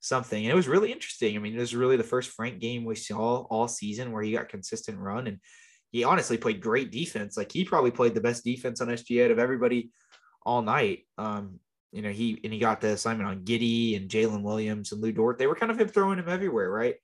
something. 0.00 0.42
And 0.42 0.50
it 0.50 0.56
was 0.56 0.68
really 0.68 0.92
interesting. 0.92 1.36
I 1.36 1.38
mean, 1.38 1.54
it 1.54 1.60
was 1.60 1.74
really 1.74 1.96
the 1.96 2.02
first 2.02 2.30
Frank 2.30 2.58
game 2.58 2.84
we 2.84 2.96
saw 2.96 3.42
all 3.42 3.68
season 3.68 4.12
where 4.12 4.22
he 4.22 4.32
got 4.32 4.48
consistent 4.48 4.98
run 4.98 5.26
and 5.26 5.38
he 5.92 6.04
honestly 6.04 6.38
played 6.38 6.60
great 6.60 6.90
defense. 6.90 7.36
Like 7.36 7.52
he 7.52 7.64
probably 7.64 7.90
played 7.90 8.14
the 8.14 8.20
best 8.20 8.44
defense 8.44 8.80
on 8.80 8.88
SGA 8.88 9.26
out 9.26 9.30
of 9.30 9.38
everybody 9.38 9.90
all 10.42 10.62
night. 10.62 11.06
Um, 11.18 11.60
you 11.92 12.02
know, 12.02 12.10
he 12.10 12.40
and 12.44 12.52
he 12.52 12.58
got 12.58 12.80
the 12.80 12.88
assignment 12.88 13.28
on 13.28 13.44
Giddey 13.44 13.96
and 13.96 14.08
Jalen 14.08 14.42
Williams 14.42 14.92
and 14.92 15.02
Lou 15.02 15.12
Dort. 15.12 15.38
They 15.38 15.48
were 15.48 15.56
kind 15.56 15.72
of 15.72 15.80
him 15.80 15.88
throwing 15.88 16.18
him 16.18 16.28
everywhere, 16.28 16.70
right? 16.70 16.94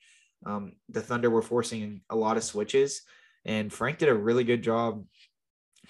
Um, 0.44 0.74
the 0.88 1.00
Thunder 1.00 1.28
were 1.28 1.42
forcing 1.42 2.02
a 2.08 2.14
lot 2.14 2.36
of 2.36 2.44
switches, 2.44 3.02
and 3.44 3.72
Frank 3.72 3.98
did 3.98 4.08
a 4.08 4.14
really 4.14 4.44
good 4.44 4.62
job 4.62 5.04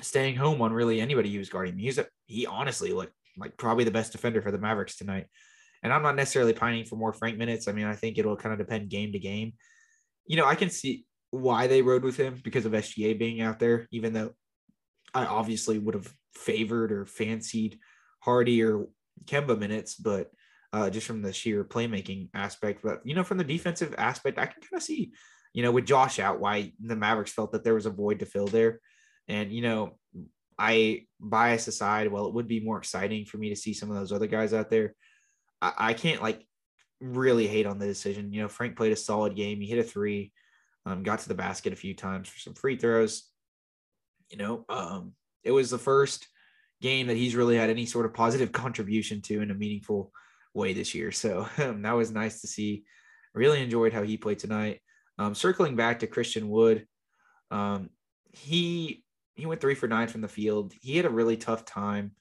staying 0.01 0.37
home 0.37 0.63
on 0.63 0.73
really 0.73 1.01
anybody 1.01 1.29
he 1.29 1.39
was 1.39 1.51
guarding. 1.51 1.79
He's 1.79 1.99
a, 1.99 2.07
he 2.25 2.47
honestly 2.47 2.93
looked 2.93 3.13
like 3.37 3.59
probably 3.59 3.85
the 3.85 3.91
best 3.91 4.13
defender 4.13 4.41
for 4.41 4.51
the 4.51 4.59
Mavericks 4.59 4.97
tonight. 4.97 5.27
And 5.83 5.93
I'm 5.93 6.03
not 6.03 6.17
necessarily 6.17 6.53
pining 6.53 6.85
for 6.85 6.97
more 6.97 7.13
Frank 7.13 7.39
minutes. 7.39 7.69
I 7.69 7.73
mean, 7.73 7.87
I 7.87 7.95
think 7.95 8.19
it'll 8.19 8.37
kind 8.37 8.53
of 8.53 8.59
depend 8.59 8.89
game 8.89 9.13
to 9.13 9.19
game. 9.19 9.53
You 10.27 10.37
know, 10.37 10.47
I 10.47 10.55
can 10.55 10.71
see 10.71 11.05
why 11.31 11.67
they 11.67 11.83
rode 11.83 12.03
with 12.03 12.17
him 12.17 12.41
because 12.43 12.67
of 12.67 12.73
SGA 12.73 13.19
being 13.19 13.41
out 13.41 13.59
there, 13.59 13.87
even 13.91 14.13
though 14.13 14.33
I 15.15 15.27
obviously 15.27 15.79
would 15.79 15.95
have 15.95 16.13
favored 16.35 16.93
or 16.93 17.07
fancied 17.07 17.79
Hardy 18.21 18.63
or 18.63 18.89
Kemba 19.25 19.59
minutes, 19.59 19.95
but 19.95 20.31
uh, 20.73 20.91
just 20.91 21.07
from 21.07 21.23
the 21.23 21.33
sheer 21.33 21.65
playmaking 21.65 22.29
aspect. 22.35 22.81
But 22.83 23.01
you 23.05 23.15
know, 23.15 23.25
from 23.25 23.39
the 23.39 23.45
defensive 23.45 23.95
aspect, 23.99 24.39
I 24.39 24.47
can 24.47 24.61
kind 24.61 24.75
of 24.75 24.83
see, 24.83 25.13
you 25.53 25.63
know, 25.63 25.73
with 25.73 25.87
Josh 25.87 26.19
out, 26.19 26.41
why 26.41 26.73
the 26.81 26.97
Mavericks 26.97 27.33
felt 27.33 27.53
that 27.53 27.65
there 27.65 27.75
was 27.75 27.87
a 27.87 27.91
void 27.91 28.19
to 28.21 28.27
fill 28.27 28.47
there. 28.47 28.81
And 29.29 29.53
you 29.53 29.63
know, 29.63 29.99
I 30.59 31.07
bias 31.21 31.69
aside, 31.69 32.11
well, 32.11 32.27
it 32.27 32.35
would 32.35 32.49
be 32.49 32.61
more 32.61 32.79
exciting 32.79 33.25
for 33.25 33.39
me 33.39 33.51
to 33.51 33.57
see 33.57 33.73
some 33.73 33.91
of 33.91 33.97
those 33.97 34.13
other 34.13 34.27
guys 34.27 34.53
out 34.53 34.71
there. 34.71 34.95
I, 35.61 35.73
I 35.79 35.95
can't 35.95 36.23
like 36.23 36.47
really 37.01 37.47
hate 37.47 37.67
on 37.67 37.79
the 37.79 37.87
decision. 37.87 38.33
You 38.33 38.43
know, 38.43 38.49
Frank 38.49 38.77
played 38.77 38.93
a 38.93 38.97
solid 38.97 39.37
game. 39.37 39.61
He 39.61 39.67
hit 39.67 39.79
a 39.79 39.83
three, 39.83 40.33
um, 40.85 41.03
got 41.03 41.21
to 41.21 41.29
the 41.29 41.35
basket 41.35 41.73
a 41.73 41.77
few 41.77 41.95
times 41.95 42.29
for 42.29 42.39
some 42.39 42.55
free 42.55 42.77
throws. 42.77 43.31
You 44.31 44.39
know, 44.39 44.65
um, 44.69 45.13
it 45.45 45.53
was 45.53 45.71
the 45.71 45.79
first 45.79 46.27
game 46.81 47.07
that 47.07 47.17
he's 47.17 47.37
really 47.37 47.57
had 47.57 47.71
any 47.71 47.87
sort 47.87 48.07
of 48.07 48.15
positive 48.15 48.53
contribution 48.53 49.21
to 49.23 49.41
in 49.41 49.51
a 49.51 49.55
meaningful 49.55 50.13
way 50.55 50.73
this 50.73 50.95
year. 50.95 51.13
So 51.13 51.49
um, 51.59 51.83
that 51.83 51.93
was 51.93 52.11
nice 52.11 52.41
to 52.41 52.47
see. 52.47 52.85
Really 53.35 53.63
enjoyed 53.63 53.93
how 53.93 54.03
he 54.03 54.17
played 54.17 54.39
tonight. 54.39 54.81
Um, 55.19 55.35
circling 55.35 55.77
back 55.77 55.99
to 56.01 56.07
Christian 56.07 56.49
Wood, 56.49 56.87
um, 57.51 57.91
he 58.33 59.05
he 59.35 59.47
went 59.47 59.61
three 59.61 59.75
for 59.75 59.87
nine 59.87 60.09
from 60.09 60.23
the 60.23 60.29
field. 60.29 60.73
He 60.81 60.97
had 60.97 61.07
a 61.07 61.11
really 61.11 61.37
tough 61.37 61.65
time 61.65 62.13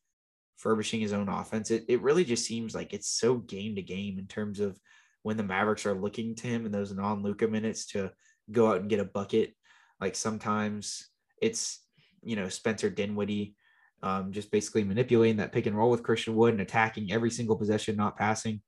furbishing 0.57 1.01
his 1.01 1.13
own 1.13 1.29
offense. 1.29 1.71
It 1.71 1.85
it 1.87 2.01
really 2.01 2.23
just 2.23 2.45
seems 2.45 2.75
like 2.75 2.93
it's 2.93 3.09
so 3.09 3.35
game 3.35 3.75
to 3.75 3.81
game 3.81 4.19
in 4.19 4.27
terms 4.27 4.59
of 4.59 4.79
when 5.23 5.37
the 5.37 5.43
Mavericks 5.43 5.85
are 5.85 5.93
looking 5.93 6.35
to 6.35 6.47
him 6.47 6.65
in 6.65 6.71
those 6.71 6.93
non 6.93 7.23
Luka 7.23 7.47
minutes 7.47 7.87
to 7.87 8.11
go 8.51 8.69
out 8.69 8.81
and 8.81 8.89
get 8.89 8.99
a 8.99 9.05
bucket. 9.05 9.53
Like 9.99 10.15
sometimes 10.15 11.09
it's 11.41 11.81
you 12.21 12.35
know 12.35 12.49
Spencer 12.49 12.89
Dinwiddie 12.89 13.55
um, 14.03 14.31
just 14.31 14.51
basically 14.51 14.83
manipulating 14.83 15.37
that 15.37 15.51
pick 15.51 15.65
and 15.65 15.75
roll 15.75 15.89
with 15.89 16.03
Christian 16.03 16.35
Wood 16.35 16.53
and 16.53 16.61
attacking 16.61 17.11
every 17.11 17.31
single 17.31 17.55
possession, 17.55 17.95
not 17.95 18.17
passing. 18.17 18.61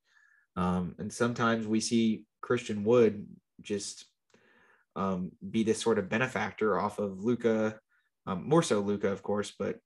Um, 0.55 0.95
and 0.97 1.13
sometimes 1.13 1.67
we 1.67 1.79
see 1.79 2.23
Christian 2.41 2.83
Wood 2.83 3.27
just 3.61 4.05
um, 4.95 5.31
be 5.47 5.63
this 5.63 5.79
sort 5.79 5.99
of 5.99 6.09
benefactor 6.09 6.79
off 6.79 6.97
of 6.97 7.23
Luka, 7.23 7.79
um, 8.25 8.49
more 8.49 8.63
so 8.63 8.79
Luka, 8.79 9.09
of 9.09 9.21
course, 9.21 9.53
but 9.57 9.77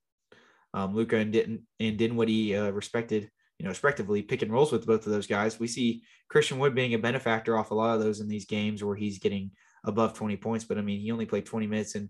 um, 0.74 0.94
Luka 0.94 1.16
and, 1.16 1.32
Din- 1.32 1.62
and 1.80 1.98
Dinwiddie 1.98 2.56
uh, 2.56 2.70
respected, 2.70 3.30
you 3.58 3.64
know, 3.64 3.70
respectively 3.70 4.22
pick 4.22 4.42
and 4.42 4.52
rolls 4.52 4.72
with 4.72 4.86
both 4.86 5.06
of 5.06 5.12
those 5.12 5.26
guys. 5.26 5.60
We 5.60 5.68
see 5.68 6.02
Christian 6.28 6.58
Wood 6.58 6.74
being 6.74 6.94
a 6.94 6.98
benefactor 6.98 7.56
off 7.58 7.70
a 7.70 7.74
lot 7.74 7.94
of 7.94 8.02
those 8.02 8.20
in 8.20 8.28
these 8.28 8.46
games 8.46 8.82
where 8.82 8.96
he's 8.96 9.18
getting 9.18 9.50
above 9.84 10.14
20 10.14 10.36
points, 10.36 10.64
but 10.64 10.78
I 10.78 10.82
mean, 10.82 11.00
he 11.00 11.10
only 11.12 11.26
played 11.26 11.46
20 11.46 11.66
minutes 11.66 11.94
and 11.94 12.08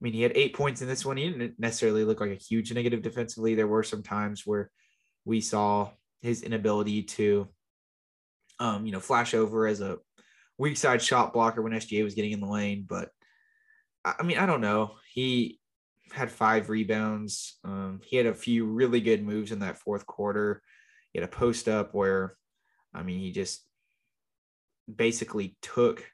I 0.00 0.04
mean, 0.04 0.14
he 0.14 0.22
had 0.22 0.32
eight 0.34 0.54
points 0.54 0.80
in 0.80 0.88
this 0.88 1.04
one. 1.04 1.18
He 1.18 1.30
didn't 1.30 1.58
necessarily 1.58 2.04
look 2.04 2.20
like 2.20 2.30
a 2.30 2.34
huge 2.34 2.72
negative 2.72 3.02
defensively. 3.02 3.54
There 3.54 3.66
were 3.66 3.82
some 3.82 4.02
times 4.02 4.46
where 4.46 4.70
we 5.26 5.42
saw 5.42 5.90
his 6.22 6.42
inability 6.42 7.02
to, 7.02 7.48
um, 8.58 8.86
you 8.86 8.92
know, 8.92 9.00
flash 9.00 9.34
over 9.34 9.66
as 9.66 9.82
a 9.82 9.98
weak 10.56 10.78
side 10.78 11.02
shot 11.02 11.34
blocker 11.34 11.60
when 11.60 11.72
SGA 11.72 12.02
was 12.02 12.14
getting 12.14 12.32
in 12.32 12.40
the 12.40 12.46
lane. 12.46 12.86
But 12.88 13.10
I 14.04 14.22
mean, 14.22 14.38
I 14.38 14.46
don't 14.46 14.62
know. 14.62 14.92
He 15.12 15.59
had 16.12 16.30
five 16.30 16.68
rebounds. 16.68 17.58
Um, 17.64 18.00
he 18.04 18.16
had 18.16 18.26
a 18.26 18.34
few 18.34 18.66
really 18.66 19.00
good 19.00 19.24
moves 19.24 19.52
in 19.52 19.60
that 19.60 19.78
fourth 19.78 20.06
quarter. 20.06 20.62
He 21.12 21.18
had 21.18 21.28
a 21.28 21.32
post 21.32 21.68
up 21.68 21.94
where, 21.94 22.36
I 22.94 23.02
mean, 23.02 23.18
he 23.18 23.32
just 23.32 23.64
basically 24.94 25.56
took 25.62 26.04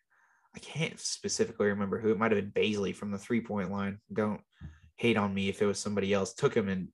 I 0.56 0.58
can't 0.58 0.98
specifically 0.98 1.66
remember 1.66 2.00
who 2.00 2.10
it 2.10 2.18
might 2.18 2.32
have 2.32 2.40
been 2.40 2.62
Bazley 2.62 2.96
from 2.96 3.10
the 3.10 3.18
three 3.18 3.42
point 3.42 3.70
line. 3.70 3.98
Don't 4.10 4.40
hate 4.96 5.18
on 5.18 5.34
me 5.34 5.50
if 5.50 5.60
it 5.60 5.66
was 5.66 5.78
somebody 5.78 6.14
else. 6.14 6.32
Took 6.32 6.56
him 6.56 6.68
and 6.68 6.88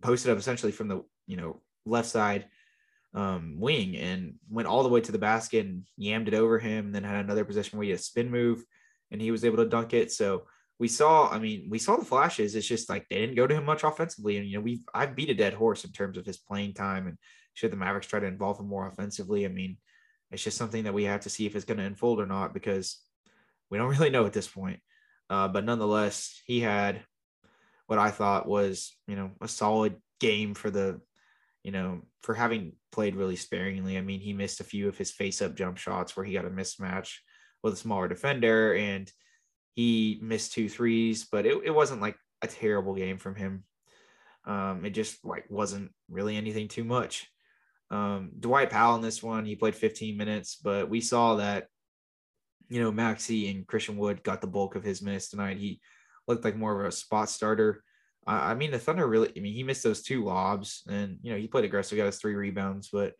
posted 0.00 0.30
up 0.30 0.38
essentially 0.38 0.70
from 0.70 0.86
the 0.86 1.02
you 1.26 1.36
know 1.36 1.60
left 1.84 2.08
side 2.08 2.46
um, 3.14 3.56
wing 3.58 3.96
and 3.96 4.34
went 4.48 4.68
all 4.68 4.84
the 4.84 4.88
way 4.88 5.00
to 5.00 5.10
the 5.10 5.18
basket 5.18 5.66
and 5.66 5.82
yammed 6.00 6.28
it 6.28 6.34
over 6.34 6.60
him. 6.60 6.86
And 6.86 6.94
then 6.94 7.02
had 7.02 7.24
another 7.24 7.44
possession 7.44 7.78
where 7.78 7.84
he 7.84 7.90
had 7.90 7.98
a 7.98 8.02
spin 8.02 8.30
move 8.30 8.64
and 9.10 9.20
he 9.20 9.32
was 9.32 9.44
able 9.44 9.56
to 9.56 9.68
dunk 9.68 9.92
it. 9.92 10.12
So 10.12 10.44
we 10.78 10.88
saw, 10.88 11.28
I 11.28 11.38
mean, 11.38 11.68
we 11.68 11.78
saw 11.78 11.96
the 11.96 12.04
flashes. 12.04 12.54
It's 12.54 12.66
just 12.66 12.88
like 12.88 13.08
they 13.08 13.16
didn't 13.16 13.36
go 13.36 13.46
to 13.46 13.54
him 13.54 13.64
much 13.64 13.82
offensively. 13.82 14.36
And 14.36 14.46
you 14.46 14.58
know, 14.58 14.62
we've 14.62 14.82
I've 14.94 15.16
beat 15.16 15.30
a 15.30 15.34
dead 15.34 15.54
horse 15.54 15.84
in 15.84 15.90
terms 15.90 16.16
of 16.16 16.24
his 16.24 16.36
playing 16.36 16.74
time 16.74 17.08
and 17.08 17.18
should 17.54 17.72
the 17.72 17.76
Mavericks 17.76 18.06
try 18.06 18.20
to 18.20 18.26
involve 18.26 18.60
him 18.60 18.68
more 18.68 18.86
offensively. 18.86 19.44
I 19.44 19.48
mean, 19.48 19.78
it's 20.30 20.44
just 20.44 20.56
something 20.56 20.84
that 20.84 20.94
we 20.94 21.04
have 21.04 21.22
to 21.22 21.30
see 21.30 21.46
if 21.46 21.56
it's 21.56 21.64
going 21.64 21.78
to 21.78 21.84
unfold 21.84 22.20
or 22.20 22.26
not 22.26 22.54
because 22.54 23.02
we 23.70 23.78
don't 23.78 23.88
really 23.98 24.10
know 24.10 24.26
at 24.26 24.32
this 24.32 24.48
point. 24.48 24.80
Uh, 25.28 25.48
but 25.48 25.64
nonetheless, 25.64 26.40
he 26.46 26.60
had 26.60 27.02
what 27.86 27.98
I 27.98 28.10
thought 28.10 28.48
was, 28.48 28.96
you 29.06 29.16
know, 29.16 29.32
a 29.40 29.48
solid 29.48 29.96
game 30.20 30.54
for 30.54 30.70
the, 30.70 31.00
you 31.64 31.72
know, 31.72 32.02
for 32.22 32.34
having 32.34 32.72
played 32.92 33.16
really 33.16 33.36
sparingly. 33.36 33.98
I 33.98 34.00
mean, 34.00 34.20
he 34.20 34.32
missed 34.32 34.60
a 34.60 34.64
few 34.64 34.88
of 34.88 34.96
his 34.96 35.10
face 35.10 35.42
up 35.42 35.56
jump 35.56 35.76
shots 35.76 36.16
where 36.16 36.24
he 36.24 36.34
got 36.34 36.44
a 36.44 36.50
mismatch 36.50 37.16
with 37.62 37.74
a 37.74 37.76
smaller 37.76 38.08
defender 38.08 38.74
and 38.74 39.10
he 39.78 40.18
missed 40.20 40.54
two 40.54 40.68
threes, 40.68 41.28
but 41.30 41.46
it, 41.46 41.56
it 41.64 41.70
wasn't 41.70 42.00
like 42.00 42.16
a 42.42 42.48
terrible 42.48 42.96
game 42.96 43.16
from 43.16 43.36
him. 43.36 43.62
Um, 44.44 44.84
it 44.84 44.90
just 44.90 45.24
like 45.24 45.44
wasn't 45.50 45.92
really 46.10 46.36
anything 46.36 46.66
too 46.66 46.82
much. 46.82 47.30
Um, 47.88 48.32
Dwight 48.40 48.70
Powell 48.70 48.96
in 48.96 49.02
this 49.02 49.22
one, 49.22 49.44
he 49.44 49.54
played 49.54 49.76
15 49.76 50.16
minutes, 50.16 50.56
but 50.56 50.90
we 50.90 51.00
saw 51.00 51.36
that, 51.36 51.68
you 52.68 52.82
know, 52.82 52.90
Maxi 52.90 53.54
and 53.54 53.68
Christian 53.68 53.96
Wood 53.96 54.24
got 54.24 54.40
the 54.40 54.48
bulk 54.48 54.74
of 54.74 54.82
his 54.82 55.00
minutes 55.00 55.30
tonight. 55.30 55.58
He 55.58 55.80
looked 56.26 56.44
like 56.44 56.56
more 56.56 56.80
of 56.80 56.88
a 56.88 56.90
spot 56.90 57.30
starter. 57.30 57.84
I 58.26 58.54
mean, 58.56 58.72
the 58.72 58.80
Thunder 58.80 59.06
really, 59.06 59.30
I 59.36 59.38
mean, 59.38 59.54
he 59.54 59.62
missed 59.62 59.84
those 59.84 60.02
two 60.02 60.24
lobs 60.24 60.82
and, 60.88 61.18
you 61.22 61.30
know, 61.30 61.38
he 61.38 61.46
played 61.46 61.66
aggressive, 61.66 61.96
got 61.98 62.06
his 62.06 62.18
three 62.18 62.34
rebounds, 62.34 62.88
but 62.92 63.12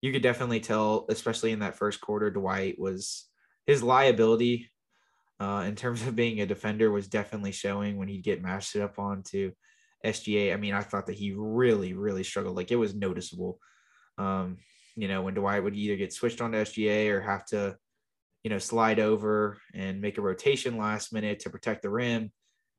you 0.00 0.12
could 0.12 0.22
definitely 0.22 0.60
tell, 0.60 1.06
especially 1.08 1.50
in 1.50 1.58
that 1.58 1.74
first 1.74 2.00
quarter, 2.00 2.30
Dwight 2.30 2.78
was 2.78 3.26
his 3.66 3.82
liability 3.82 4.70
uh, 5.40 5.64
in 5.66 5.74
terms 5.76 6.02
of 6.06 6.16
being 6.16 6.40
a 6.40 6.46
defender 6.46 6.90
was 6.90 7.08
definitely 7.08 7.52
showing 7.52 7.96
when 7.96 8.08
he'd 8.08 8.24
get 8.24 8.42
matched 8.42 8.76
up 8.76 8.98
onto 8.98 9.52
SGA. 10.04 10.52
I 10.52 10.56
mean, 10.56 10.74
I 10.74 10.82
thought 10.82 11.06
that 11.06 11.16
he 11.18 11.32
really, 11.36 11.92
really 11.94 12.24
struggled. 12.24 12.56
Like 12.56 12.70
it 12.70 12.76
was 12.76 12.94
noticeable. 12.94 13.58
Um, 14.18 14.58
you 14.96 15.08
know, 15.08 15.22
when 15.22 15.34
Dwight 15.34 15.62
would 15.62 15.76
either 15.76 15.96
get 15.96 16.12
switched 16.12 16.40
on 16.40 16.52
to 16.52 16.58
SGA 16.58 17.10
or 17.10 17.20
have 17.20 17.46
to, 17.46 17.76
you 18.42 18.50
know, 18.50 18.58
slide 18.58 18.98
over 19.00 19.58
and 19.74 20.00
make 20.00 20.18
a 20.18 20.22
rotation 20.22 20.76
last 20.76 21.12
minute 21.12 21.40
to 21.40 21.50
protect 21.50 21.82
the 21.82 21.90
rim, 21.90 22.32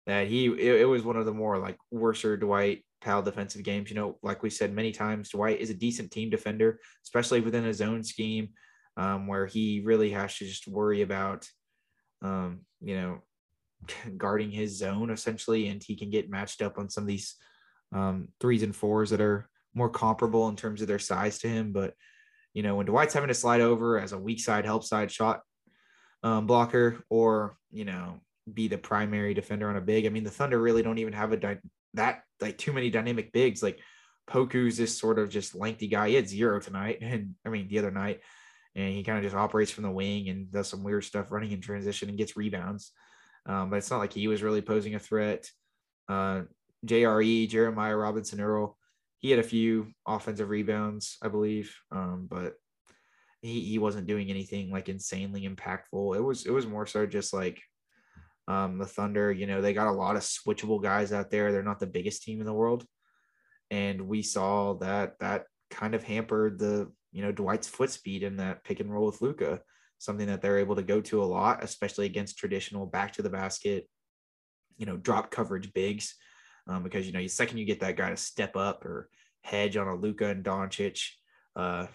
that 0.06 0.28
he 0.28 0.48
it, 0.48 0.82
it 0.82 0.86
was 0.86 1.04
one 1.04 1.17
of 1.17 1.26
the 1.26 1.34
more 1.34 1.58
like 1.60 1.78
worser 1.91 2.36
Dwight 2.38 2.84
Powell 3.02 3.22
defensive 3.22 3.63
games. 3.63 3.89
You 3.89 3.95
know, 3.95 4.17
like 4.24 4.43
we 4.43 4.50
said 4.50 4.74
many 4.74 4.91
times, 4.91 5.30
Dwight 5.30 5.62
is 5.62 5.69
a 5.69 5.74
decent 5.74 6.12
team 6.12 6.30
defender, 6.30 6.80
especially 7.06 7.41
within 7.41 7.63
his 7.63 7.82
own 7.82 8.04
scheme. 8.04 8.50
um, 8.98 9.28
where 9.28 9.45
he 9.45 9.82
really 9.84 10.12
has 10.12 10.36
to 10.38 10.45
just 10.45 10.67
worry 10.67 11.02
about, 11.02 11.48
um, 12.22 12.62
you 12.82 12.96
know, 12.96 13.22
guarding 14.18 14.52
his 14.52 14.78
zone 14.78 15.10
essentially, 15.10 15.68
and 15.68 15.84
he 15.84 15.96
can 15.96 16.10
get 16.10 16.30
matched 16.30 16.62
up 16.62 16.78
on 16.78 16.90
some 16.90 17.04
of 17.04 17.08
these 17.08 17.36
um, 17.94 18.30
threes 18.40 18.64
and 18.64 18.76
fours 18.76 19.10
that 19.10 19.22
are 19.22 19.50
more 19.74 19.90
comparable 19.90 20.48
in 20.50 20.56
terms 20.56 20.82
of 20.82 20.88
their 20.88 21.00
size 21.00 21.40
to 21.40 21.48
him. 21.48 21.72
But 21.72 21.94
you 22.54 22.64
know, 22.64 22.76
when 22.76 22.86
Dwight's 22.86 23.14
having 23.14 23.28
to 23.28 23.34
slide 23.34 23.62
over 23.62 24.00
as 24.00 24.12
a 24.12 24.20
weak 24.20 24.40
side 24.40 24.66
help 24.66 24.84
side 24.84 25.12
shot 25.12 25.42
um, 26.24 26.48
blocker, 26.48 27.04
or 27.10 27.58
you 27.72 27.86
know, 27.86 28.20
be 28.52 28.68
the 28.68 28.78
primary 28.78 29.34
defender 29.34 29.70
on 29.70 29.78
a 29.78 29.82
big. 29.82 30.06
I 30.06 30.10
mean, 30.10 30.24
the 30.24 30.30
Thunder 30.30 30.60
really 30.60 30.84
don't 30.84 30.98
even 30.98 31.14
have 31.14 31.32
a 31.32 31.38
di- 31.38 31.60
that 31.94 32.24
like 32.42 32.58
too 32.58 32.74
many 32.74 32.90
dynamic 32.90 33.32
bigs. 33.32 33.64
Like 33.64 33.80
Poku's 34.28 34.78
this 34.78 34.98
sort 34.98 35.20
of 35.20 35.30
just 35.30 35.56
lengthy 35.56 35.88
guy. 35.88 36.10
He 36.10 36.16
had 36.16 36.28
zero 36.28 36.60
tonight, 36.60 37.00
and 37.02 37.36
I 37.46 37.50
mean 37.50 37.68
the 37.68 37.80
other 37.80 37.92
night, 37.92 38.22
and 38.80 38.94
he 38.94 39.04
kind 39.04 39.18
of 39.18 39.24
just 39.24 39.36
operates 39.36 39.72
from 39.72 39.84
the 39.84 39.92
wing 39.92 40.30
and 40.30 40.52
does 40.52 40.68
some 40.68 40.84
weird 40.84 41.04
stuff 41.04 41.32
running 41.32 41.52
in 41.52 41.62
transition 41.62 42.10
and 42.10 42.18
gets 42.18 42.38
rebounds. 42.38 42.92
Um, 43.46 43.70
but 43.70 43.78
it's 43.78 43.92
not 43.92 44.00
like 44.00 44.13
he 44.13 44.28
was 44.28 44.44
really 44.44 44.62
posing 44.62 44.96
a 44.96 45.00
threat. 45.00 45.50
Uh, 46.08 46.44
JRE 46.86 47.50
Jeremiah 47.50 47.96
Robinson 47.96 48.39
Earl, 48.39 48.78
he 49.20 49.30
had 49.32 49.39
a 49.39 49.44
few 49.44 49.88
offensive 50.08 50.50
rebounds, 50.50 51.18
I 51.22 51.28
believe, 51.28 51.76
um, 51.92 52.28
but 52.30 52.54
he 53.42 53.62
he 53.62 53.80
wasn't 53.80 54.08
doing 54.08 54.30
anything 54.30 54.72
like 54.72 54.89
insanely 54.89 55.48
impactful. 55.48 56.15
It 56.15 56.22
was 56.22 56.46
it 56.46 56.52
was 56.52 56.68
more 56.68 56.86
so 56.86 57.06
just 57.06 57.34
like 57.34 57.62
um, 58.50 58.80
the 58.80 58.86
Thunder, 58.86 59.32
you 59.32 59.46
know, 59.46 59.62
they 59.62 59.74
got 59.74 59.88
a 59.88 59.92
lot 59.92 60.15
of 60.15 60.24
switchable 60.24 60.82
guys 60.82 61.13
out 61.13 61.30
there. 61.30 61.52
They're 61.52 61.62
not 61.62 61.80
the 61.80 61.86
biggest 61.86 62.24
team 62.24 62.39
in 62.39 62.48
the 62.48 62.54
world. 62.54 62.84
And 63.70 64.08
we 64.08 64.24
saw 64.24 64.74
that 64.80 65.20
that 65.20 65.46
kind 65.70 65.94
of 65.94 66.04
hampered 66.04 66.58
the, 66.58 66.92
you 67.12 67.22
know, 67.22 67.32
Dwight's 67.32 67.67
foot 67.67 67.89
speed 67.89 68.24
in 68.24 68.38
that 68.38 68.63
pick 68.63 68.80
and 68.80 68.93
roll 68.93 69.08
with 69.08 69.22
Luka, 69.22 69.62
something 69.98 70.28
that 70.28 70.41
they're 70.41 70.60
able 70.60 70.76
to 70.76 70.84
go 70.84 71.02
to 71.02 71.24
a 71.24 71.26
lot, 71.26 71.63
especially 71.63 72.06
against 72.06 72.38
traditional 72.38 72.86
back 72.86 73.13
to 73.13 73.22
the 73.22 73.30
basket, 73.30 73.88
you 74.78 74.86
know, 74.86 74.98
drop 74.98 75.32
coverage 75.32 75.74
bigs. 75.74 76.15
Um, 76.67 76.84
because, 76.84 77.08
you 77.08 77.13
know, 77.13 77.19
the 77.19 77.28
second 77.28 77.58
you 77.58 77.65
get 77.65 77.80
that 77.80 77.98
guy 77.98 78.12
to 78.12 78.17
step 78.17 78.56
up 78.56 78.86
or 78.86 79.10
hedge 79.41 79.76
on 79.76 79.88
a 79.88 79.95
Luka 79.95 80.28
and 80.28 80.43
Doncic, 80.43 81.02
uh, 81.56 81.88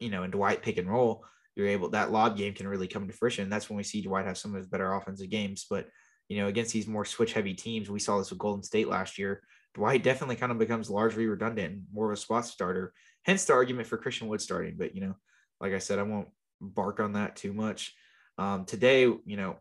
you 0.00 0.10
know, 0.10 0.24
and 0.24 0.32
Dwight 0.32 0.62
pick 0.62 0.78
and 0.78 0.90
roll, 0.90 1.24
you're 1.54 1.68
able 1.68 1.90
that 1.90 2.12
lob 2.12 2.36
game 2.36 2.52
can 2.52 2.68
really 2.68 2.88
come 2.88 3.06
to 3.06 3.14
fruition. 3.14 3.48
That's 3.48 3.70
when 3.70 3.76
we 3.76 3.82
see 3.82 4.02
Dwight 4.02 4.26
have 4.26 4.36
some 4.38 4.52
of 4.52 4.58
his 4.58 4.66
better 4.66 4.92
offensive 4.92 5.30
games. 5.30 5.66
But 5.68 5.88
you 6.28 6.38
know, 6.38 6.48
against 6.48 6.72
these 6.72 6.86
more 6.86 7.04
switch 7.04 7.32
heavy 7.32 7.54
teams, 7.54 7.88
we 7.88 8.00
saw 8.00 8.18
this 8.18 8.30
with 8.30 8.38
Golden 8.38 8.62
State 8.62 8.88
last 8.88 9.18
year. 9.18 9.42
Dwight 9.76 10.02
definitely 10.02 10.36
kind 10.36 10.50
of 10.50 10.58
becomes 10.58 10.88
largely 10.88 11.26
redundant, 11.26 11.82
more 11.92 12.10
of 12.10 12.16
a 12.16 12.20
spot 12.20 12.46
starter. 12.46 12.94
Hence 13.26 13.44
the 13.44 13.52
argument 13.52 13.86
for 13.86 13.98
Christian 13.98 14.26
Wood 14.26 14.40
starting. 14.40 14.74
But 14.78 14.94
you 14.94 15.02
know, 15.02 15.14
like 15.60 15.74
I 15.74 15.78
said, 15.78 15.98
I 15.98 16.02
won't 16.02 16.28
bark 16.62 16.98
on 16.98 17.12
that 17.12 17.36
too 17.36 17.52
much. 17.52 17.94
Um, 18.38 18.64
today, 18.64 19.02
you 19.02 19.36
know, 19.36 19.58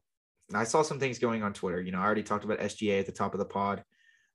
I 0.54 0.64
saw 0.64 0.84
some 0.84 1.02
things 1.02 1.20
going 1.20 1.44
on 1.44 1.52
Twitter. 1.52 1.82
You 1.82 1.92
know, 1.92 2.00
I 2.00 2.06
already 2.06 2.24
talked 2.24 2.46
about 2.46 2.60
SGA 2.60 3.02
at 3.02 3.08
the 3.08 3.12
top 3.12 3.34
of 3.34 3.40
the 3.40 3.46
pod. 3.46 3.84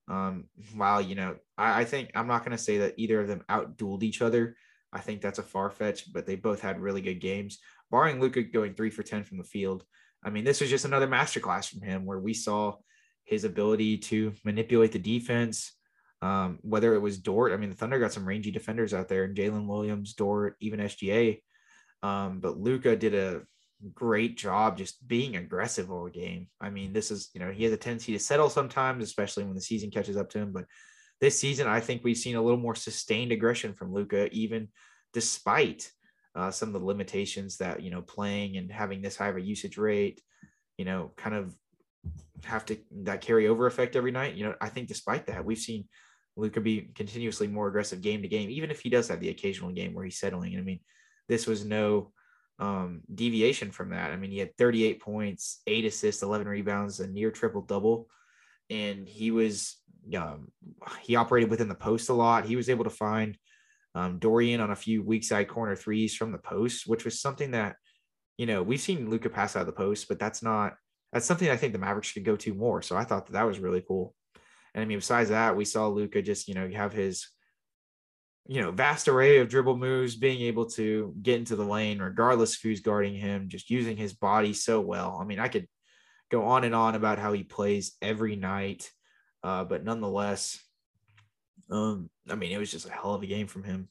Um, 0.07 0.49
while 0.75 1.01
you 1.01 1.14
know, 1.14 1.37
I, 1.57 1.81
I 1.81 1.85
think 1.87 2.11
I'm 2.14 2.27
not 2.27 2.45
going 2.45 2.57
to 2.57 2.62
say 2.62 2.79
that 2.79 2.95
either 2.99 3.19
of 3.19 3.29
them 3.29 3.43
outdueled 3.49 4.03
each 4.03 4.21
other. 4.21 4.57
I 4.93 5.01
think 5.01 5.23
that's 5.23 5.38
a 5.38 5.43
far 5.43 5.71
fetch, 5.71 6.12
but 6.12 6.27
they 6.27 6.37
both 6.37 6.61
had 6.61 6.79
really 6.79 7.01
good 7.01 7.21
games. 7.21 7.59
Barring 7.90 8.21
Luka 8.21 8.43
going 8.43 8.75
three 8.75 8.90
for 8.90 9.03
10 9.03 9.25
from 9.25 9.38
the 9.38 9.45
field, 9.45 9.85
I 10.23 10.29
mean, 10.29 10.45
this 10.45 10.61
was 10.61 10.69
just 10.69 10.85
another 10.85 11.09
masterclass 11.09 11.71
from 11.71 11.81
him 11.81 12.05
where 12.05 12.19
we 12.19 12.35
saw 12.35 12.77
his 13.31 13.45
ability 13.45 13.97
to 13.97 14.33
manipulate 14.45 14.90
the 14.93 14.99
defense. 14.99 15.73
Um, 16.21 16.59
whether 16.62 16.95
it 16.95 16.99
was 16.99 17.16
Dort, 17.16 17.53
I 17.53 17.57
mean, 17.57 17.71
the 17.71 17.77
Thunder 17.77 17.99
got 17.99 18.12
some 18.12 18.27
rangy 18.27 18.51
defenders 18.51 18.93
out 18.93 19.09
there, 19.09 19.25
and 19.25 19.37
Jalen 19.37 19.66
Williams, 19.66 20.12
Dort, 20.12 20.57
even 20.61 20.81
SGA. 20.81 21.40
Um, 22.03 22.40
but 22.40 22.59
Luka 22.59 22.97
did 22.97 23.14
a 23.14 23.43
great 23.95 24.37
job 24.37 24.77
just 24.77 25.07
being 25.07 25.37
aggressive 25.37 25.90
all 25.90 26.09
game. 26.09 26.49
I 26.61 26.69
mean, 26.69 26.93
this 26.93 27.11
is, 27.11 27.31
you 27.33 27.40
know, 27.40 27.51
he 27.51 27.64
has 27.64 27.73
a 27.73 27.79
tendency 27.79 28.12
to 28.12 28.19
settle 28.19 28.51
sometimes, 28.51 29.05
especially 29.05 29.45
when 29.45 29.55
the 29.55 29.62
season 29.62 29.90
catches 29.90 30.16
up 30.16 30.29
to 30.31 30.38
him. 30.38 30.53
But 30.53 30.66
this 31.21 31.38
season, 31.38 31.66
I 31.66 31.81
think 31.81 32.03
we've 32.03 32.16
seen 32.16 32.37
a 32.37 32.43
little 32.43 32.61
more 32.61 32.75
sustained 32.75 33.33
aggression 33.33 33.75
from 33.75 33.93
Luka, 33.93 34.29
even 34.33 34.69
despite 35.12 35.90
uh, 36.35 36.51
some 36.51 36.75
of 36.75 36.81
the 36.81 36.87
limitations 36.87 37.59
that 37.59 37.83
you 37.83 37.90
know 37.90 38.03
playing 38.03 38.57
and 38.57 38.71
having 38.71 39.03
this 39.03 39.16
high 39.16 39.29
of 39.29 39.37
a 39.37 39.40
usage 39.40 39.79
rate, 39.79 40.21
you 40.77 40.85
know, 40.85 41.12
kind 41.16 41.35
of 41.35 41.55
have 42.44 42.64
to 42.66 42.78
that 43.02 43.22
carryover 43.22 43.66
effect 43.66 43.96
every 43.96 44.12
night. 44.12 44.34
You 44.34 44.44
know, 44.44 44.54
I 44.60 44.68
think 44.68 44.88
despite 44.88 45.26
that, 45.26 45.44
we've 45.44 45.58
seen 45.58 45.86
Luka 46.36 46.60
be 46.60 46.90
continuously 46.94 47.46
more 47.46 47.68
aggressive 47.68 48.00
game 48.00 48.22
to 48.22 48.28
game, 48.28 48.50
even 48.50 48.70
if 48.70 48.80
he 48.80 48.90
does 48.90 49.08
have 49.08 49.20
the 49.20 49.28
occasional 49.28 49.70
game 49.70 49.94
where 49.94 50.04
he's 50.04 50.18
settling. 50.18 50.54
And 50.54 50.62
I 50.62 50.64
mean, 50.64 50.80
this 51.28 51.46
was 51.46 51.64
no 51.64 52.12
um, 52.58 53.02
deviation 53.14 53.70
from 53.70 53.90
that. 53.90 54.10
I 54.10 54.16
mean, 54.16 54.30
he 54.30 54.38
had 54.38 54.56
38 54.56 55.00
points, 55.00 55.60
eight 55.66 55.84
assists, 55.84 56.22
11 56.22 56.46
rebounds, 56.46 57.00
a 57.00 57.06
near 57.06 57.30
triple 57.30 57.62
double, 57.62 58.08
and 58.68 59.08
he 59.08 59.30
was 59.30 59.76
um, 60.16 60.48
he 61.02 61.16
operated 61.16 61.50
within 61.50 61.68
the 61.68 61.74
post 61.74 62.08
a 62.08 62.14
lot. 62.14 62.46
He 62.46 62.56
was 62.56 62.70
able 62.70 62.84
to 62.84 62.90
find 62.90 63.36
um, 63.94 64.18
Dorian 64.18 64.60
on 64.60 64.70
a 64.70 64.76
few 64.76 65.02
weak 65.02 65.24
side 65.24 65.48
corner 65.48 65.76
threes 65.76 66.14
from 66.14 66.32
the 66.32 66.38
post, 66.38 66.86
which 66.86 67.04
was 67.04 67.20
something 67.20 67.52
that, 67.52 67.76
you 68.38 68.46
know, 68.46 68.62
we've 68.62 68.80
seen 68.80 69.10
Luka 69.10 69.28
pass 69.28 69.56
out 69.56 69.60
of 69.60 69.66
the 69.66 69.72
post, 69.72 70.08
but 70.08 70.18
that's 70.18 70.42
not, 70.42 70.74
that's 71.12 71.27
something 71.27 71.49
I 71.49 71.57
think 71.57 71.73
the 71.73 71.79
Mavericks 71.79 72.12
could 72.12 72.25
go 72.25 72.37
to 72.37 72.55
more. 72.55 72.83
So 72.83 72.96
I 72.96 73.05
thought 73.05 73.27
that 73.27 73.33
that 73.33 73.46
was 73.46 73.59
really 73.59 73.83
cool. 73.87 74.14
And 74.75 74.83
I 74.83 74.85
mean, 74.85 74.99
besides 74.99 75.31
that, 75.31 75.57
we 75.57 75.64
saw 75.64 75.88
Luka 75.88 76.23
just, 76.23 76.49
you 76.49 76.55
know, 76.55 76.68
have 76.68 76.92
his, 76.92 77.29
you 78.46 78.62
know, 78.62 78.70
vast 78.70 79.09
array 79.09 79.38
of 79.38 79.49
dribble 79.49 79.77
moves, 79.77 80.14
being 80.14 80.40
able 80.42 80.66
to 80.70 81.14
get 81.23 81.38
into 81.38 81.57
the 81.57 81.64
lane 81.64 81.99
regardless 81.99 82.55
of 82.55 82.62
who's 82.62 82.81
guarding 82.81 83.14
him, 83.14 83.49
just 83.49 83.70
using 83.70 83.96
his 83.96 84.12
body 84.12 84.53
so 84.53 84.81
well. 84.81 85.18
I 85.20 85.25
mean, 85.25 85.40
I 85.40 85.49
could 85.49 85.66
go 86.31 86.44
on 86.44 86.64
and 86.64 86.75
on 86.75 86.94
about 86.94 87.18
how 87.18 87.33
he 87.33 87.42
plays 87.42 87.96
every 88.01 88.37
night 88.37 88.90
uh, 89.42 89.64
but 89.64 89.85
nonetheless, 89.85 90.62
um, 91.70 92.11
I 92.29 92.35
mean, 92.35 92.53
it 92.53 92.59
was 92.59 92.70
just 92.70 92.87
a 92.87 92.92
hell 92.92 93.14
of 93.14 93.23
a 93.23 93.27
game 93.27 93.46
from 93.46 93.64
him. 93.64 93.88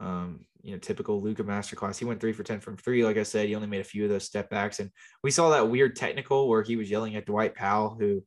Um, 0.00 0.40
you 0.62 0.72
know, 0.72 0.78
typical 0.78 1.20
Luka 1.20 1.44
masterclass. 1.44 1.98
He 1.98 2.04
went 2.04 2.20
three 2.20 2.32
for 2.32 2.42
10 2.42 2.60
from 2.60 2.76
three. 2.76 3.04
Like 3.04 3.16
I 3.16 3.22
said, 3.22 3.48
he 3.48 3.54
only 3.54 3.68
made 3.68 3.80
a 3.80 3.84
few 3.84 4.04
of 4.04 4.10
those 4.10 4.24
step 4.24 4.50
backs. 4.50 4.80
And 4.80 4.90
we 5.22 5.30
saw 5.30 5.50
that 5.50 5.70
weird 5.70 5.96
technical 5.96 6.48
where 6.48 6.62
he 6.62 6.76
was 6.76 6.90
yelling 6.90 7.16
at 7.16 7.26
Dwight 7.26 7.54
Powell, 7.54 7.96
who 7.98 8.22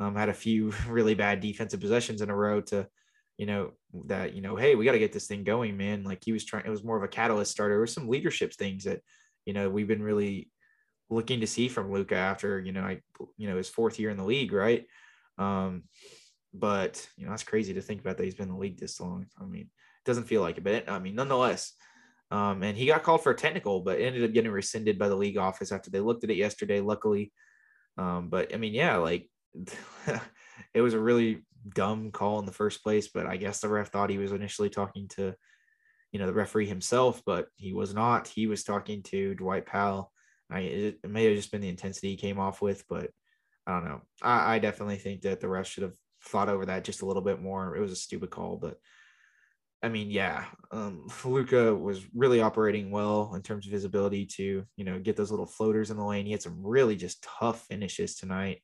um, 0.00 0.16
had 0.16 0.28
a 0.28 0.34
few 0.34 0.72
really 0.88 1.14
bad 1.14 1.40
defensive 1.40 1.80
possessions 1.80 2.20
in 2.20 2.30
a 2.30 2.36
row 2.36 2.60
to, 2.62 2.88
you 3.36 3.46
know, 3.46 3.72
that, 4.06 4.34
you 4.34 4.42
know, 4.42 4.56
hey, 4.56 4.74
we 4.74 4.84
got 4.84 4.92
to 4.92 4.98
get 4.98 5.12
this 5.12 5.26
thing 5.26 5.44
going, 5.44 5.76
man. 5.76 6.02
Like 6.02 6.24
he 6.24 6.32
was 6.32 6.44
trying, 6.44 6.66
it 6.66 6.70
was 6.70 6.84
more 6.84 6.96
of 6.96 7.04
a 7.04 7.08
catalyst 7.08 7.52
starter. 7.52 7.74
There 7.74 7.80
were 7.80 7.86
some 7.86 8.08
leadership 8.08 8.52
things 8.52 8.84
that, 8.84 9.00
you 9.44 9.52
know, 9.52 9.70
we've 9.70 9.88
been 9.88 10.02
really 10.02 10.50
looking 11.10 11.40
to 11.40 11.46
see 11.46 11.68
from 11.68 11.92
Luka 11.92 12.16
after, 12.16 12.60
you 12.60 12.72
know, 12.72 12.82
I, 12.82 13.00
you 13.36 13.48
know, 13.48 13.56
his 13.56 13.68
fourth 13.68 13.98
year 13.98 14.10
in 14.10 14.16
the 14.16 14.24
league, 14.24 14.52
right? 14.52 14.84
Um, 15.38 15.84
but 16.52 17.06
you 17.16 17.24
know, 17.24 17.30
that's 17.30 17.42
crazy 17.42 17.74
to 17.74 17.80
think 17.80 18.00
about 18.00 18.16
that 18.16 18.24
he's 18.24 18.34
been 18.34 18.48
in 18.48 18.54
the 18.54 18.60
league 18.60 18.78
this 18.78 19.00
long. 19.00 19.26
I 19.40 19.44
mean, 19.44 19.68
doesn't 20.08 20.24
feel 20.24 20.42
like 20.42 20.58
it, 20.58 20.64
but 20.64 20.90
I 20.90 20.98
mean, 20.98 21.14
nonetheless. 21.14 21.72
Um, 22.30 22.62
and 22.62 22.76
he 22.76 22.86
got 22.86 23.04
called 23.04 23.22
for 23.22 23.32
a 23.32 23.36
technical, 23.36 23.80
but 23.80 24.00
ended 24.00 24.24
up 24.24 24.32
getting 24.32 24.50
rescinded 24.50 24.98
by 24.98 25.08
the 25.08 25.16
league 25.16 25.38
office 25.38 25.72
after 25.72 25.90
they 25.90 26.00
looked 26.00 26.24
at 26.24 26.30
it 26.30 26.36
yesterday, 26.36 26.80
luckily. 26.80 27.32
Um, 27.96 28.28
but 28.28 28.54
I 28.54 28.58
mean, 28.58 28.74
yeah, 28.74 28.96
like 28.96 29.28
it 30.74 30.80
was 30.80 30.94
a 30.94 31.00
really 31.00 31.44
dumb 31.74 32.10
call 32.10 32.38
in 32.38 32.46
the 32.46 32.52
first 32.52 32.82
place, 32.82 33.08
but 33.08 33.26
I 33.26 33.36
guess 33.36 33.60
the 33.60 33.68
ref 33.68 33.90
thought 33.90 34.10
he 34.10 34.18
was 34.18 34.32
initially 34.32 34.68
talking 34.68 35.08
to, 35.16 35.34
you 36.12 36.18
know, 36.18 36.26
the 36.26 36.34
referee 36.34 36.66
himself, 36.66 37.22
but 37.24 37.48
he 37.56 37.72
was 37.72 37.94
not. 37.94 38.28
He 38.28 38.46
was 38.46 38.62
talking 38.62 39.02
to 39.04 39.34
Dwight 39.34 39.66
Powell. 39.66 40.12
I, 40.50 40.60
it, 40.60 40.98
it 41.04 41.10
may 41.10 41.24
have 41.24 41.36
just 41.36 41.52
been 41.52 41.60
the 41.60 41.68
intensity 41.68 42.10
he 42.10 42.16
came 42.16 42.38
off 42.38 42.60
with, 42.60 42.84
but 42.88 43.10
I 43.66 43.72
don't 43.72 43.84
know. 43.84 44.00
I, 44.22 44.54
I 44.54 44.58
definitely 44.58 44.96
think 44.96 45.22
that 45.22 45.40
the 45.40 45.48
ref 45.48 45.66
should 45.66 45.82
have 45.82 45.94
thought 46.24 46.48
over 46.48 46.66
that 46.66 46.84
just 46.84 47.02
a 47.02 47.06
little 47.06 47.22
bit 47.22 47.40
more. 47.40 47.76
It 47.76 47.80
was 47.80 47.92
a 47.92 47.96
stupid 47.96 48.30
call, 48.30 48.56
but 48.56 48.78
I 49.82 49.88
mean, 49.88 50.10
yeah, 50.10 50.44
um, 50.72 51.06
was 51.24 52.04
really 52.14 52.40
operating 52.40 52.90
well 52.90 53.32
in 53.34 53.42
terms 53.42 53.66
of 53.66 53.72
his 53.72 53.84
ability 53.84 54.26
to, 54.26 54.64
you 54.76 54.84
know, 54.84 54.98
get 54.98 55.16
those 55.16 55.30
little 55.30 55.46
floaters 55.46 55.90
in 55.90 55.96
the 55.96 56.04
lane. 56.04 56.26
He 56.26 56.32
had 56.32 56.42
some 56.42 56.66
really 56.66 56.96
just 56.96 57.22
tough 57.22 57.64
finishes 57.66 58.16
tonight 58.16 58.60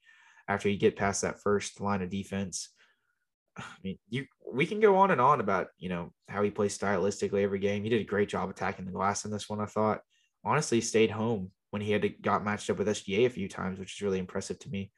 after 0.49 0.69
you 0.69 0.77
get 0.77 0.97
past 0.97 1.23
that 1.23 1.41
first 1.41 1.81
line 1.81 2.03
of 2.03 2.11
defense. 2.11 2.71
I 3.57 3.62
mean, 3.85 3.99
you 4.09 4.27
we 4.53 4.67
can 4.67 4.81
go 4.81 4.97
on 4.97 5.11
and 5.11 5.21
on 5.21 5.41
about 5.41 5.69
you 5.79 5.89
know 5.89 6.12
how 6.29 6.43
he 6.43 6.51
plays 6.51 6.77
stylistically 6.77 7.43
every 7.43 7.61
game. 7.61 7.85
He 7.85 7.91
did 7.91 8.01
a 8.01 8.05
great 8.05 8.29
job 8.29 8.51
attacking 8.51 8.85
the 8.85 8.93
glass 8.93 9.25
in 9.25 9.31
this 9.31 9.49
one. 9.49 9.61
I 9.61 9.67
thought 9.67 10.01
honestly 10.45 10.81
stayed 10.81 11.11
home 11.11 11.53
when 11.71 11.83
he 11.83 11.91
had 11.91 12.03
to, 12.03 12.09
got 12.09 12.45
matched 12.45 12.71
up 12.71 12.79
with 12.79 12.89
SGA 12.89 13.27
a 13.27 13.31
few 13.31 13.49
times, 13.49 13.79
which 13.79 13.97
is 13.97 14.03
really 14.03 14.19
impressive 14.19 14.59
to 14.61 14.69
me. 14.69 14.93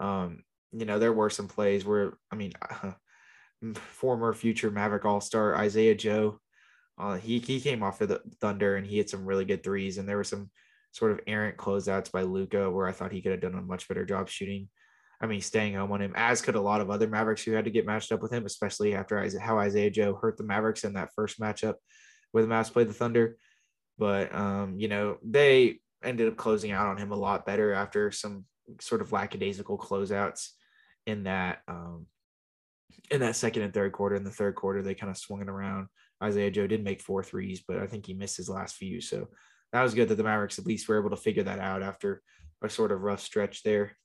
Um, 0.00 0.42
you 0.72 0.84
know, 0.84 0.98
there 0.98 1.12
were 1.12 1.30
some 1.30 1.46
plays 1.46 1.84
where, 1.84 2.14
I 2.30 2.36
mean, 2.36 2.52
uh, 2.82 2.92
former 3.74 4.32
future 4.32 4.70
Maverick 4.70 5.04
All 5.04 5.20
Star 5.20 5.56
Isaiah 5.56 5.94
Joe, 5.94 6.40
uh, 6.98 7.16
he 7.16 7.38
he 7.38 7.60
came 7.60 7.82
off 7.82 8.00
of 8.00 8.08
the 8.08 8.20
Thunder 8.40 8.76
and 8.76 8.86
he 8.86 8.98
had 8.98 9.08
some 9.08 9.24
really 9.24 9.44
good 9.44 9.62
threes, 9.62 9.98
and 9.98 10.08
there 10.08 10.16
were 10.16 10.24
some 10.24 10.50
sort 10.92 11.12
of 11.12 11.20
errant 11.26 11.56
closeouts 11.56 12.12
by 12.12 12.22
Luka 12.22 12.70
where 12.70 12.86
I 12.86 12.92
thought 12.92 13.12
he 13.12 13.22
could 13.22 13.32
have 13.32 13.40
done 13.40 13.54
a 13.54 13.62
much 13.62 13.88
better 13.88 14.04
job 14.04 14.28
shooting. 14.28 14.68
I 15.20 15.26
mean, 15.26 15.40
staying 15.40 15.74
home 15.74 15.92
on 15.92 16.02
him, 16.02 16.12
as 16.16 16.42
could 16.42 16.56
a 16.56 16.60
lot 16.60 16.80
of 16.80 16.90
other 16.90 17.08
Mavericks 17.08 17.44
who 17.44 17.52
had 17.52 17.64
to 17.64 17.70
get 17.70 17.86
matched 17.86 18.12
up 18.12 18.20
with 18.20 18.32
him, 18.32 18.44
especially 18.44 18.94
after 18.94 19.24
how 19.38 19.58
Isaiah 19.58 19.90
Joe 19.90 20.18
hurt 20.20 20.36
the 20.36 20.44
Mavericks 20.44 20.84
in 20.84 20.94
that 20.94 21.10
first 21.14 21.40
matchup 21.40 21.74
where 22.32 22.44
the 22.44 22.52
Mavs 22.52 22.72
played 22.72 22.88
the 22.88 22.94
Thunder. 22.94 23.36
but 23.98 24.34
um, 24.34 24.78
you 24.78 24.88
know, 24.88 25.18
they 25.22 25.78
ended 26.02 26.28
up 26.28 26.36
closing 26.36 26.72
out 26.72 26.88
on 26.88 26.98
him 26.98 27.12
a 27.12 27.16
lot 27.16 27.46
better 27.46 27.72
after 27.72 28.10
some 28.10 28.44
sort 28.80 29.00
of 29.00 29.12
lackadaisical 29.12 29.78
closeouts 29.78 30.48
in 31.06 31.24
that 31.24 31.60
um 31.68 32.06
in 33.10 33.20
that 33.20 33.36
second 33.36 33.62
and 33.62 33.74
third 33.74 33.92
quarter. 33.92 34.16
In 34.16 34.24
the 34.24 34.30
third 34.30 34.54
quarter, 34.54 34.82
they 34.82 34.94
kind 34.94 35.10
of 35.10 35.18
swung 35.18 35.42
it 35.42 35.48
around. 35.48 35.88
Isaiah 36.22 36.50
Joe 36.50 36.66
did 36.66 36.84
make 36.84 37.00
four 37.00 37.22
threes, 37.22 37.62
but 37.66 37.78
I 37.78 37.86
think 37.86 38.06
he 38.06 38.14
missed 38.14 38.36
his 38.36 38.48
last 38.48 38.76
few. 38.76 39.00
So 39.00 39.28
that 39.72 39.82
was 39.82 39.94
good 39.94 40.08
that 40.08 40.16
the 40.16 40.22
Mavericks 40.22 40.58
at 40.58 40.66
least 40.66 40.88
were 40.88 40.98
able 40.98 41.10
to 41.10 41.16
figure 41.16 41.42
that 41.42 41.58
out 41.58 41.82
after 41.82 42.22
a 42.62 42.68
sort 42.68 42.92
of 42.92 43.02
rough 43.02 43.20
stretch 43.20 43.62
there. 43.62 43.96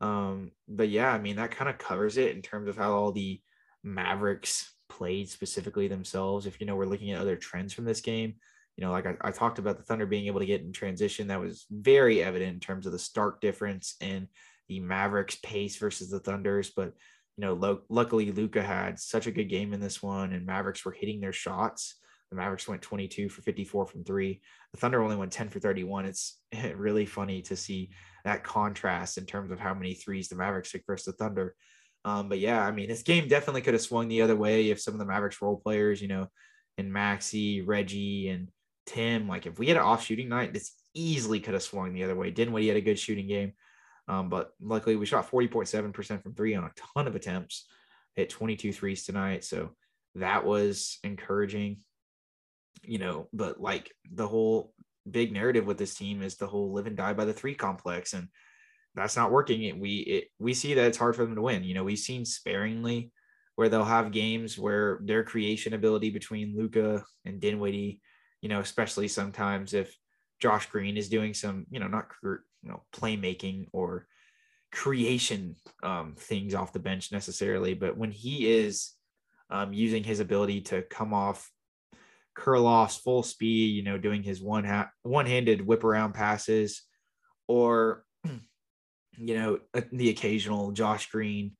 Um, 0.00 0.52
but 0.68 0.88
yeah, 0.88 1.12
I 1.12 1.18
mean, 1.18 1.36
that 1.36 1.50
kind 1.50 1.68
of 1.68 1.78
covers 1.78 2.16
it 2.16 2.36
in 2.36 2.42
terms 2.42 2.68
of 2.68 2.76
how 2.76 2.92
all 2.92 3.12
the 3.12 3.40
Mavericks 3.82 4.72
played 4.88 5.28
specifically 5.28 5.88
themselves. 5.88 6.46
If 6.46 6.60
you 6.60 6.66
know, 6.66 6.76
we're 6.76 6.86
looking 6.86 7.10
at 7.10 7.20
other 7.20 7.36
trends 7.36 7.72
from 7.72 7.84
this 7.84 8.00
game. 8.00 8.34
You 8.76 8.84
know, 8.84 8.92
like 8.92 9.06
I, 9.06 9.16
I 9.20 9.30
talked 9.32 9.58
about 9.58 9.76
the 9.76 9.82
Thunder 9.82 10.06
being 10.06 10.26
able 10.26 10.40
to 10.40 10.46
get 10.46 10.60
in 10.60 10.72
transition, 10.72 11.28
that 11.28 11.40
was 11.40 11.66
very 11.70 12.22
evident 12.22 12.54
in 12.54 12.60
terms 12.60 12.86
of 12.86 12.92
the 12.92 12.98
stark 12.98 13.40
difference 13.40 13.96
in 14.00 14.28
the 14.68 14.78
Mavericks 14.78 15.36
pace 15.42 15.76
versus 15.78 16.10
the 16.10 16.20
Thunders. 16.20 16.70
But 16.70 16.92
you 17.38 17.46
know, 17.46 17.54
lo- 17.54 17.82
luckily 17.88 18.32
Luka 18.32 18.60
had 18.60 18.98
such 18.98 19.28
a 19.28 19.30
good 19.30 19.48
game 19.48 19.72
in 19.72 19.80
this 19.80 20.02
one, 20.02 20.32
and 20.32 20.44
Mavericks 20.44 20.84
were 20.84 20.90
hitting 20.90 21.20
their 21.20 21.32
shots. 21.32 21.94
The 22.30 22.36
Mavericks 22.36 22.66
went 22.66 22.82
22 22.82 23.28
for 23.28 23.42
54 23.42 23.86
from 23.86 24.02
three. 24.02 24.40
The 24.72 24.80
Thunder 24.80 25.00
only 25.00 25.14
went 25.14 25.30
10 25.30 25.48
for 25.48 25.60
31. 25.60 26.06
It's 26.06 26.40
really 26.74 27.06
funny 27.06 27.40
to 27.42 27.54
see 27.54 27.90
that 28.24 28.42
contrast 28.42 29.18
in 29.18 29.24
terms 29.24 29.52
of 29.52 29.60
how 29.60 29.72
many 29.72 29.94
threes 29.94 30.28
the 30.28 30.34
Mavericks 30.34 30.72
took 30.72 30.82
versus 30.84 31.06
the 31.06 31.12
Thunder. 31.12 31.54
Um, 32.04 32.28
but 32.28 32.40
yeah, 32.40 32.66
I 32.66 32.72
mean, 32.72 32.88
this 32.88 33.02
game 33.02 33.28
definitely 33.28 33.60
could 33.60 33.74
have 33.74 33.82
swung 33.82 34.08
the 34.08 34.22
other 34.22 34.36
way 34.36 34.70
if 34.70 34.80
some 34.80 34.94
of 34.94 34.98
the 34.98 35.06
Mavericks 35.06 35.40
role 35.40 35.60
players, 35.64 36.02
you 36.02 36.08
know, 36.08 36.26
and 36.76 36.92
Maxi, 36.92 37.62
Reggie, 37.64 38.28
and 38.30 38.48
Tim, 38.86 39.28
like 39.28 39.46
if 39.46 39.60
we 39.60 39.68
had 39.68 39.76
an 39.76 39.84
off 39.84 40.04
shooting 40.04 40.28
night, 40.28 40.52
this 40.52 40.72
easily 40.92 41.38
could 41.38 41.54
have 41.54 41.62
swung 41.62 41.94
the 41.94 42.02
other 42.02 42.16
way. 42.16 42.32
Dinwiddie 42.32 42.68
had 42.68 42.76
a 42.76 42.80
good 42.80 42.98
shooting 42.98 43.28
game. 43.28 43.52
Um, 44.08 44.28
but 44.28 44.52
luckily 44.60 44.96
we 44.96 45.06
shot 45.06 45.30
40.7% 45.30 46.22
from 46.22 46.34
three 46.34 46.54
on 46.54 46.64
a 46.64 46.72
ton 46.94 47.06
of 47.06 47.14
attempts, 47.14 47.66
hit 48.14 48.30
22 48.30 48.72
threes 48.72 49.04
tonight. 49.04 49.44
So 49.44 49.70
that 50.14 50.44
was 50.44 50.98
encouraging, 51.04 51.78
you 52.82 52.98
know, 52.98 53.28
but 53.32 53.60
like 53.60 53.92
the 54.10 54.26
whole 54.26 54.72
big 55.08 55.32
narrative 55.32 55.66
with 55.66 55.78
this 55.78 55.94
team 55.94 56.22
is 56.22 56.36
the 56.36 56.46
whole 56.46 56.72
live 56.72 56.86
and 56.86 56.96
die 56.96 57.12
by 57.12 57.26
the 57.26 57.32
three 57.32 57.54
complex. 57.54 58.14
And 58.14 58.28
that's 58.94 59.16
not 59.16 59.30
working. 59.30 59.62
It, 59.62 59.78
we, 59.78 59.96
it, 59.98 60.24
we 60.38 60.54
see 60.54 60.74
that 60.74 60.86
it's 60.86 60.98
hard 60.98 61.14
for 61.14 61.24
them 61.24 61.34
to 61.36 61.42
win. 61.42 61.64
You 61.64 61.74
know, 61.74 61.84
we've 61.84 61.98
seen 61.98 62.24
sparingly 62.24 63.12
where 63.56 63.68
they'll 63.68 63.84
have 63.84 64.12
games 64.12 64.58
where 64.58 65.00
their 65.02 65.24
creation 65.24 65.74
ability 65.74 66.10
between 66.10 66.56
Luka 66.56 67.04
and 67.24 67.40
Dinwiddie, 67.40 68.00
you 68.40 68.48
know, 68.48 68.60
especially 68.60 69.08
sometimes 69.08 69.74
if 69.74 69.94
Josh 70.40 70.66
Green 70.66 70.96
is 70.96 71.08
doing 71.08 71.34
some, 71.34 71.66
you 71.70 71.80
know, 71.80 71.88
not 71.88 72.06
you 72.68 72.74
know 72.74 72.82
playmaking 72.92 73.66
or 73.72 74.06
creation 74.70 75.56
um, 75.82 76.14
things 76.18 76.54
off 76.54 76.72
the 76.72 76.78
bench 76.78 77.10
necessarily, 77.10 77.74
but 77.74 77.96
when 77.96 78.10
he 78.10 78.50
is 78.52 78.92
um, 79.50 79.72
using 79.72 80.04
his 80.04 80.20
ability 80.20 80.60
to 80.60 80.82
come 80.82 81.14
off 81.14 81.50
curl 82.34 82.66
offs 82.66 82.96
full 82.96 83.22
speed, 83.22 83.74
you 83.74 83.82
know, 83.82 83.96
doing 83.96 84.22
his 84.22 84.42
one 84.42 84.64
ha- 84.64 84.90
one 85.02 85.26
handed 85.26 85.66
whip 85.66 85.84
around 85.84 86.12
passes, 86.12 86.82
or 87.46 88.04
you 88.24 89.34
know 89.34 89.58
the 89.90 90.10
occasional 90.10 90.72
Josh 90.72 91.10
Green 91.10 91.52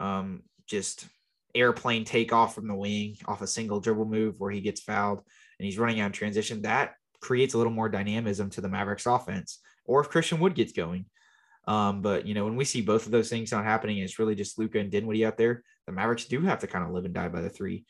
um, 0.00 0.42
just 0.66 1.06
airplane 1.54 2.04
takeoff 2.04 2.54
from 2.54 2.68
the 2.68 2.74
wing 2.74 3.16
off 3.26 3.42
a 3.42 3.46
single 3.46 3.80
dribble 3.80 4.04
move 4.06 4.34
where 4.38 4.50
he 4.50 4.60
gets 4.60 4.80
fouled 4.80 5.20
and 5.58 5.64
he's 5.64 5.78
running 5.78 6.00
out 6.00 6.06
in 6.06 6.12
transition. 6.12 6.62
That 6.62 6.94
creates 7.20 7.54
a 7.54 7.58
little 7.58 7.72
more 7.72 7.88
dynamism 7.88 8.50
to 8.50 8.60
the 8.60 8.68
Mavericks 8.68 9.06
offense. 9.06 9.60
Or 9.84 10.00
if 10.00 10.10
Christian 10.10 10.40
Wood 10.40 10.54
gets 10.54 10.72
going. 10.72 11.06
Um, 11.66 12.00
but 12.02 12.26
you 12.26 12.34
know, 12.34 12.44
when 12.44 12.56
we 12.56 12.64
see 12.64 12.80
both 12.80 13.06
of 13.06 13.12
those 13.12 13.28
things 13.28 13.52
not 13.52 13.64
happening, 13.64 13.98
it's 13.98 14.18
really 14.18 14.34
just 14.34 14.58
Luka 14.58 14.78
and 14.78 14.90
Dinwiddie 14.90 15.26
out 15.26 15.36
there. 15.36 15.62
The 15.86 15.92
Mavericks 15.92 16.24
do 16.24 16.40
have 16.42 16.60
to 16.60 16.66
kind 16.66 16.84
of 16.84 16.92
live 16.92 17.04
and 17.04 17.14
die 17.14 17.28
by 17.28 17.40
the 17.40 17.50
three. 17.50 17.84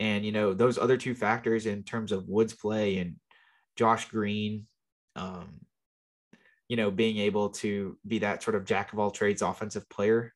And 0.00 0.24
you 0.24 0.32
know, 0.32 0.52
those 0.52 0.78
other 0.78 0.96
two 0.96 1.14
factors 1.14 1.66
in 1.66 1.82
terms 1.82 2.12
of 2.12 2.28
Wood's 2.28 2.54
play 2.54 2.98
and 2.98 3.16
Josh 3.76 4.08
Green, 4.08 4.66
um, 5.16 5.60
you 6.68 6.76
know, 6.76 6.90
being 6.90 7.18
able 7.18 7.50
to 7.50 7.96
be 8.06 8.20
that 8.20 8.42
sort 8.42 8.54
of 8.54 8.64
jack 8.64 8.92
of 8.92 8.98
all 8.98 9.10
trades 9.10 9.42
offensive 9.42 9.88
player. 9.88 10.32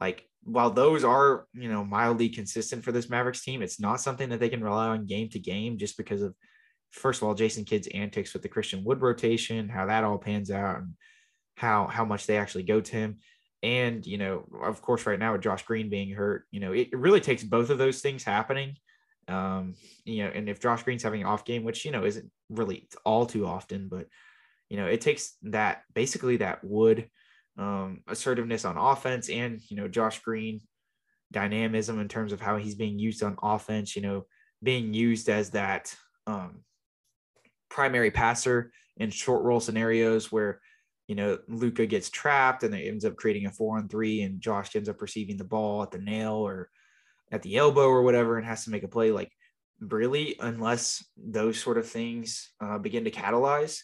Like 0.00 0.24
while 0.42 0.70
those 0.70 1.04
are, 1.04 1.46
you 1.52 1.68
know, 1.68 1.84
mildly 1.84 2.28
consistent 2.28 2.84
for 2.84 2.92
this 2.92 3.10
Mavericks 3.10 3.42
team, 3.42 3.62
it's 3.62 3.80
not 3.80 4.00
something 4.00 4.30
that 4.30 4.40
they 4.40 4.48
can 4.48 4.64
rely 4.64 4.88
on 4.88 5.06
game 5.06 5.28
to 5.30 5.38
game 5.38 5.78
just 5.78 5.96
because 5.96 6.22
of 6.22 6.34
first 6.90 7.22
of 7.22 7.28
all, 7.28 7.34
Jason 7.34 7.64
Kidd's 7.64 7.88
antics 7.88 8.32
with 8.32 8.42
the 8.42 8.48
Christian 8.48 8.84
Wood 8.84 9.00
rotation, 9.00 9.68
how 9.68 9.86
that 9.86 10.04
all 10.04 10.18
pans 10.18 10.50
out, 10.50 10.78
and 10.78 10.94
how 11.56 11.86
how 11.86 12.04
much 12.04 12.26
they 12.26 12.36
actually 12.36 12.64
go 12.64 12.80
to 12.80 12.92
him. 12.92 13.18
And 13.62 14.04
you 14.06 14.18
know, 14.18 14.44
of 14.62 14.80
course, 14.82 15.06
right 15.06 15.18
now 15.18 15.32
with 15.32 15.42
Josh 15.42 15.62
Green 15.64 15.90
being 15.90 16.10
hurt, 16.10 16.46
you 16.50 16.60
know, 16.60 16.72
it, 16.72 16.88
it 16.92 16.98
really 16.98 17.20
takes 17.20 17.44
both 17.44 17.70
of 17.70 17.78
those 17.78 18.00
things 18.00 18.24
happening. 18.24 18.76
Um, 19.28 19.74
you 20.04 20.24
know, 20.24 20.30
and 20.34 20.48
if 20.48 20.60
Josh 20.60 20.82
Green's 20.82 21.02
having 21.02 21.20
an 21.20 21.26
off 21.26 21.44
game, 21.44 21.62
which 21.62 21.84
you 21.84 21.90
know 21.90 22.04
isn't 22.04 22.30
really 22.48 22.88
all 23.04 23.26
too 23.26 23.46
often, 23.46 23.88
but 23.88 24.06
you 24.68 24.76
know, 24.76 24.86
it 24.86 25.00
takes 25.00 25.36
that 25.42 25.82
basically 25.94 26.38
that 26.38 26.64
Wood 26.64 27.08
um, 27.58 28.02
assertiveness 28.08 28.64
on 28.64 28.78
offense 28.78 29.28
and 29.28 29.60
you 29.68 29.76
know 29.76 29.88
Josh 29.88 30.20
Green 30.22 30.60
dynamism 31.32 32.00
in 32.00 32.08
terms 32.08 32.32
of 32.32 32.40
how 32.40 32.56
he's 32.56 32.74
being 32.74 32.98
used 32.98 33.22
on 33.22 33.36
offense. 33.42 33.94
You 33.94 34.02
know, 34.02 34.26
being 34.62 34.94
used 34.94 35.28
as 35.28 35.50
that 35.50 35.94
um, 36.26 36.60
primary 37.70 38.10
passer 38.10 38.72
in 38.96 39.10
short 39.10 39.42
roll 39.42 39.60
scenarios 39.60 40.30
where 40.30 40.60
you 41.06 41.14
know 41.14 41.38
Luka 41.48 41.86
gets 41.86 42.10
trapped 42.10 42.62
and 42.62 42.74
it 42.74 42.86
ends 42.86 43.04
up 43.04 43.16
creating 43.16 43.46
a 43.46 43.50
four 43.50 43.78
on 43.78 43.88
three, 43.88 44.22
and 44.22 44.40
Josh 44.40 44.76
ends 44.76 44.88
up 44.88 45.00
receiving 45.00 45.36
the 45.36 45.44
ball 45.44 45.82
at 45.82 45.90
the 45.90 45.98
nail 45.98 46.34
or 46.34 46.68
at 47.32 47.42
the 47.42 47.56
elbow 47.56 47.86
or 47.86 48.02
whatever, 48.02 48.36
and 48.36 48.46
has 48.46 48.64
to 48.64 48.70
make 48.70 48.82
a 48.82 48.88
play. 48.88 49.10
Like 49.10 49.32
really, 49.80 50.36
unless 50.40 51.04
those 51.16 51.58
sort 51.58 51.78
of 51.78 51.88
things 51.88 52.50
uh, 52.60 52.78
begin 52.78 53.04
to 53.04 53.10
catalyze, 53.10 53.80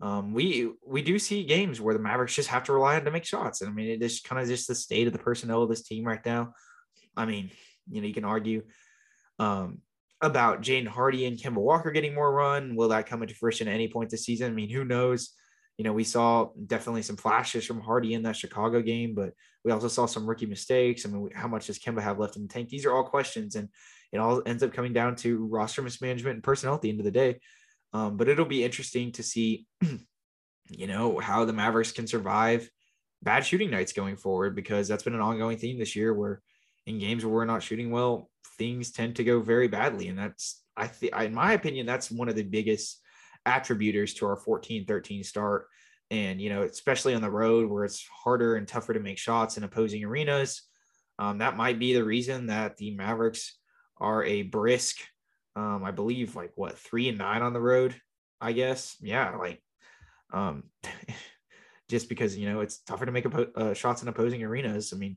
um, 0.00 0.32
we 0.32 0.70
we 0.86 1.02
do 1.02 1.18
see 1.18 1.44
games 1.44 1.80
where 1.80 1.94
the 1.94 2.00
Mavericks 2.00 2.34
just 2.34 2.48
have 2.48 2.64
to 2.64 2.72
rely 2.72 2.96
on 2.96 3.04
to 3.04 3.10
make 3.10 3.24
shots. 3.24 3.60
And 3.60 3.70
I 3.70 3.72
mean, 3.72 3.88
it 3.88 4.02
is 4.02 4.20
kind 4.20 4.40
of 4.40 4.48
just 4.48 4.68
the 4.68 4.74
state 4.74 5.06
of 5.06 5.12
the 5.12 5.18
personnel 5.18 5.62
of 5.62 5.68
this 5.68 5.82
team 5.82 6.04
right 6.04 6.24
now. 6.24 6.52
I 7.16 7.26
mean, 7.26 7.50
you 7.90 8.00
know, 8.00 8.06
you 8.06 8.14
can 8.14 8.24
argue 8.24 8.62
um, 9.38 9.78
about 10.24 10.62
Jaden 10.62 10.88
Hardy 10.88 11.26
and 11.26 11.38
Kemba 11.38 11.58
Walker 11.58 11.90
getting 11.90 12.14
more 12.14 12.32
run. 12.32 12.74
Will 12.74 12.88
that 12.88 13.06
come 13.06 13.22
into 13.22 13.34
fruition 13.34 13.68
at 13.68 13.74
any 13.74 13.88
point 13.88 14.10
this 14.10 14.24
season? 14.24 14.50
I 14.50 14.54
mean, 14.54 14.70
who 14.70 14.84
knows? 14.84 15.30
You 15.76 15.84
know, 15.84 15.92
we 15.92 16.04
saw 16.04 16.50
definitely 16.66 17.02
some 17.02 17.16
flashes 17.16 17.66
from 17.66 17.80
Hardy 17.80 18.14
in 18.14 18.22
that 18.22 18.36
Chicago 18.36 18.80
game, 18.80 19.14
but 19.14 19.32
we 19.64 19.72
also 19.72 19.88
saw 19.88 20.06
some 20.06 20.26
rookie 20.26 20.46
mistakes. 20.46 21.04
I 21.04 21.10
mean, 21.10 21.30
how 21.34 21.48
much 21.48 21.66
does 21.66 21.78
Kemba 21.78 22.00
have 22.00 22.18
left 22.18 22.36
in 22.36 22.42
the 22.42 22.48
tank? 22.48 22.68
These 22.68 22.86
are 22.86 22.92
all 22.92 23.04
questions, 23.04 23.56
and 23.56 23.68
it 24.12 24.18
all 24.18 24.42
ends 24.46 24.62
up 24.62 24.72
coming 24.72 24.92
down 24.92 25.16
to 25.16 25.44
roster 25.46 25.82
mismanagement 25.82 26.34
and 26.34 26.44
personnel 26.44 26.74
at 26.74 26.82
the 26.82 26.90
end 26.90 27.00
of 27.00 27.04
the 27.04 27.10
day. 27.10 27.40
Um, 27.92 28.16
but 28.16 28.28
it'll 28.28 28.44
be 28.44 28.64
interesting 28.64 29.12
to 29.12 29.22
see, 29.22 29.66
you 30.70 30.86
know, 30.86 31.18
how 31.18 31.44
the 31.44 31.52
Mavericks 31.52 31.92
can 31.92 32.06
survive 32.06 32.68
bad 33.22 33.44
shooting 33.44 33.70
nights 33.70 33.92
going 33.92 34.16
forward 34.16 34.54
because 34.54 34.86
that's 34.86 35.02
been 35.02 35.14
an 35.14 35.20
ongoing 35.20 35.58
theme 35.58 35.78
this 35.78 35.96
year 35.96 36.14
where 36.14 36.40
in 36.86 36.98
games 36.98 37.24
where 37.24 37.34
we're 37.34 37.44
not 37.44 37.62
shooting 37.62 37.90
well, 37.90 38.30
things 38.58 38.92
tend 38.92 39.16
to 39.16 39.24
go 39.24 39.40
very 39.40 39.68
badly. 39.68 40.08
And 40.08 40.18
that's, 40.18 40.62
I 40.76 40.86
think, 40.86 41.14
in 41.14 41.34
my 41.34 41.52
opinion, 41.52 41.86
that's 41.86 42.10
one 42.10 42.28
of 42.28 42.36
the 42.36 42.42
biggest 42.42 43.00
attributors 43.46 44.14
to 44.14 44.26
our 44.26 44.36
14 44.36 44.86
13 44.86 45.24
start. 45.24 45.66
And, 46.10 46.40
you 46.40 46.50
know, 46.50 46.62
especially 46.62 47.14
on 47.14 47.22
the 47.22 47.30
road 47.30 47.70
where 47.70 47.84
it's 47.84 48.06
harder 48.06 48.56
and 48.56 48.68
tougher 48.68 48.94
to 48.94 49.00
make 49.00 49.18
shots 49.18 49.56
in 49.56 49.64
opposing 49.64 50.04
arenas. 50.04 50.62
Um, 51.18 51.38
that 51.38 51.56
might 51.56 51.78
be 51.78 51.94
the 51.94 52.04
reason 52.04 52.46
that 52.46 52.76
the 52.76 52.94
Mavericks 52.94 53.56
are 53.98 54.24
a 54.24 54.42
brisk, 54.42 54.96
um, 55.56 55.82
I 55.84 55.92
believe, 55.92 56.36
like 56.36 56.52
what, 56.56 56.78
three 56.78 57.08
and 57.08 57.18
nine 57.18 57.42
on 57.42 57.52
the 57.52 57.60
road, 57.60 57.94
I 58.40 58.52
guess. 58.52 58.96
Yeah. 59.00 59.36
Like, 59.36 59.62
um, 60.32 60.64
just 61.88 62.08
because, 62.08 62.36
you 62.36 62.48
know, 62.48 62.60
it's 62.60 62.78
tougher 62.80 63.06
to 63.06 63.12
make 63.12 63.26
uh, 63.56 63.74
shots 63.74 64.02
in 64.02 64.08
opposing 64.08 64.42
arenas. 64.42 64.92
I 64.92 64.96
mean, 64.96 65.16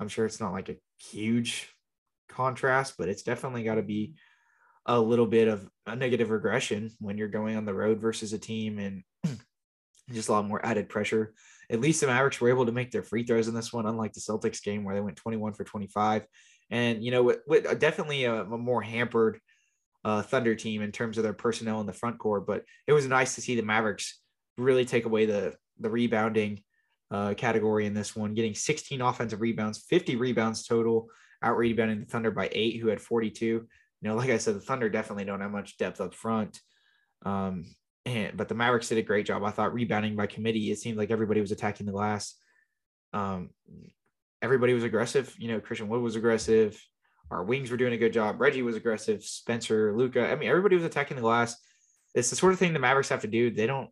I'm 0.00 0.08
sure 0.08 0.26
it's 0.26 0.40
not 0.40 0.52
like 0.52 0.68
a 0.68 0.76
huge 0.98 1.68
contrast, 2.28 2.94
but 2.98 3.08
it's 3.08 3.22
definitely 3.22 3.64
got 3.64 3.76
to 3.76 3.82
be 3.82 4.14
a 4.86 5.00
little 5.00 5.26
bit 5.26 5.48
of 5.48 5.68
a 5.86 5.96
negative 5.96 6.30
regression 6.30 6.90
when 7.00 7.16
you're 7.16 7.28
going 7.28 7.56
on 7.56 7.64
the 7.64 7.74
road 7.74 8.00
versus 8.00 8.32
a 8.32 8.38
team 8.38 8.78
and 8.78 9.02
just 10.12 10.28
a 10.28 10.32
lot 10.32 10.46
more 10.46 10.64
added 10.64 10.88
pressure. 10.88 11.34
At 11.70 11.80
least 11.80 12.00
the 12.00 12.06
Mavericks 12.06 12.40
were 12.40 12.50
able 12.50 12.66
to 12.66 12.72
make 12.72 12.90
their 12.90 13.02
free 13.02 13.24
throws 13.24 13.48
in 13.48 13.54
this 13.54 13.72
one, 13.72 13.86
unlike 13.86 14.12
the 14.12 14.20
Celtics 14.20 14.62
game 14.62 14.84
where 14.84 14.94
they 14.94 15.00
went 15.00 15.16
21 15.16 15.54
for 15.54 15.64
25. 15.64 16.26
And, 16.70 17.02
you 17.02 17.10
know, 17.10 17.22
with, 17.22 17.38
with 17.46 17.78
definitely 17.78 18.24
a, 18.24 18.42
a, 18.42 18.58
more 18.58 18.82
hampered 18.82 19.38
uh, 20.04 20.22
Thunder 20.22 20.54
team 20.54 20.82
in 20.82 20.92
terms 20.92 21.16
of 21.16 21.24
their 21.24 21.32
personnel 21.32 21.80
in 21.80 21.86
the 21.86 21.92
front 21.92 22.18
court. 22.18 22.46
But 22.46 22.64
it 22.86 22.92
was 22.92 23.06
nice 23.06 23.36
to 23.36 23.40
see 23.40 23.56
the 23.56 23.62
Mavericks 23.62 24.20
really 24.58 24.84
take 24.84 25.06
away 25.06 25.24
the, 25.26 25.54
the 25.80 25.90
rebounding 25.90 26.62
uh, 27.10 27.34
category 27.34 27.86
in 27.86 27.94
this 27.94 28.16
one, 28.16 28.34
getting 28.34 28.54
16 28.54 29.00
offensive 29.00 29.40
rebounds, 29.40 29.84
50 29.88 30.16
rebounds 30.16 30.66
total, 30.66 31.08
out 31.42 31.56
rebounding 31.56 32.00
the 32.00 32.06
Thunder 32.06 32.30
by 32.30 32.48
eight, 32.52 32.80
who 32.80 32.88
had 32.88 33.00
42. 33.00 33.44
You 33.44 33.66
know, 34.02 34.16
like 34.16 34.30
I 34.30 34.38
said, 34.38 34.56
the 34.56 34.60
Thunder 34.60 34.88
definitely 34.88 35.24
don't 35.24 35.40
have 35.40 35.50
much 35.50 35.76
depth 35.78 36.00
up 36.00 36.14
front. 36.14 36.60
Um, 37.24 37.74
and 38.06 38.36
but 38.36 38.48
the 38.48 38.54
Mavericks 38.54 38.88
did 38.88 38.98
a 38.98 39.02
great 39.02 39.26
job. 39.26 39.42
I 39.44 39.50
thought 39.50 39.72
rebounding 39.72 40.16
by 40.16 40.26
committee. 40.26 40.70
It 40.70 40.78
seemed 40.78 40.98
like 40.98 41.10
everybody 41.10 41.40
was 41.40 41.52
attacking 41.52 41.86
the 41.86 41.92
glass. 41.92 42.34
Um, 43.12 43.50
everybody 44.42 44.74
was 44.74 44.84
aggressive. 44.84 45.34
You 45.38 45.48
know, 45.48 45.60
Christian 45.60 45.88
Wood 45.88 46.02
was 46.02 46.16
aggressive. 46.16 46.78
Our 47.30 47.44
wings 47.44 47.70
were 47.70 47.78
doing 47.78 47.94
a 47.94 47.98
good 47.98 48.12
job. 48.12 48.40
Reggie 48.40 48.62
was 48.62 48.76
aggressive. 48.76 49.24
Spencer, 49.24 49.96
Luka. 49.96 50.28
I 50.28 50.36
mean, 50.36 50.48
everybody 50.48 50.76
was 50.76 50.84
attacking 50.84 51.16
the 51.16 51.22
glass. 51.22 51.56
It's 52.14 52.30
the 52.30 52.36
sort 52.36 52.52
of 52.52 52.58
thing 52.58 52.72
the 52.72 52.78
Mavericks 52.78 53.08
have 53.08 53.22
to 53.22 53.26
do. 53.26 53.50
They 53.50 53.66
don't, 53.66 53.88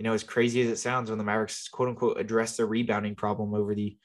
you 0.00 0.04
know, 0.04 0.14
as 0.14 0.24
crazy 0.24 0.62
as 0.62 0.68
it 0.68 0.78
sounds 0.78 1.10
when 1.10 1.18
the 1.18 1.24
Mavericks 1.24 1.68
quote 1.68 1.90
unquote 1.90 2.18
address 2.18 2.56
their 2.56 2.64
rebounding 2.64 3.14
problem 3.14 3.52
over 3.52 3.74
the 3.74 3.98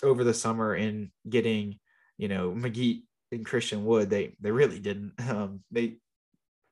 over 0.00 0.22
the 0.22 0.32
summer 0.32 0.74
and 0.74 1.10
getting, 1.28 1.80
you 2.18 2.28
know, 2.28 2.52
McGee 2.52 3.02
and 3.32 3.44
Christian 3.44 3.84
Wood. 3.84 4.08
They 4.08 4.36
they 4.40 4.52
really 4.52 4.78
didn't. 4.78 5.14
Um, 5.28 5.64
they 5.72 5.96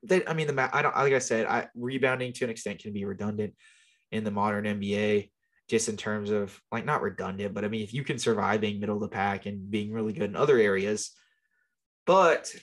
they. 0.05 0.25
I 0.25 0.35
mean, 0.35 0.47
the 0.47 0.71
I 0.77 0.81
don't 0.81 0.95
like 0.95 1.13
I 1.13 1.19
said. 1.19 1.47
I 1.47 1.67
rebounding 1.75 2.33
to 2.35 2.45
an 2.45 2.51
extent 2.51 2.79
can 2.79 2.93
be 2.93 3.05
redundant 3.05 3.55
in 4.13 4.23
the 4.23 4.31
modern 4.31 4.65
NBA 4.65 5.33
just 5.69 5.89
in 5.89 5.97
terms 5.97 6.31
of 6.31 6.57
like 6.71 6.85
not 6.85 7.03
redundant, 7.03 7.53
but 7.53 7.65
I 7.65 7.69
mean, 7.69 7.83
if 7.83 7.93
you 7.93 8.05
can 8.05 8.21
survive 8.21 8.61
being 8.61 8.79
middle 8.79 8.95
of 8.95 9.03
the 9.03 9.09
pack 9.09 9.47
and 9.47 9.69
being 9.73 9.93
really 9.93 10.13
good 10.13 10.31
in 10.31 10.37
other 10.37 10.57
areas, 10.57 11.11
but 12.07 12.55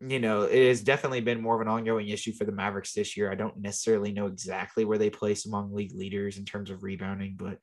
you 0.00 0.20
know, 0.20 0.42
it 0.42 0.68
has 0.68 0.82
definitely 0.82 1.20
been 1.20 1.42
more 1.42 1.56
of 1.56 1.60
an 1.60 1.68
ongoing 1.68 2.08
issue 2.08 2.32
for 2.32 2.44
the 2.44 2.52
Mavericks 2.52 2.92
this 2.92 3.16
year. 3.16 3.30
I 3.30 3.34
don't 3.34 3.58
necessarily 3.58 4.12
know 4.12 4.26
exactly 4.26 4.84
where 4.84 4.98
they 4.98 5.10
place 5.10 5.46
among 5.46 5.74
league 5.74 5.94
leaders 5.94 6.38
in 6.38 6.44
terms 6.44 6.70
of 6.70 6.84
rebounding, 6.84 7.34
but 7.36 7.58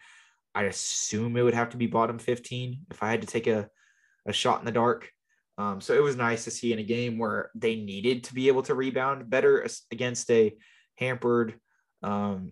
I 0.53 0.63
assume 0.63 1.37
it 1.37 1.43
would 1.43 1.53
have 1.53 1.69
to 1.69 1.77
be 1.77 1.87
bottom 1.87 2.19
15 2.19 2.87
if 2.91 3.01
I 3.01 3.11
had 3.11 3.21
to 3.21 3.27
take 3.27 3.47
a, 3.47 3.69
a 4.25 4.33
shot 4.33 4.59
in 4.59 4.65
the 4.65 4.71
dark. 4.71 5.09
Um, 5.57 5.79
so 5.79 5.93
it 5.93 6.03
was 6.03 6.17
nice 6.17 6.43
to 6.43 6.51
see 6.51 6.73
in 6.73 6.79
a 6.79 6.83
game 6.83 7.17
where 7.17 7.51
they 7.55 7.77
needed 7.77 8.25
to 8.25 8.33
be 8.33 8.49
able 8.49 8.63
to 8.63 8.75
rebound 8.75 9.29
better 9.29 9.65
against 9.91 10.29
a 10.29 10.53
hampered 10.97 11.55
um, 12.03 12.51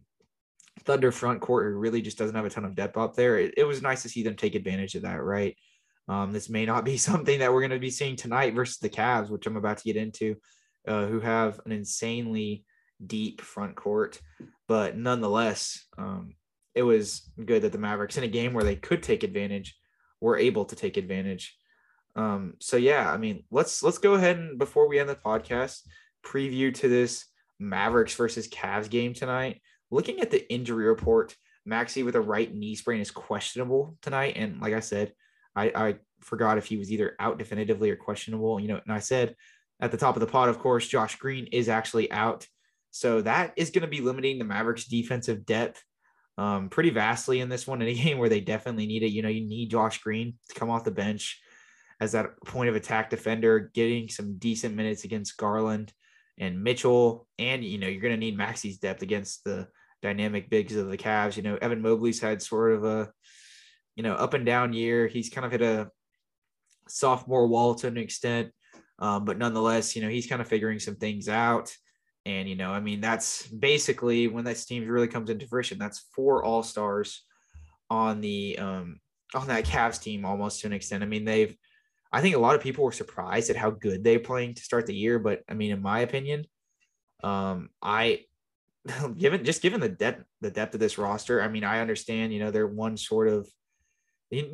Thunder 0.86 1.12
front 1.12 1.42
court 1.42 1.66
who 1.66 1.78
really 1.78 2.02
just 2.02 2.18
doesn't 2.18 2.36
have 2.36 2.46
a 2.46 2.50
ton 2.50 2.66
of 2.66 2.76
depth 2.76 2.98
up 2.98 3.16
there. 3.16 3.38
It, 3.38 3.56
it 3.58 3.64
was 3.66 3.82
nice 3.82 4.04
to 4.04 4.10
see 4.10 4.24
them 4.24 4.36
take 4.36 4.56
advantage 4.56 4.96
of 4.96 5.02
that, 5.02 5.22
right? 5.22 5.58
Um, 6.08 6.32
this 6.32 6.50
may 6.50 6.66
not 6.66 6.86
be 6.86 6.98
something 7.10 7.40
that 7.40 7.52
we're 7.52 7.62
going 7.62 7.72
to 7.72 7.80
be 7.80 7.90
seeing 7.90 8.16
tonight 8.16 8.54
versus 8.54 8.78
the 8.78 8.90
Cavs, 8.90 9.30
which 9.30 9.48
I'm 9.48 9.58
about 9.58 9.78
to 9.78 9.84
get 9.84 9.96
into, 9.96 10.36
uh, 10.88 11.06
who 11.06 11.20
have 11.20 11.60
an 11.66 11.72
insanely 11.72 12.66
deep 13.06 13.42
front 13.42 13.76
court. 13.76 14.20
But 14.68 14.98
nonetheless, 14.98 15.86
um, 15.98 16.36
it 16.76 16.84
was 16.84 17.30
good 17.44 17.64
that 17.64 17.72
the 17.72 17.78
Mavericks, 17.78 18.18
in 18.18 18.24
a 18.24 18.28
game 18.28 18.54
where 18.54 18.64
they 18.64 18.76
could 18.76 19.04
take 19.04 19.24
advantage, 19.24 19.76
were 20.22 20.38
able 20.38 20.66
to 20.66 20.76
take 20.76 20.98
advantage. 20.98 21.56
Um, 22.16 22.54
so 22.60 22.78
yeah, 22.78 23.12
I 23.12 23.18
mean, 23.18 23.44
let's 23.52 23.84
let's 23.84 23.98
go 23.98 24.14
ahead 24.14 24.38
and 24.38 24.60
before 24.60 24.88
we 24.88 25.00
end 25.00 25.10
the 25.10 25.16
podcast, 25.16 25.82
preview 26.26 26.74
to 26.76 26.88
this 26.88 27.26
Mavericks 27.60 28.16
versus 28.16 28.48
Cavs 28.48 28.90
game 28.90 29.14
tonight 29.14 29.62
looking 29.94 30.20
at 30.20 30.32
the 30.32 30.52
injury 30.52 30.86
report, 30.86 31.36
Maxi 31.70 32.04
with 32.04 32.16
a 32.16 32.22
right 32.22 32.54
knee 32.54 32.76
sprain 32.76 33.00
is 33.00 33.12
questionable 33.12 33.96
tonight. 34.02 34.34
And 34.36 34.60
like 34.60 34.74
I 34.74 34.80
said, 34.80 35.14
I, 35.56 35.72
I 35.76 35.96
forgot 36.22 36.58
if 36.58 36.66
he 36.66 36.78
was 36.78 36.92
either 36.92 37.16
out 37.20 37.38
definitively 37.38 37.90
or 37.90 37.96
questionable. 37.96 38.60
You 38.60 38.70
know, 38.70 38.82
and 38.84 38.94
I 38.94 39.00
said 39.00 39.36
at 39.80 39.92
the 39.92 39.98
top 39.98 40.16
of 40.16 40.20
the 40.20 40.28
pod, 40.28 40.50
of 40.50 40.60
course, 40.60 40.88
Josh 40.88 41.16
Green 41.18 41.48
is 41.48 41.70
actually 41.70 42.12
out. 42.12 42.48
So 42.92 43.22
that 43.22 43.54
is 43.56 43.72
going 43.72 43.82
to 43.82 43.88
be 43.88 44.02
limiting 44.02 44.38
the 44.38 44.46
Mavericks 44.46 44.86
defensive 44.86 45.46
depth 45.46 45.84
um, 46.38 46.70
pretty 46.70 46.90
vastly 46.90 47.42
in 47.42 47.50
this 47.50 47.68
one 47.68 47.82
in 47.82 47.88
a 47.88 47.94
game 48.04 48.18
where 48.18 48.30
they 48.30 48.42
definitely 48.42 48.86
need 48.86 49.04
it. 49.04 49.12
You 49.12 49.22
know, 49.22 49.30
you 49.30 49.46
need 49.46 49.72
Josh 49.72 50.00
Green 50.02 50.36
to 50.50 50.56
come 50.56 50.70
off 50.70 50.84
the 50.84 50.92
bench 50.92 51.40
as 52.00 52.14
that 52.14 52.32
point 52.46 52.70
of 52.70 52.76
attack 52.76 53.10
defender, 53.10 53.72
getting 53.74 54.10
some 54.10 54.38
decent 54.38 54.76
minutes 54.76 55.04
against 55.04 55.38
Garland 55.38 55.94
and 56.38 56.64
Mitchell. 56.64 57.28
And, 57.40 57.64
you 57.64 57.78
know, 57.78 57.88
you're 57.88 58.02
going 58.02 58.14
to 58.14 58.20
need 58.20 58.38
Maxi's 58.38 58.78
depth 58.78 59.02
against 59.02 59.44
the 59.44 59.68
dynamic 60.02 60.50
bigs 60.50 60.76
of 60.76 60.90
the 60.90 60.98
Cavs. 60.98 61.38
You 61.38 61.44
know, 61.44 61.58
Evan 61.62 61.82
Mobley's 61.82 62.20
had 62.20 62.42
sort 62.42 62.74
of 62.74 62.84
a, 62.84 63.12
you 63.96 64.04
know, 64.04 64.14
up 64.14 64.34
and 64.34 64.46
down 64.46 64.74
year. 64.74 65.08
He's 65.08 65.30
kind 65.30 65.46
of 65.46 65.52
hit 65.52 65.62
a 65.62 65.90
sophomore 66.88 67.48
wall 67.48 67.76
to 67.76 67.88
an 67.88 67.98
extent. 67.98 68.52
Um, 69.00 69.26
but 69.26 69.38
nonetheless, 69.38 69.96
you 69.96 70.02
know, 70.02 70.10
he's 70.10 70.28
kind 70.28 70.42
of 70.42 70.48
figuring 70.48 70.80
some 70.80 70.96
things 70.96 71.28
out. 71.28 71.76
And, 72.26 72.48
you 72.48 72.56
know, 72.56 72.72
I 72.72 72.80
mean, 72.80 73.02
that's 73.02 73.48
basically 73.48 74.28
when 74.28 74.46
this 74.46 74.66
team 74.66 74.88
really 74.88 75.08
comes 75.08 75.30
into 75.30 75.48
fruition. 75.48 75.78
That's 75.78 76.08
four 76.16 76.44
all 76.44 76.64
stars 76.64 77.24
on 77.90 78.22
the 78.22 78.58
um 78.60 79.00
on 79.36 79.48
that 79.48 79.66
Cavs 79.66 80.02
team 80.02 80.26
almost 80.26 80.62
to 80.62 80.68
an 80.68 80.74
extent. 80.74 81.04
I 81.04 81.08
mean, 81.08 81.26
they've 81.26 81.56
I 82.12 82.22
think 82.22 82.36
a 82.36 82.40
lot 82.40 82.56
of 82.56 82.62
people 82.62 82.86
were 82.86 82.92
surprised 82.92 83.50
at 83.50 83.56
how 83.56 83.72
good 83.72 84.04
they're 84.04 84.20
playing 84.20 84.54
to 84.54 84.62
start 84.62 84.86
the 84.86 84.96
year. 84.96 85.20
But 85.20 85.42
I 85.50 85.56
mean, 85.56 85.72
in 85.72 85.82
my 85.82 86.00
opinion, 86.02 86.46
um, 87.24 87.70
I 87.82 88.26
given 89.18 89.44
just 89.44 89.62
given 89.62 89.82
the 89.82 89.90
depth 89.90 90.24
the 90.42 90.52
depth 90.52 90.74
of 90.76 90.80
this 90.80 90.98
roster, 90.98 91.42
I 91.42 91.48
mean, 91.48 91.64
I 91.64 91.82
understand, 91.82 92.34
you 92.34 92.40
know, 92.40 92.52
they're 92.52 92.68
one 92.68 92.98
sort 92.98 93.28
of 93.28 93.50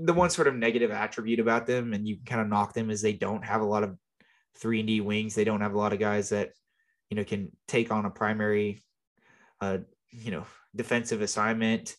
the 0.01 0.13
one 0.13 0.29
sort 0.29 0.47
of 0.47 0.55
negative 0.55 0.91
attribute 0.91 1.39
about 1.39 1.67
them, 1.67 1.93
and 1.93 2.07
you 2.07 2.17
kind 2.25 2.41
of 2.41 2.47
knock 2.47 2.73
them 2.73 2.89
is 2.89 3.01
they 3.01 3.13
don't 3.13 3.45
have 3.45 3.61
a 3.61 3.65
lot 3.65 3.83
of 3.83 3.95
three 4.57 4.79
and 4.79 4.87
D 4.87 5.01
wings. 5.01 5.35
They 5.35 5.43
don't 5.43 5.61
have 5.61 5.73
a 5.73 5.77
lot 5.77 5.93
of 5.93 5.99
guys 5.99 6.29
that, 6.29 6.51
you 7.09 7.15
know, 7.15 7.23
can 7.23 7.51
take 7.67 7.91
on 7.91 8.05
a 8.05 8.09
primary 8.09 8.83
uh, 9.61 9.79
you 10.11 10.31
know, 10.31 10.45
defensive 10.75 11.21
assignment 11.21 11.95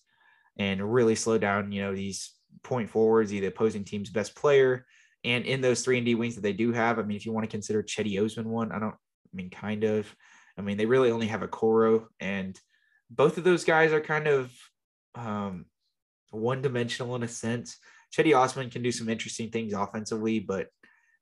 and 0.57 0.93
really 0.93 1.15
slow 1.15 1.39
down, 1.39 1.73
you 1.73 1.83
know, 1.83 1.95
these 1.95 2.33
point 2.63 2.91
forwards, 2.91 3.31
the 3.31 3.45
opposing 3.47 3.85
team's 3.85 4.11
best 4.11 4.35
player. 4.35 4.87
And 5.25 5.45
in 5.45 5.61
those 5.61 5.83
three 5.83 5.99
and 5.99 6.07
D 6.07 6.15
wings 6.15 6.35
that 6.35 6.41
they 6.41 6.53
do 6.53 6.73
have, 6.73 6.99
I 6.99 7.03
mean, 7.03 7.17
if 7.17 7.27
you 7.27 7.33
want 7.33 7.45
to 7.45 7.51
consider 7.51 7.83
Cedi 7.83 8.23
Osman 8.23 8.49
one, 8.49 8.73
I 8.73 8.79
don't 8.79 8.95
I 8.95 9.35
mean 9.37 9.51
kind 9.51 9.85
of. 9.85 10.15
I 10.59 10.63
mean, 10.63 10.77
they 10.77 10.87
really 10.87 11.11
only 11.11 11.29
have 11.29 11.41
Okoro, 11.41 12.07
and 12.19 12.59
both 13.09 13.39
of 13.39 13.45
those 13.45 13.65
guys 13.65 13.93
are 13.93 14.01
kind 14.01 14.27
of 14.27 14.53
um, 15.15 15.65
one 16.31 16.63
dimensional 16.63 17.17
in 17.17 17.23
a 17.23 17.29
sense. 17.29 17.79
Cedi 18.15 18.37
Osman 18.37 18.71
can 18.71 18.83
do 18.83 18.93
some 18.93 19.09
interesting 19.09 19.51
things 19.51 19.73
offensively, 19.73 20.41
but 20.41 20.69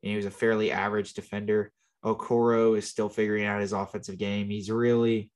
he 0.03 0.17
was 0.17 0.27
a 0.27 0.31
fairly 0.31 0.71
average 0.71 1.15
defender. 1.15 1.73
Okoro 2.05 2.79
is 2.79 2.89
still 2.89 3.09
figuring 3.09 3.45
out 3.45 3.61
his 3.61 3.73
offensive 3.73 4.19
game. 4.19 4.49
He's 4.49 4.71
really, 4.71 5.31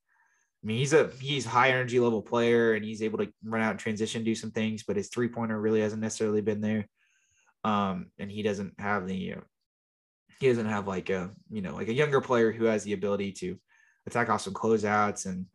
I 0.63 0.67
mean, 0.67 0.77
he's 0.77 0.93
a 0.93 1.11
he's 1.19 1.45
high 1.45 1.69
energy 1.69 1.99
level 1.99 2.21
player, 2.21 2.73
and 2.73 2.83
he's 2.83 3.03
able 3.03 3.19
to 3.19 3.31
run 3.43 3.61
out 3.61 3.71
and 3.71 3.79
transition, 3.79 4.23
do 4.23 4.35
some 4.35 4.51
things, 4.51 4.83
but 4.83 4.95
his 4.95 5.09
three 5.09 5.27
pointer 5.27 5.59
really 5.59 5.81
hasn't 5.81 6.01
necessarily 6.01 6.41
been 6.41 6.61
there. 6.61 6.87
Um, 7.65 8.07
and 8.17 8.31
he 8.31 8.41
doesn't 8.41 8.73
have 8.79 9.07
the, 9.07 9.33
uh, 9.33 9.41
he 10.39 10.47
doesn't 10.47 10.65
have 10.67 10.87
like 10.87 11.09
a 11.09 11.29
you 11.49 11.61
know 11.61 11.73
like 11.75 11.87
a 11.87 11.93
younger 11.93 12.21
player 12.21 12.51
who 12.51 12.65
has 12.65 12.83
the 12.83 12.93
ability 12.93 13.31
to 13.31 13.57
attack 14.07 14.29
off 14.29 14.41
some 14.41 14.53
closeouts 14.53 15.25
and 15.25 15.45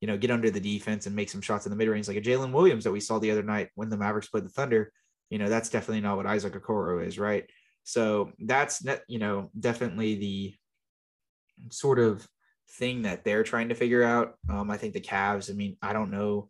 you 0.00 0.06
know 0.06 0.18
get 0.18 0.30
under 0.30 0.50
the 0.50 0.60
defense 0.60 1.06
and 1.06 1.16
make 1.16 1.30
some 1.30 1.40
shots 1.40 1.66
in 1.66 1.70
the 1.70 1.76
mid 1.76 1.88
range 1.88 2.08
like 2.08 2.16
a 2.16 2.20
Jalen 2.20 2.52
Williams 2.52 2.84
that 2.84 2.92
we 2.92 3.00
saw 3.00 3.18
the 3.18 3.30
other 3.30 3.42
night 3.42 3.70
when 3.74 3.88
the 3.88 3.96
Mavericks 3.96 4.28
played 4.28 4.44
the 4.44 4.50
Thunder. 4.50 4.92
You 5.30 5.38
know 5.38 5.48
that's 5.48 5.70
definitely 5.70 6.02
not 6.02 6.16
what 6.16 6.26
Isaac 6.26 6.54
Okoro 6.54 7.04
is, 7.04 7.18
right? 7.18 7.48
So 7.84 8.32
that's 8.38 8.84
you 9.08 9.18
know 9.18 9.50
definitely 9.58 10.16
the 10.16 10.54
sort 11.70 11.98
of 11.98 12.26
thing 12.72 13.02
that 13.02 13.24
they're 13.24 13.42
trying 13.42 13.68
to 13.68 13.74
figure 13.74 14.02
out. 14.02 14.34
Um, 14.48 14.70
I 14.70 14.76
think 14.76 14.92
the 14.92 15.00
Cavs. 15.00 15.50
I 15.50 15.54
mean, 15.54 15.76
I 15.82 15.92
don't 15.92 16.10
know. 16.10 16.48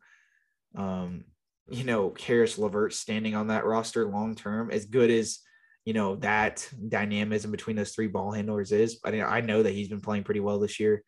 Um, 0.76 1.24
you 1.68 1.84
know, 1.84 2.11
Caris 2.11 2.59
LeVert 2.59 2.92
standing 2.92 3.34
on 3.34 3.49
that 3.49 3.64
roster 3.64 4.07
long 4.07 4.34
term, 4.34 4.70
as 4.70 4.86
good 4.86 5.11
as 5.11 5.40
you 5.84 5.92
know 5.92 6.16
that 6.16 6.68
dynamism 6.88 7.51
between 7.51 7.76
those 7.76 7.92
three 7.92 8.09
ball 8.09 8.32
handlers 8.32 8.72
is. 8.72 9.01
I 9.05 9.11
mean, 9.11 9.22
I 9.22 9.40
know 9.40 9.62
that 9.62 9.72
he's 9.72 9.88
been 9.88 10.01
playing 10.01 10.24
pretty 10.24 10.40
well 10.40 10.59
this 10.59 10.80
year. 10.80 11.03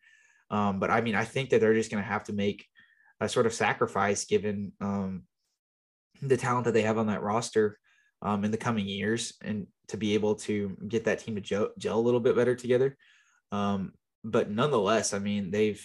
Um, 0.51 0.79
but 0.79 0.89
I 0.89 1.01
mean, 1.01 1.15
I 1.15 1.25
think 1.25 1.49
that 1.49 1.61
they're 1.61 1.73
just 1.73 1.91
going 1.91 2.03
to 2.03 2.09
have 2.09 2.23
to 2.25 2.33
make 2.33 2.65
a 3.19 3.29
sort 3.29 3.45
of 3.45 3.53
sacrifice 3.53 4.25
given 4.25 4.71
um, 4.81 5.23
the 6.21 6.37
talent 6.37 6.65
that 6.65 6.73
they 6.73 6.81
have 6.81 6.97
on 6.97 7.07
that 7.07 7.21
roster 7.21 7.77
um, 8.21 8.43
in 8.43 8.51
the 8.51 8.57
coming 8.57 8.87
years 8.87 9.33
and 9.43 9.67
to 9.87 9.97
be 9.97 10.13
able 10.13 10.35
to 10.35 10.77
get 10.87 11.05
that 11.05 11.19
team 11.19 11.35
to 11.35 11.41
gel, 11.41 11.69
gel 11.77 11.99
a 11.99 12.01
little 12.01 12.19
bit 12.19 12.35
better 12.35 12.55
together. 12.55 12.97
Um, 13.51 13.93
but 14.23 14.49
nonetheless, 14.49 15.13
I 15.13 15.19
mean, 15.19 15.51
they've, 15.51 15.81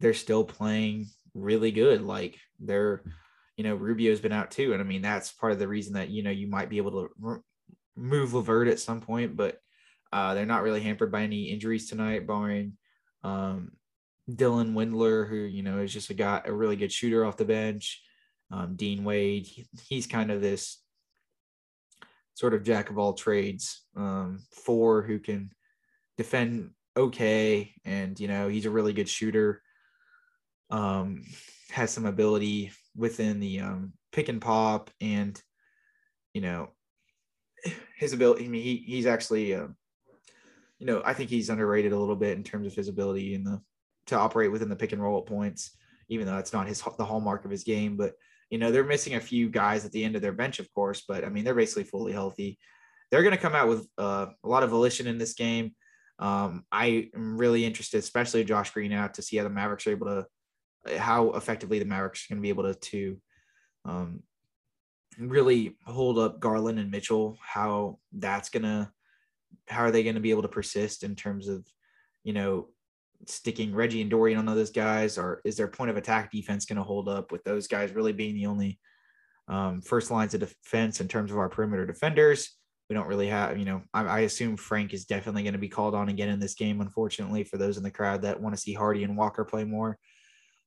they're 0.00 0.14
still 0.14 0.44
playing 0.44 1.06
really 1.34 1.72
good. 1.72 2.02
Like 2.02 2.38
they're, 2.60 3.02
you 3.56 3.64
know, 3.64 3.74
Rubio's 3.74 4.20
been 4.20 4.32
out 4.32 4.50
too. 4.50 4.72
And 4.72 4.80
I 4.80 4.84
mean, 4.84 5.02
that's 5.02 5.32
part 5.32 5.52
of 5.52 5.58
the 5.58 5.68
reason 5.68 5.94
that, 5.94 6.10
you 6.10 6.22
know, 6.22 6.30
you 6.30 6.46
might 6.46 6.68
be 6.68 6.78
able 6.78 7.08
to 7.20 7.42
move 7.96 8.34
LeVert 8.34 8.68
at 8.68 8.80
some 8.80 9.00
point, 9.00 9.36
but 9.36 9.58
uh, 10.12 10.34
they're 10.34 10.46
not 10.46 10.62
really 10.62 10.80
hampered 10.80 11.10
by 11.10 11.22
any 11.22 11.44
injuries 11.44 11.88
tonight, 11.88 12.26
barring 12.26 12.74
um, 13.22 13.72
Dylan 14.30 14.72
Windler, 14.72 15.28
who 15.28 15.36
you 15.36 15.62
know 15.62 15.78
is 15.78 15.92
just 15.92 16.10
a 16.10 16.14
guy, 16.14 16.42
a 16.44 16.52
really 16.52 16.76
good 16.76 16.92
shooter 16.92 17.24
off 17.24 17.36
the 17.36 17.44
bench. 17.44 18.02
Um, 18.50 18.76
Dean 18.76 19.04
Wade, 19.04 19.46
he, 19.46 19.66
he's 19.88 20.06
kind 20.06 20.30
of 20.30 20.40
this 20.40 20.80
sort 22.34 22.54
of 22.54 22.62
jack 22.62 22.90
of 22.90 22.98
all 22.98 23.12
trades 23.14 23.82
um, 23.96 24.40
four 24.50 25.02
who 25.02 25.18
can 25.18 25.50
defend 26.16 26.70
okay, 26.96 27.72
and 27.84 28.18
you 28.18 28.28
know 28.28 28.48
he's 28.48 28.66
a 28.66 28.70
really 28.70 28.92
good 28.92 29.08
shooter. 29.08 29.62
Um, 30.70 31.22
has 31.70 31.90
some 31.90 32.06
ability 32.06 32.72
within 32.96 33.40
the 33.40 33.60
um, 33.60 33.92
pick 34.12 34.28
and 34.28 34.40
pop, 34.40 34.90
and 35.00 35.40
you 36.32 36.40
know 36.40 36.70
his 37.96 38.12
ability. 38.12 38.44
I 38.44 38.48
mean, 38.48 38.62
he 38.62 38.76
he's 38.86 39.06
actually, 39.06 39.54
uh, 39.54 39.68
you 40.78 40.86
know, 40.86 41.02
I 41.04 41.12
think 41.12 41.30
he's 41.30 41.50
underrated 41.50 41.92
a 41.92 41.98
little 41.98 42.16
bit 42.16 42.36
in 42.36 42.44
terms 42.44 42.66
of 42.66 42.74
his 42.74 42.88
ability 42.88 43.34
in 43.34 43.44
the 43.44 43.60
to 44.06 44.18
operate 44.18 44.52
within 44.52 44.68
the 44.68 44.76
pick 44.76 44.92
and 44.92 45.02
roll 45.02 45.18
at 45.18 45.26
points, 45.26 45.76
even 46.08 46.26
though 46.26 46.36
that's 46.36 46.52
not 46.52 46.68
his 46.68 46.82
the 46.98 47.04
hallmark 47.04 47.44
of 47.44 47.50
his 47.50 47.64
game. 47.64 47.96
But 47.96 48.14
you 48.50 48.58
know, 48.58 48.70
they're 48.70 48.84
missing 48.84 49.14
a 49.14 49.20
few 49.20 49.48
guys 49.48 49.84
at 49.84 49.92
the 49.92 50.04
end 50.04 50.16
of 50.16 50.22
their 50.22 50.32
bench, 50.32 50.58
of 50.58 50.72
course. 50.74 51.02
But 51.06 51.24
I 51.24 51.28
mean, 51.28 51.44
they're 51.44 51.54
basically 51.54 51.84
fully 51.84 52.12
healthy. 52.12 52.58
They're 53.10 53.22
going 53.22 53.34
to 53.34 53.40
come 53.40 53.54
out 53.54 53.68
with 53.68 53.86
uh, 53.98 54.26
a 54.42 54.48
lot 54.48 54.62
of 54.62 54.70
volition 54.70 55.06
in 55.06 55.18
this 55.18 55.34
game. 55.34 55.74
Um, 56.18 56.64
I 56.70 57.10
am 57.14 57.36
really 57.36 57.64
interested, 57.64 57.98
especially 57.98 58.44
Josh 58.44 58.70
Green 58.70 58.92
out, 58.92 59.14
to 59.14 59.22
see 59.22 59.36
how 59.36 59.44
the 59.44 59.50
Mavericks 59.50 59.86
are 59.86 59.90
able 59.90 60.06
to, 60.06 60.98
how 60.98 61.32
effectively 61.32 61.78
the 61.78 61.84
Mavericks 61.84 62.24
are 62.24 62.34
going 62.34 62.40
to 62.40 62.42
be 62.42 62.50
able 62.50 62.64
to, 62.64 62.74
to 62.74 63.20
um, 63.84 64.22
really 65.18 65.76
hold 65.84 66.18
up 66.18 66.40
Garland 66.40 66.78
and 66.78 66.90
Mitchell. 66.90 67.38
How 67.42 67.98
that's 68.12 68.50
gonna, 68.50 68.92
how 69.68 69.84
are 69.84 69.90
they 69.90 70.02
going 70.02 70.14
to 70.14 70.20
be 70.20 70.30
able 70.30 70.42
to 70.42 70.48
persist 70.48 71.02
in 71.02 71.14
terms 71.14 71.48
of, 71.48 71.66
you 72.22 72.32
know, 72.32 72.68
sticking 73.28 73.74
Reggie 73.74 74.00
and 74.00 74.10
Dorian 74.10 74.38
on 74.38 74.46
those 74.46 74.70
guys, 74.70 75.18
or 75.18 75.40
is 75.44 75.56
their 75.56 75.68
point 75.68 75.90
of 75.90 75.96
attack 75.96 76.30
defense 76.30 76.66
going 76.66 76.76
to 76.76 76.82
hold 76.82 77.08
up 77.08 77.32
with 77.32 77.44
those 77.44 77.66
guys 77.66 77.92
really 77.92 78.12
being 78.12 78.34
the 78.34 78.46
only 78.46 78.78
um, 79.48 79.80
first 79.80 80.10
lines 80.10 80.34
of 80.34 80.40
defense 80.40 81.00
in 81.00 81.08
terms 81.08 81.30
of 81.30 81.38
our 81.38 81.48
perimeter 81.48 81.86
defenders? 81.86 82.56
We 82.88 82.94
don't 82.94 83.08
really 83.08 83.28
have, 83.28 83.58
you 83.58 83.64
know, 83.64 83.82
I, 83.94 84.04
I 84.04 84.20
assume 84.20 84.56
Frank 84.56 84.92
is 84.92 85.06
definitely 85.06 85.42
going 85.42 85.54
to 85.54 85.58
be 85.58 85.68
called 85.68 85.94
on 85.94 86.08
again 86.08 86.28
in 86.28 86.38
this 86.38 86.54
game, 86.54 86.80
unfortunately, 86.80 87.44
for 87.44 87.56
those 87.56 87.76
in 87.76 87.82
the 87.82 87.90
crowd 87.90 88.22
that 88.22 88.40
want 88.40 88.54
to 88.54 88.60
see 88.60 88.74
Hardy 88.74 89.04
and 89.04 89.16
Walker 89.16 89.44
play 89.44 89.64
more. 89.64 89.98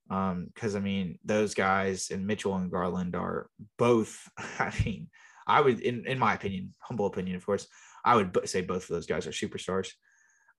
Because, 0.08 0.76
um, 0.76 0.78
I 0.78 0.80
mean, 0.80 1.20
those 1.26 1.53
guys 1.53 2.10
and 2.12 2.26
Mitchell 2.26 2.55
and 2.55 2.72
Garland 2.72 3.16
are 3.16 3.49
both, 3.78 4.30
I 4.38 4.74
mean, 4.84 5.10
I 5.45 5.62
would, 5.62 5.80
in, 5.82 6.05
in 6.08 6.18
my 6.18 6.34
opinion, 6.34 6.74
humble 6.80 7.05
opinion, 7.05 7.36
of 7.36 7.45
course, 7.45 7.68
I 8.03 8.16
would 8.16 8.38
say 8.49 8.62
both 8.62 8.84
of 8.84 8.89
those 8.89 9.05
guys 9.05 9.28
are 9.28 9.32
superstars. 9.32 9.91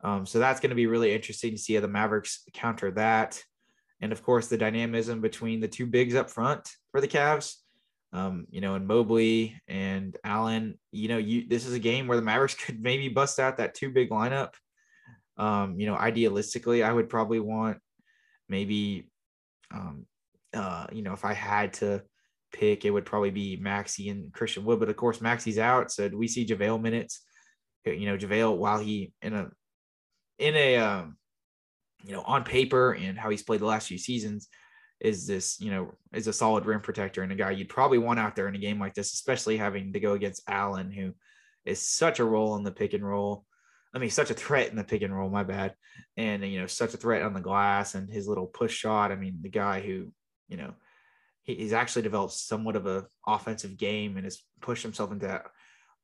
Um, 0.03 0.26
so 0.26 0.38
that's 0.38 0.61
going 0.61 0.70
to 0.70 0.76
be 0.76 0.86
really 0.86 1.12
interesting 1.12 1.53
to 1.53 1.59
see 1.59 1.74
how 1.74 1.80
the 1.80 1.88
Mavericks 1.88 2.44
counter 2.53 2.90
that. 2.92 3.42
And 4.01 4.12
of 4.12 4.22
course, 4.22 4.46
the 4.46 4.59
dynamism 4.59 5.20
between 5.20 5.61
the 5.61 5.68
two 5.68 5.86
bigs 5.86 6.14
up 6.14 6.30
front 6.30 6.68
for 6.92 7.01
the 7.01 7.09
Cavs, 7.09 7.55
um, 8.12 8.46
you 8.51 8.61
know, 8.61 8.74
and 8.74 8.86
Mobley 8.86 9.61
and 9.66 10.16
Allen. 10.22 10.78
You 10.92 11.09
know, 11.09 11.18
you 11.18 11.49
this 11.49 11.66
is 11.66 11.74
a 11.74 11.80
game 11.80 12.07
where 12.07 12.16
the 12.16 12.22
Mavericks 12.22 12.55
could 12.64 12.80
maybe 12.80 13.09
bust 13.09 13.40
out 13.40 13.57
that 13.57 13.74
two 13.74 13.90
big 13.90 14.11
lineup. 14.11 14.55
Um, 15.36 15.78
you 15.78 15.86
know, 15.86 15.96
idealistically, 15.96 16.84
I 16.84 16.92
would 16.92 17.09
probably 17.09 17.40
want 17.40 17.78
maybe, 18.49 19.09
um, 19.72 20.07
uh, 20.53 20.86
you 20.92 21.03
know, 21.03 21.12
if 21.12 21.24
I 21.24 21.32
had 21.32 21.74
to 21.74 22.03
pick, 22.53 22.84
it 22.84 22.90
would 22.90 23.05
probably 23.05 23.30
be 23.30 23.61
Maxi 23.62 24.11
and 24.11 24.32
Christian 24.32 24.64
Wood. 24.64 24.80
But 24.80 24.88
of 24.88 24.96
course, 24.96 25.18
Maxi's 25.18 25.59
out, 25.59 25.92
so 25.92 26.09
do 26.09 26.18
we 26.18 26.28
see 26.28 26.46
JaVale 26.46 26.80
minutes? 26.80 27.22
You 27.84 28.07
know, 28.07 28.16
JaVale, 28.16 28.57
while 28.57 28.78
he 28.78 29.12
in 29.22 29.34
a 29.34 29.51
in 30.39 30.55
a 30.55 30.76
um, 30.76 31.16
you 32.05 32.12
know 32.12 32.22
on 32.22 32.45
paper 32.45 32.93
and 32.93 33.18
how 33.18 33.30
he's 33.30 33.43
played 33.43 33.61
the 33.61 33.66
last 33.66 33.89
few 33.89 33.99
seasons 33.99 34.49
is 35.01 35.26
this 35.26 35.61
you 35.61 35.70
know 35.70 35.93
is 36.12 36.26
a 36.26 36.32
solid 36.32 36.66
rim 36.66 36.80
protector 36.80 37.22
and 37.22 37.30
a 37.30 37.36
guy 37.36 37.51
you'd 37.51 37.68
probably 37.68 37.99
want 37.99 38.18
out 38.18 38.34
there 38.34 38.49
in 38.49 38.57
a 38.57 38.59
game 38.59 38.80
like 38.80 38.95
this 38.95 39.12
especially 39.12 39.57
having 39.57 39.93
to 39.93 40.01
go 40.01 40.14
against 40.14 40.43
allen 40.49 40.91
who 40.91 41.12
is 41.68 41.80
such 41.80 42.18
a 42.18 42.24
role 42.24 42.57
in 42.57 42.64
the 42.64 42.72
pick 42.72 42.95
and 42.95 43.07
roll. 43.07 43.45
I 43.95 43.99
mean 43.99 44.11
such 44.11 44.30
a 44.30 44.34
threat 44.34 44.70
in 44.70 44.76
the 44.76 44.84
pick 44.84 45.03
and 45.03 45.14
roll 45.14 45.30
my 45.30 45.45
bad. 45.45 45.74
And 46.16 46.45
you 46.45 46.61
know 46.61 46.66
such 46.66 46.95
a 46.95 46.99
threat 46.99 47.22
on 47.22 47.34
the 47.34 47.41
glass 47.41 47.95
and 47.95 48.11
his 48.11 48.26
little 48.26 48.47
push 48.47 48.74
shot. 48.74 49.12
I 49.12 49.16
mean 49.16 49.39
the 49.43 49.49
guy 49.49 49.80
who 49.80 50.12
you 50.49 50.57
know 50.57 50.74
he's 51.43 51.72
actually 51.72 52.03
developed 52.03 52.34
somewhat 52.34 52.76
of 52.76 52.86
a 52.86 53.07
offensive 53.26 53.76
game 53.76 54.16
and 54.16 54.24
has 54.24 54.43
pushed 54.61 54.82
himself 54.82 55.12
into 55.12 55.26
that 55.26 55.47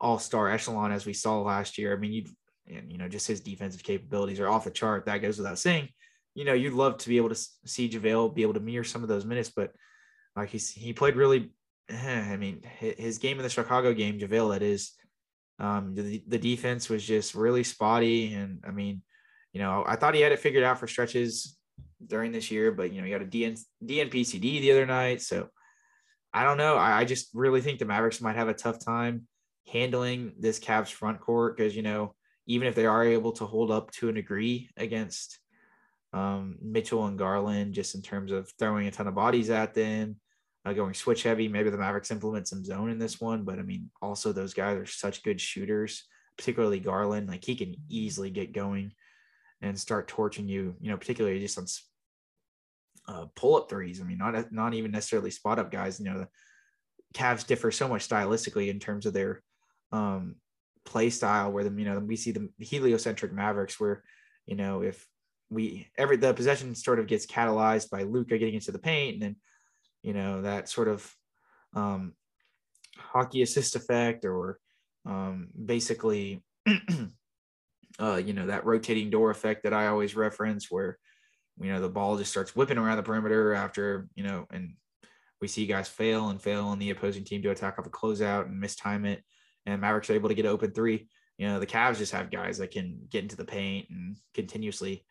all-star 0.01 0.51
echelon 0.51 0.91
as 0.91 1.05
we 1.05 1.13
saw 1.13 1.41
last 1.41 1.77
year. 1.79 1.95
I 1.95 1.99
mean 1.99 2.13
you'd 2.13 2.29
and 2.69 2.91
you 2.91 2.99
know 2.99 3.09
just 3.09 3.27
his 3.27 3.41
defensive 3.41 3.83
capabilities 3.83 4.41
are 4.41 4.49
off 4.49 4.65
the 4.65 4.71
chart. 4.71 5.07
That 5.07 5.19
goes 5.19 5.39
without 5.39 5.59
saying. 5.59 5.89
You 6.35 6.45
know, 6.45 6.53
you'd 6.53 6.73
love 6.73 6.99
to 6.99 7.09
be 7.09 7.17
able 7.17 7.29
to 7.29 7.41
see 7.65 7.89
JaVale 7.89 8.35
be 8.35 8.43
able 8.43 8.55
to 8.55 8.61
mirror 8.61 8.85
some 8.85 9.03
of 9.03 9.09
those 9.09 9.25
minutes, 9.25 9.53
but 9.55 9.71
like 10.37 10.51
he's 10.51 10.71
he 10.71 10.93
played 10.93 11.17
really. 11.17 11.51
Eh, 11.89 12.33
I 12.33 12.37
mean, 12.39 12.63
his 12.79 13.19
game 13.19 13.37
in 13.37 13.43
the 13.43 13.51
Chicago 13.51 13.93
game, 13.93 14.19
JaVale, 14.19 14.53
that 14.53 14.63
is, 14.63 14.93
um, 15.59 15.95
the 15.95 16.23
the 16.27 16.39
defense 16.39 16.89
was 16.89 17.05
just 17.05 17.35
really 17.35 17.63
spotty, 17.63 18.33
and 18.33 18.65
I 18.67 18.71
mean, 18.71 19.03
you 19.53 19.61
know, 19.61 19.85
I 19.87 19.97
thought 19.97 20.15
he 20.15 20.23
had 20.23 20.33
it 20.33 20.41
figured 20.41 20.65
out 20.65 20.79
for 20.79 20.87
stretches 20.87 21.57
during 22.05 22.33
this 22.33 22.51
year, 22.51 22.73
but 22.73 22.93
you 22.93 23.01
know, 23.01 23.07
he 23.07 23.13
got 23.13 23.23
a 23.23 23.27
DN, 23.27 23.61
DNPCD 23.85 24.61
the 24.61 24.73
other 24.73 24.87
night, 24.87 25.21
so 25.23 25.49
I 26.33 26.45
don't 26.45 26.59
know. 26.59 26.77
I, 26.77 27.01
I 27.01 27.05
just 27.05 27.29
really 27.35 27.61
think 27.61 27.79
the 27.79 27.85
Mavericks 27.85 28.21
might 28.21 28.37
have 28.37 28.49
a 28.49 28.55
tough 28.55 28.85
time 28.85 29.29
handling 29.71 30.33
this 30.39 30.59
Cavs 30.59 30.91
front 30.91 31.21
court 31.21 31.57
because 31.57 31.77
you 31.77 31.83
know 31.83 32.15
even 32.47 32.69
if 32.69 32.75
they 32.75 32.87
are 32.87 33.05
able 33.05 33.33
to 33.33 33.47
hold 33.47 33.71
up 33.71 33.91
to 33.93 34.09
a 34.09 34.13
degree 34.13 34.71
against 34.77 35.39
um, 36.13 36.57
Mitchell 36.61 37.07
and 37.07 37.19
Garland, 37.19 37.75
just 37.75 37.95
in 37.95 38.03
terms 38.03 38.33
of 38.33 38.51
throwing 38.59 38.87
a 38.87 38.91
ton 38.91 39.09
of 39.09 39.15
bodies 39.15 39.51
at 39.51 39.75
them, 39.75 40.17
uh, 40.65 40.73
going 40.73 40.95
switch 40.95 41.23
heavy. 41.23 41.49
Maybe 41.49 41.71
the 41.71 41.79
Mavericks 41.79 42.11
implement 42.11 42.49
some 42.49 42.65
zone 42.65 42.91
in 42.91 42.99
this 42.99 43.21
one, 43.21 43.45
but 43.45 43.59
I 43.59 43.63
mean, 43.63 43.91
also 44.01 44.33
those 44.33 44.55
guys 44.55 44.79
are 44.79 44.87
such 44.87 45.23
good 45.23 45.41
shooters, 45.41 46.05
particularly 46.39 46.81
Garland. 46.81 47.29
Like 47.29 47.45
he 47.45 47.55
can 47.55 47.75
easily 47.89 48.31
get 48.31 48.53
going 48.53 48.93
and 49.61 49.79
start 49.79 50.09
torching 50.09 50.49
you. 50.49 50.75
You 50.81 50.91
know, 50.91 50.97
particularly 50.97 51.41
just 51.41 51.59
on 51.59 51.67
uh, 53.07 53.27
pull 53.35 53.57
up 53.57 53.69
threes. 53.69 54.01
I 54.01 54.05
mean, 54.05 54.19
not 54.19 54.53
not 54.53 54.75
even 54.75 54.91
necessarily 54.91 55.31
spot 55.31 55.59
up 55.59 55.71
guys. 55.71 55.99
You 55.99 56.07
know, 56.07 56.19
the 56.21 56.29
Cavs 57.15 57.47
differ 57.47 57.71
so 57.71 57.89
much 57.89 58.09
stylistically 58.09 58.69
in 58.69 58.79
terms 58.79 59.07
of 59.07 59.13
their 59.13 59.43
um, 59.93 60.37
play 60.85 61.11
style 61.11 61.51
where 61.51 61.65
the 61.65 61.71
you 61.71 61.85
know 61.85 61.99
we 61.99 62.17
see 62.17 62.33
the 62.33 62.49
heliocentric 62.59 63.33
Mavericks 63.33 63.81
where 63.81 64.03
you 64.47 64.57
know 64.57 64.83
if 64.83 65.07
we 65.51 65.89
every 65.97 66.17
the 66.17 66.35
possession 66.35 66.75
sort 66.75 66.99
of 66.99 67.07
gets 67.07 67.27
catalyzed 67.27 67.91
by 67.91 68.03
Luka 68.03 68.39
getting 68.39 68.55
into 68.55 68.73
the 68.73 68.79
paint 68.79 69.15
and 69.15 69.23
then 69.23 69.37
you 70.03 70.13
know 70.13 70.43
that 70.43 70.69
sort 70.69 70.89
of 70.89 71.15
um, 71.75 72.13
hockey 72.97 73.43
assist 73.43 73.77
effect 73.77 74.25
or 74.25 74.59
um, 75.07 75.49
basically 75.65 76.43
uh, 77.99 78.17
you 78.17 78.33
know 78.33 78.47
that 78.47 78.65
rotating 78.65 79.11
door 79.11 79.31
effect 79.31 79.65
that 79.65 79.73
I 79.73 79.87
always 79.87 80.17
reference 80.17 80.71
where 80.71 80.99
you 81.61 81.73
know 81.73 81.81
the 81.81 81.89
ball 81.89 82.17
just 82.17 82.31
starts 82.31 82.57
whipping 82.57 82.79
around 82.79 82.97
the 82.97 83.03
perimeter 83.03 83.55
after 83.55 84.09
you 84.15 84.25
know 84.25 84.47
and 84.51 84.75
we 85.41 85.49
see 85.49 85.67
guys 85.67 85.89
fail 85.89 86.31
and 86.31 86.41
fail 86.41 86.67
on 86.67 86.79
the 86.79 86.91
opposing 86.91 87.25
team 87.25 87.43
to 87.43 87.51
attack 87.51 87.79
off 87.79 87.87
a 87.87 87.91
closeout 87.91 88.47
and 88.47 88.63
mistime 88.63 89.07
it 89.07 89.23
and 89.67 89.81
Mavericks 89.81 90.11
are 90.11 90.15
able 90.15 90.29
to 90.29 90.35
get 90.35 90.47
open 90.47 90.73
three. 90.73 91.09
You 91.39 91.49
know, 91.49 91.59
the 91.59 91.67
Cavs 91.67 91.99
just 91.99 92.13
have 92.13 92.31
guys 92.31 92.59
that 92.59 92.71
can 92.71 93.01
get 93.11 93.23
into 93.23 93.37
the 93.37 93.45
paint 93.45 93.89
and 93.91 94.17
continuously 94.35 95.05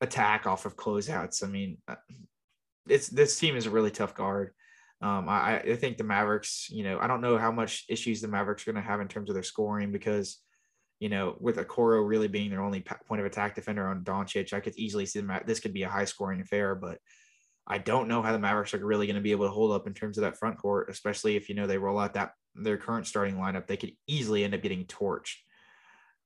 attack 0.00 0.46
off 0.46 0.66
of 0.66 0.76
closeouts. 0.76 1.44
I 1.44 1.46
mean, 1.46 1.78
uh, 1.88 1.96
it's 2.88 3.08
this 3.08 3.38
team 3.38 3.56
is 3.56 3.66
a 3.66 3.70
really 3.70 3.90
tough 3.90 4.14
guard. 4.14 4.52
Um, 5.02 5.28
I, 5.28 5.60
I 5.60 5.76
think 5.76 5.96
the 5.96 6.04
Mavericks, 6.04 6.68
you 6.70 6.84
know, 6.84 6.98
I 7.00 7.06
don't 7.06 7.22
know 7.22 7.38
how 7.38 7.50
much 7.50 7.86
issues 7.88 8.20
the 8.20 8.28
Mavericks 8.28 8.66
are 8.66 8.72
going 8.72 8.82
to 8.82 8.88
have 8.88 9.00
in 9.00 9.08
terms 9.08 9.30
of 9.30 9.34
their 9.34 9.42
scoring 9.42 9.92
because, 9.92 10.38
you 10.98 11.08
know, 11.08 11.36
with 11.40 11.56
Okoro 11.56 12.06
really 12.06 12.28
being 12.28 12.50
their 12.50 12.62
only 12.62 12.84
point 13.08 13.20
of 13.20 13.26
attack 13.26 13.54
defender 13.54 13.88
on 13.88 14.04
Doncic, 14.04 14.52
I 14.52 14.60
could 14.60 14.76
easily 14.76 15.06
see 15.06 15.20
them. 15.20 15.32
This 15.46 15.60
could 15.60 15.72
be 15.72 15.84
a 15.84 15.88
high 15.88 16.04
scoring 16.04 16.42
affair, 16.42 16.74
but 16.74 16.98
I 17.70 17.78
don't 17.78 18.08
know 18.08 18.20
how 18.20 18.32
the 18.32 18.38
Mavericks 18.38 18.74
are 18.74 18.84
really 18.84 19.06
going 19.06 19.14
to 19.14 19.22
be 19.22 19.30
able 19.30 19.46
to 19.46 19.52
hold 19.52 19.70
up 19.70 19.86
in 19.86 19.94
terms 19.94 20.18
of 20.18 20.22
that 20.22 20.36
front 20.36 20.58
court, 20.58 20.90
especially 20.90 21.36
if 21.36 21.48
you 21.48 21.54
know 21.54 21.68
they 21.68 21.78
roll 21.78 22.00
out 22.00 22.14
that 22.14 22.32
their 22.56 22.76
current 22.76 23.06
starting 23.06 23.36
lineup, 23.36 23.68
they 23.68 23.76
could 23.76 23.92
easily 24.08 24.42
end 24.42 24.54
up 24.54 24.62
getting 24.62 24.86
torched 24.86 25.36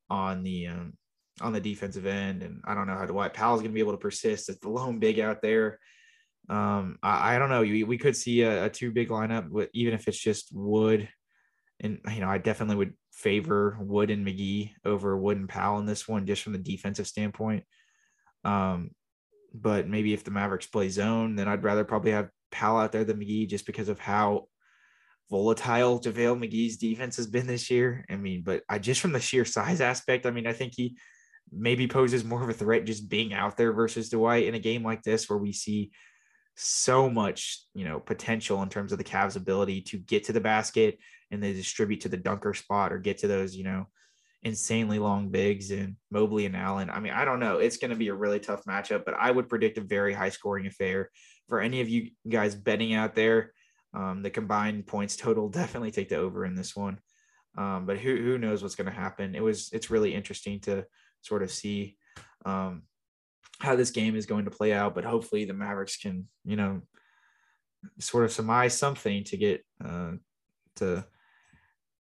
on 0.08 0.42
the 0.42 0.68
um, 0.68 0.94
on 1.42 1.52
the 1.52 1.60
defensive 1.60 2.06
end. 2.06 2.42
And 2.42 2.62
I 2.64 2.74
don't 2.74 2.86
know 2.86 2.96
how 2.96 3.04
Dwight 3.04 3.34
Powell 3.34 3.56
is 3.56 3.60
going 3.60 3.72
to 3.72 3.74
be 3.74 3.80
able 3.80 3.92
to 3.92 3.98
persist 3.98 4.48
as 4.48 4.58
the 4.58 4.70
lone 4.70 4.98
big 5.00 5.20
out 5.20 5.42
there. 5.42 5.78
Um, 6.48 6.98
I, 7.02 7.34
I 7.34 7.38
don't 7.38 7.50
know. 7.50 7.60
We, 7.60 7.84
we 7.84 7.98
could 7.98 8.16
see 8.16 8.40
a, 8.40 8.64
a 8.64 8.70
two 8.70 8.90
big 8.90 9.10
lineup, 9.10 9.50
with, 9.50 9.68
even 9.74 9.92
if 9.92 10.08
it's 10.08 10.18
just 10.18 10.48
Wood. 10.50 11.10
And 11.80 11.98
you 12.10 12.20
know, 12.20 12.28
I 12.28 12.38
definitely 12.38 12.76
would 12.76 12.94
favor 13.12 13.76
Wood 13.80 14.10
and 14.10 14.26
McGee 14.26 14.70
over 14.82 15.14
Wood 15.14 15.36
and 15.36 15.48
Powell 15.48 15.78
in 15.78 15.84
this 15.84 16.08
one, 16.08 16.24
just 16.24 16.42
from 16.42 16.54
the 16.54 16.58
defensive 16.58 17.06
standpoint. 17.06 17.64
Um, 18.44 18.92
but 19.54 19.88
maybe 19.88 20.12
if 20.12 20.24
the 20.24 20.32
Mavericks 20.32 20.66
play 20.66 20.88
zone, 20.88 21.36
then 21.36 21.46
I'd 21.46 21.62
rather 21.62 21.84
probably 21.84 22.10
have 22.10 22.28
Powell 22.50 22.78
out 22.78 22.92
there 22.92 23.04
than 23.04 23.20
McGee, 23.20 23.48
just 23.48 23.66
because 23.66 23.88
of 23.88 24.00
how 24.00 24.48
volatile 25.30 26.00
JaVale 26.00 26.38
McGee's 26.38 26.76
defense 26.76 27.16
has 27.16 27.26
been 27.26 27.46
this 27.46 27.70
year. 27.70 28.04
I 28.10 28.16
mean, 28.16 28.42
but 28.42 28.62
I 28.68 28.78
just 28.78 29.00
from 29.00 29.12
the 29.12 29.20
sheer 29.20 29.44
size 29.44 29.80
aspect, 29.80 30.26
I 30.26 30.30
mean, 30.30 30.46
I 30.46 30.52
think 30.52 30.74
he 30.74 30.96
maybe 31.52 31.86
poses 31.86 32.24
more 32.24 32.42
of 32.42 32.48
a 32.48 32.52
threat 32.52 32.84
just 32.84 33.08
being 33.08 33.32
out 33.32 33.56
there 33.56 33.72
versus 33.72 34.08
Dwight 34.08 34.46
in 34.46 34.54
a 34.54 34.58
game 34.58 34.82
like 34.82 35.02
this 35.02 35.28
where 35.28 35.38
we 35.38 35.52
see 35.52 35.92
so 36.56 37.08
much, 37.08 37.60
you 37.74 37.84
know, 37.84 38.00
potential 38.00 38.62
in 38.62 38.68
terms 38.68 38.92
of 38.92 38.98
the 38.98 39.04
Cavs' 39.04 39.36
ability 39.36 39.82
to 39.82 39.98
get 39.98 40.24
to 40.24 40.32
the 40.32 40.40
basket 40.40 40.98
and 41.30 41.42
they 41.42 41.52
distribute 41.52 42.02
to 42.02 42.08
the 42.08 42.16
dunker 42.16 42.54
spot 42.54 42.92
or 42.92 42.98
get 42.98 43.18
to 43.18 43.28
those, 43.28 43.54
you 43.56 43.64
know, 43.64 43.86
insanely 44.44 44.98
long 44.98 45.30
bigs 45.30 45.70
and 45.70 45.96
Mobley 46.10 46.46
and 46.46 46.54
Allen. 46.56 46.90
I 46.90 47.00
mean, 47.00 47.12
I 47.12 47.24
don't 47.24 47.40
know. 47.40 47.58
It's 47.58 47.78
going 47.78 47.90
to 47.90 47.96
be 47.96 48.08
a 48.08 48.14
really 48.14 48.38
tough 48.38 48.64
matchup, 48.64 49.04
but 49.04 49.14
I 49.14 49.30
would 49.30 49.48
predict 49.48 49.78
a 49.78 49.82
very 49.82 50.12
high 50.12 50.28
scoring 50.28 50.66
affair 50.66 51.10
for 51.48 51.60
any 51.60 51.80
of 51.80 51.88
you 51.88 52.10
guys 52.28 52.54
betting 52.54 52.94
out 52.94 53.14
there. 53.14 53.52
Um, 53.94 54.22
the 54.22 54.30
combined 54.30 54.86
points 54.86 55.16
total 55.16 55.48
definitely 55.50 55.90
take 55.90 56.10
the 56.10 56.16
over 56.16 56.44
in 56.44 56.54
this 56.54 56.76
one. 56.76 56.98
Um, 57.56 57.86
but 57.86 57.98
who, 57.98 58.16
who 58.16 58.38
knows 58.38 58.62
what's 58.62 58.74
going 58.74 58.90
to 58.90 58.92
happen? 58.92 59.34
It 59.34 59.42
was, 59.42 59.70
it's 59.72 59.90
really 59.90 60.14
interesting 60.14 60.60
to 60.60 60.84
sort 61.22 61.42
of 61.42 61.50
see 61.50 61.96
um, 62.44 62.82
how 63.60 63.76
this 63.76 63.90
game 63.90 64.16
is 64.16 64.26
going 64.26 64.44
to 64.44 64.50
play 64.50 64.72
out, 64.72 64.94
but 64.94 65.04
hopefully 65.04 65.44
the 65.44 65.54
Mavericks 65.54 65.96
can, 65.96 66.28
you 66.44 66.56
know, 66.56 66.82
sort 68.00 68.24
of 68.24 68.32
surmise 68.32 68.76
something 68.76 69.24
to 69.24 69.36
get 69.36 69.64
uh, 69.84 70.12
to 70.76 71.04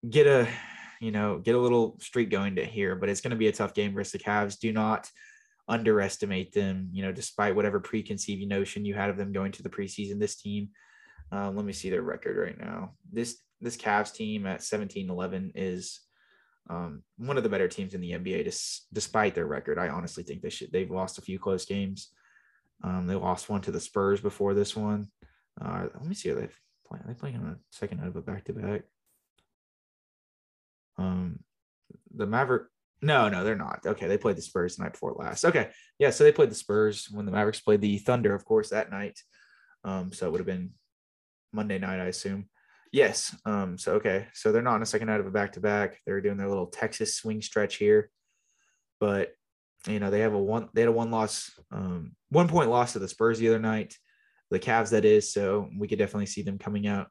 get 0.08 0.26
a 0.26 0.48
you 1.00 1.10
know 1.10 1.38
get 1.38 1.54
a 1.54 1.60
little 1.60 1.96
streak 2.00 2.30
going 2.30 2.56
to 2.56 2.64
here. 2.64 2.96
But 2.96 3.08
it's 3.08 3.20
going 3.20 3.30
to 3.30 3.36
be 3.36 3.48
a 3.48 3.52
tough 3.52 3.74
game 3.74 3.94
versus 3.94 4.12
the 4.12 4.18
Cavs. 4.18 4.58
Do 4.58 4.72
not 4.72 5.10
underestimate 5.68 6.52
them. 6.52 6.88
You 6.92 7.02
know, 7.02 7.12
despite 7.12 7.54
whatever 7.54 7.80
preconceived 7.80 8.48
notion 8.48 8.84
you 8.84 8.94
had 8.94 9.10
of 9.10 9.16
them 9.16 9.32
going 9.32 9.52
to 9.52 9.62
the 9.62 9.70
preseason, 9.70 10.18
this 10.18 10.36
team. 10.36 10.70
Um, 11.30 11.56
let 11.56 11.64
me 11.64 11.72
see 11.72 11.90
their 11.90 12.02
record 12.02 12.36
right 12.36 12.58
now. 12.58 12.92
This 13.12 13.38
this 13.60 13.76
Cavs 13.76 14.14
team 14.14 14.46
at 14.46 14.60
17-11 14.60 15.52
is 15.54 16.00
um, 16.70 17.02
one 17.16 17.36
of 17.36 17.42
the 17.42 17.48
better 17.48 17.68
teams 17.68 17.94
in 17.94 18.00
the 18.00 18.12
NBA, 18.12 18.44
dis- 18.44 18.86
despite 18.92 19.34
their 19.34 19.46
record. 19.46 19.78
I 19.78 19.88
honestly 19.88 20.22
think 20.22 20.42
they 20.42 20.50
should. 20.50 20.70
They've 20.72 20.90
lost 20.90 21.18
a 21.18 21.22
few 21.22 21.38
close 21.38 21.64
games. 21.64 22.10
Um, 22.84 23.06
they 23.06 23.14
lost 23.14 23.48
one 23.48 23.60
to 23.62 23.72
the 23.72 23.80
Spurs 23.80 24.20
before 24.20 24.54
this 24.54 24.76
one. 24.76 25.08
Uh, 25.60 25.86
let 25.94 26.06
me 26.06 26.14
see 26.14 26.28
how 26.28 26.36
they 26.36 26.48
play. 26.86 27.00
They 27.04 27.14
playing 27.14 27.36
on 27.36 27.46
a 27.46 27.56
second 27.70 28.00
out 28.00 28.08
of 28.08 28.16
a 28.16 28.22
back 28.22 28.44
to 28.44 28.52
back. 28.52 28.82
Um, 30.98 31.40
the 32.14 32.26
Maverick. 32.26 32.64
No, 33.00 33.28
no, 33.28 33.44
they're 33.44 33.54
not. 33.54 33.80
Okay, 33.86 34.08
they 34.08 34.18
played 34.18 34.36
the 34.36 34.42
Spurs 34.42 34.76
the 34.76 34.82
night 34.82 34.92
before 34.92 35.12
last. 35.12 35.44
Okay, 35.44 35.70
yeah, 35.98 36.10
so 36.10 36.24
they 36.24 36.32
played 36.32 36.50
the 36.50 36.56
Spurs 36.56 37.08
when 37.10 37.26
the 37.26 37.32
Mavericks 37.32 37.60
played 37.60 37.80
the 37.80 37.98
Thunder, 37.98 38.34
of 38.34 38.44
course, 38.44 38.70
that 38.70 38.90
night. 38.90 39.20
Um, 39.84 40.12
so 40.12 40.26
it 40.26 40.32
would 40.32 40.40
have 40.40 40.46
been 40.46 40.70
Monday 41.52 41.78
night, 41.78 42.00
I 42.00 42.06
assume. 42.06 42.48
Yes. 42.92 43.36
Um, 43.44 43.78
so 43.78 43.94
okay, 43.94 44.26
so 44.32 44.50
they're 44.50 44.62
not 44.62 44.76
in 44.76 44.82
a 44.82 44.86
second 44.86 45.08
night 45.08 45.20
of 45.20 45.26
a 45.26 45.30
back 45.30 45.52
to 45.52 45.60
back. 45.60 45.98
They're 46.06 46.20
doing 46.20 46.36
their 46.36 46.48
little 46.48 46.66
Texas 46.66 47.14
swing 47.14 47.42
stretch 47.42 47.76
here, 47.76 48.10
but 48.98 49.32
you 49.86 50.00
know 50.00 50.10
they 50.10 50.20
have 50.20 50.32
a 50.32 50.38
one. 50.38 50.68
They 50.74 50.80
had 50.80 50.88
a 50.88 50.92
one 50.92 51.10
loss, 51.10 51.50
um, 51.70 52.16
one 52.30 52.48
point 52.48 52.70
loss 52.70 52.94
to 52.94 52.98
the 52.98 53.08
Spurs 53.08 53.38
the 53.38 53.48
other 53.48 53.58
night, 53.58 53.94
the 54.50 54.58
Cavs 54.58 54.90
that 54.90 55.04
is. 55.04 55.32
So 55.32 55.68
we 55.78 55.86
could 55.86 55.98
definitely 55.98 56.26
see 56.26 56.42
them 56.42 56.58
coming 56.58 56.86
out 56.86 57.08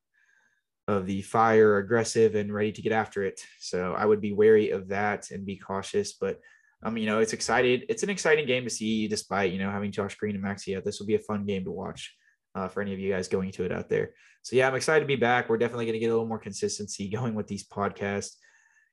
of 0.88 1.06
the 1.06 1.22
fire, 1.22 1.78
aggressive 1.78 2.36
and 2.36 2.54
ready 2.54 2.72
to 2.72 2.82
get 2.82 2.94
after 2.94 3.24
it. 3.24 3.42
So 3.60 3.94
I 3.94 4.06
would 4.06 4.22
be 4.22 4.32
wary 4.32 4.70
of 4.72 4.88
that 4.90 5.32
and 5.32 5.46
be 5.46 5.58
cautious. 5.58 6.14
But 6.14 6.40
um, 6.84 6.98
you 6.98 7.06
know, 7.06 7.20
it's 7.20 7.34
excited. 7.34 7.86
It's 7.90 8.04
an 8.04 8.10
exciting 8.10 8.46
game 8.46 8.64
to 8.64 8.70
see, 8.70 9.08
despite 9.08 9.52
you 9.52 9.60
know 9.60 9.72
having 9.72 9.92
Josh 9.92 10.16
Green 10.16 10.36
and 10.36 10.46
out. 10.46 10.60
This 10.86 11.00
will 11.00 11.08
be 11.08 11.16
a 11.16 11.20
fun 11.20 11.46
game 11.46 11.66
to 11.66 11.72
watch 11.72 12.16
uh, 12.56 12.68
for 12.68 12.82
any 12.82 12.94
of 12.94 13.00
you 13.00 13.12
guys 13.12 13.28
going 13.28 13.52
to 13.54 13.64
it 13.64 13.72
out 13.72 13.90
there. 13.90 14.12
So 14.44 14.56
yeah, 14.56 14.68
I'm 14.68 14.76
excited 14.76 15.02
to 15.02 15.08
be 15.08 15.16
back. 15.16 15.50
We're 15.50 15.58
definitely 15.58 15.86
going 15.86 15.94
to 15.94 16.00
get 16.00 16.08
a 16.08 16.14
little 16.14 16.28
more 16.28 16.40
consistency 16.40 17.10
going 17.10 17.36
with 17.36 17.48
these 17.48 17.68
podcasts. 17.68 18.36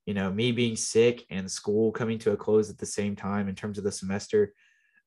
You 0.07 0.15
know, 0.15 0.31
me 0.31 0.53
being 0.53 0.77
sick 0.77 1.25
and 1.31 1.51
school 1.51 1.93
coming 1.93 2.19
to 2.21 2.33
a 2.33 2.37
close 2.37 2.69
at 2.71 2.79
the 2.79 2.87
same 2.87 3.17
time 3.17 3.49
in 3.49 3.55
terms 3.55 3.79
of 3.79 3.85
the 3.85 3.93
semester 3.93 4.53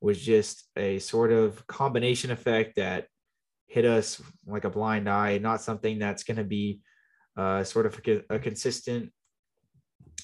was 0.01 0.19
just 0.19 0.69
a 0.75 0.99
sort 0.99 1.31
of 1.31 1.65
combination 1.67 2.31
effect 2.31 2.75
that 2.75 3.07
hit 3.67 3.85
us 3.85 4.21
like 4.45 4.63
a 4.63 4.69
blind 4.69 5.09
eye. 5.09 5.37
Not 5.37 5.61
something 5.61 5.99
that's 5.99 6.23
going 6.23 6.37
to 6.37 6.43
be 6.43 6.81
uh, 7.37 7.63
sort 7.63 7.85
of 7.85 7.99
a, 8.07 8.35
a 8.35 8.39
consistent 8.39 9.11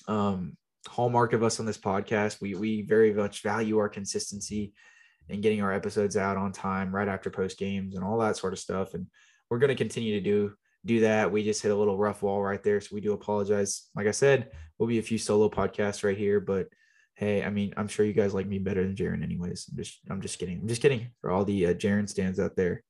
um, 0.07 0.57
hallmark 0.87 1.33
of 1.33 1.43
us 1.43 1.59
on 1.59 1.65
this 1.65 1.77
podcast. 1.77 2.41
We 2.41 2.55
we 2.55 2.81
very 2.81 3.13
much 3.13 3.43
value 3.43 3.77
our 3.77 3.89
consistency 3.89 4.73
and 5.29 5.41
getting 5.41 5.61
our 5.61 5.71
episodes 5.71 6.17
out 6.17 6.37
on 6.37 6.51
time 6.51 6.93
right 6.93 7.07
after 7.07 7.29
post 7.29 7.57
games 7.57 7.95
and 7.95 8.03
all 8.03 8.17
that 8.19 8.37
sort 8.37 8.53
of 8.53 8.59
stuff. 8.59 8.93
And 8.93 9.07
we're 9.49 9.59
going 9.59 9.69
to 9.69 9.75
continue 9.75 10.15
to 10.15 10.21
do 10.21 10.53
do 10.85 11.01
that. 11.01 11.31
We 11.31 11.43
just 11.43 11.61
hit 11.61 11.71
a 11.71 11.75
little 11.75 11.97
rough 11.97 12.21
wall 12.23 12.41
right 12.41 12.61
there, 12.61 12.81
so 12.81 12.89
we 12.93 13.01
do 13.01 13.13
apologize. 13.13 13.83
Like 13.95 14.07
I 14.07 14.11
said, 14.11 14.51
we'll 14.77 14.89
be 14.89 14.99
a 14.99 15.03
few 15.03 15.17
solo 15.17 15.49
podcasts 15.49 16.03
right 16.03 16.17
here, 16.17 16.39
but 16.41 16.67
hey, 17.15 17.43
I 17.43 17.49
mean, 17.49 17.73
I'm 17.77 17.87
sure 17.87 18.05
you 18.05 18.13
guys 18.13 18.33
like 18.33 18.47
me 18.47 18.59
better 18.59 18.83
than 18.83 18.95
Jaren, 18.95 19.23
anyways. 19.23 19.67
I'm 19.69 19.77
just 19.77 19.99
I'm 20.09 20.21
just 20.21 20.39
kidding. 20.39 20.59
I'm 20.59 20.67
just 20.67 20.81
kidding 20.81 21.09
for 21.21 21.31
all 21.31 21.45
the 21.45 21.67
uh, 21.67 21.73
Jaren 21.73 22.09
stands 22.09 22.39
out 22.39 22.55
there. 22.55 22.83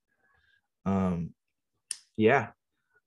Um, 0.85 1.33
yeah. 2.17 2.49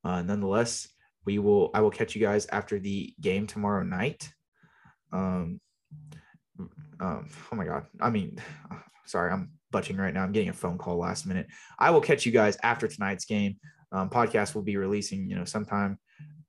Uh, 0.04 0.22
nonetheless, 0.22 0.88
we 1.24 1.38
will. 1.38 1.70
I 1.74 1.80
will 1.80 1.90
catch 1.90 2.14
you 2.14 2.20
guys 2.20 2.46
after 2.46 2.78
the 2.78 3.14
game 3.20 3.46
tomorrow 3.46 3.82
night. 3.82 4.30
Um, 5.12 5.60
um, 7.00 7.28
oh 7.52 7.56
my 7.56 7.64
god. 7.64 7.86
I 8.00 8.10
mean, 8.10 8.38
sorry, 9.06 9.32
I'm 9.32 9.50
butching 9.70 9.96
right 9.96 10.14
now. 10.14 10.22
I'm 10.22 10.32
getting 10.32 10.48
a 10.48 10.54
phone 10.54 10.78
call 10.78 10.96
last 10.96 11.26
minute. 11.26 11.48
I 11.78 11.90
will 11.90 12.00
catch 12.00 12.24
you 12.24 12.32
guys 12.32 12.56
after 12.62 12.88
tonight's 12.88 13.24
game. 13.24 13.56
Um, 13.92 14.10
podcast 14.10 14.54
will 14.54 14.62
be 14.62 14.76
releasing, 14.76 15.28
you 15.28 15.36
know, 15.36 15.44
sometime 15.44 15.98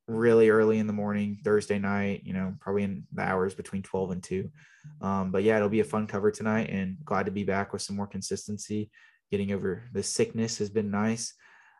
really 0.07 0.49
early 0.49 0.79
in 0.79 0.87
the 0.87 0.93
morning, 0.93 1.37
Thursday 1.43 1.79
night, 1.79 2.21
you 2.23 2.33
know, 2.33 2.53
probably 2.59 2.83
in 2.83 3.03
the 3.13 3.21
hours 3.21 3.53
between 3.53 3.83
12 3.83 4.11
and 4.11 4.23
2. 4.23 4.49
Um, 5.01 5.31
but 5.31 5.43
yeah, 5.43 5.57
it'll 5.57 5.69
be 5.69 5.81
a 5.81 5.85
fun 5.85 6.07
cover 6.07 6.31
tonight 6.31 6.69
and 6.69 6.97
glad 7.03 7.25
to 7.25 7.31
be 7.31 7.43
back 7.43 7.73
with 7.73 7.81
some 7.81 7.95
more 7.95 8.07
consistency. 8.07 8.89
Getting 9.31 9.51
over 9.51 9.83
the 9.93 10.03
sickness 10.03 10.57
has 10.59 10.69
been 10.69 10.89
nice. 10.89 11.33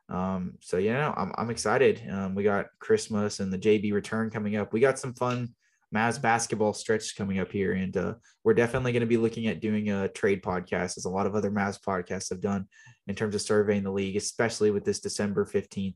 Um, 0.10 0.54
so 0.62 0.78
yeah, 0.78 1.14
I'm, 1.16 1.32
I'm 1.38 1.50
excited. 1.50 2.02
Um, 2.10 2.36
we 2.36 2.44
got 2.44 2.68
Christmas 2.80 3.40
and 3.40 3.52
the 3.52 3.58
JB 3.58 3.94
return 3.94 4.30
coming 4.30 4.56
up. 4.56 4.74
We 4.74 4.80
got 4.80 5.00
some 5.00 5.14
fun 5.14 5.54
Mavs 5.96 6.22
basketball 6.22 6.74
stretch 6.74 7.16
coming 7.16 7.40
up 7.40 7.52
here, 7.52 7.74
and 7.74 7.96
uh, 7.96 8.14
we're 8.44 8.54
definitely 8.54 8.92
going 8.92 9.02
to 9.02 9.08
be 9.08 9.18
looking 9.18 9.48
at 9.48 9.62
doing 9.62 9.90
a 9.90 10.10
trade 10.10 10.44
podcast, 10.44 10.98
as 10.98 11.06
a 11.06 11.10
lot 11.10 11.26
of 11.26 11.36
other 11.36 11.50
Mavs 11.50 11.80
podcasts 11.80 12.30
have 12.30 12.42
done, 12.42 12.68
in 13.08 13.16
terms 13.16 13.36
of 13.36 13.42
surveying 13.42 13.84
the 13.84 13.92
league, 13.92 14.18
especially 14.18 14.72
with 14.72 14.84
this 14.84 15.00
December 15.00 15.46
fifteenth 15.46 15.96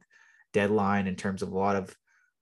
deadline, 0.53 1.07
in 1.07 1.15
terms 1.15 1.41
of 1.41 1.51
a 1.51 1.57
lot 1.57 1.75
of 1.75 1.93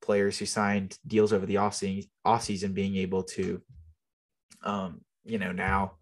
players 0.01 0.38
who 0.38 0.45
signed 0.45 0.97
deals 1.07 1.34
over 1.34 1.47
the 1.47 1.57
off 1.57 1.74
season, 1.74 2.10
off 2.24 2.43
season 2.43 2.74
being 2.74 2.95
able 2.95 3.24
to, 3.24 3.62
um, 4.64 5.01
you 5.24 5.39
know, 5.39 5.51
now 5.51 5.93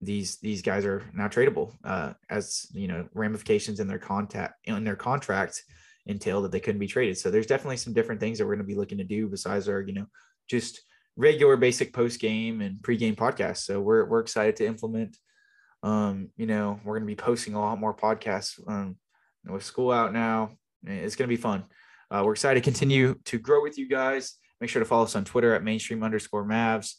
these 0.00 0.38
these 0.38 0.62
guys 0.62 0.84
are 0.84 1.02
now 1.12 1.28
tradable, 1.28 1.72
uh, 1.84 2.12
as 2.30 2.66
you 2.72 2.88
know, 2.88 3.08
ramifications 3.14 3.80
in 3.80 3.88
their 3.88 3.98
contact 3.98 4.54
in 4.64 4.84
their 4.84 4.96
contract 4.96 5.62
entail 6.08 6.40
that 6.42 6.52
they 6.52 6.60
couldn't 6.60 6.78
be 6.78 6.86
traded. 6.86 7.18
So 7.18 7.30
there's 7.30 7.46
definitely 7.46 7.76
some 7.76 7.92
different 7.92 8.20
things 8.20 8.38
that 8.38 8.46
we're 8.46 8.54
going 8.54 8.66
to 8.66 8.72
be 8.72 8.78
looking 8.78 8.98
to 8.98 9.04
do 9.04 9.28
besides 9.28 9.68
our, 9.68 9.80
you 9.80 9.92
know, 9.92 10.06
just 10.48 10.80
regular 11.16 11.56
basic 11.56 11.92
post 11.92 12.20
game 12.20 12.60
and 12.60 12.82
pre 12.82 12.96
game 12.96 13.16
podcasts. 13.16 13.64
So 13.64 13.80
we're 13.80 14.04
we're 14.06 14.20
excited 14.20 14.56
to 14.56 14.66
implement. 14.66 15.16
Um, 15.82 16.30
you 16.36 16.46
know, 16.46 16.80
we're 16.84 16.94
going 16.94 17.06
to 17.08 17.14
be 17.14 17.16
posting 17.16 17.54
a 17.54 17.60
lot 17.60 17.78
more 17.78 17.94
podcasts. 17.94 18.58
Um, 18.66 18.96
with 19.46 19.64
school 19.64 19.92
out 19.92 20.12
now, 20.12 20.50
it's 20.84 21.16
going 21.16 21.28
to 21.28 21.34
be 21.34 21.40
fun. 21.40 21.64
Uh, 22.10 22.22
we're 22.24 22.32
excited 22.32 22.60
to 22.60 22.64
continue 22.64 23.14
to 23.24 23.38
grow 23.38 23.62
with 23.62 23.78
you 23.78 23.88
guys. 23.88 24.34
Make 24.60 24.70
sure 24.70 24.80
to 24.80 24.86
follow 24.86 25.04
us 25.04 25.14
on 25.14 25.24
Twitter 25.24 25.54
at 25.54 25.62
mainstream 25.62 26.02
underscore 26.02 26.44
Mavs. 26.44 26.94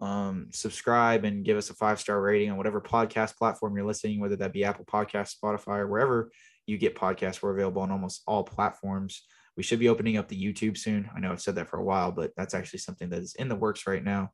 Um, 0.00 0.48
subscribe 0.50 1.24
and 1.24 1.44
give 1.44 1.56
us 1.56 1.70
a 1.70 1.74
five 1.74 2.00
star 2.00 2.20
rating 2.20 2.50
on 2.50 2.56
whatever 2.56 2.80
podcast 2.80 3.36
platform 3.36 3.76
you're 3.76 3.86
listening, 3.86 4.20
whether 4.20 4.36
that 4.36 4.52
be 4.52 4.64
Apple 4.64 4.84
Podcast, 4.84 5.36
Spotify, 5.36 5.78
or 5.78 5.86
wherever 5.86 6.30
you 6.66 6.78
get 6.78 6.96
podcasts. 6.96 7.42
We're 7.42 7.54
available 7.54 7.82
on 7.82 7.90
almost 7.90 8.22
all 8.26 8.42
platforms. 8.42 9.22
We 9.56 9.62
should 9.62 9.78
be 9.78 9.88
opening 9.88 10.16
up 10.16 10.28
the 10.28 10.42
YouTube 10.42 10.76
soon. 10.76 11.08
I 11.14 11.20
know 11.20 11.30
I've 11.30 11.40
said 11.40 11.54
that 11.56 11.68
for 11.68 11.78
a 11.78 11.84
while, 11.84 12.10
but 12.10 12.32
that's 12.36 12.54
actually 12.54 12.80
something 12.80 13.08
that 13.10 13.22
is 13.22 13.34
in 13.36 13.48
the 13.48 13.54
works 13.54 13.86
right 13.86 14.02
now. 14.02 14.32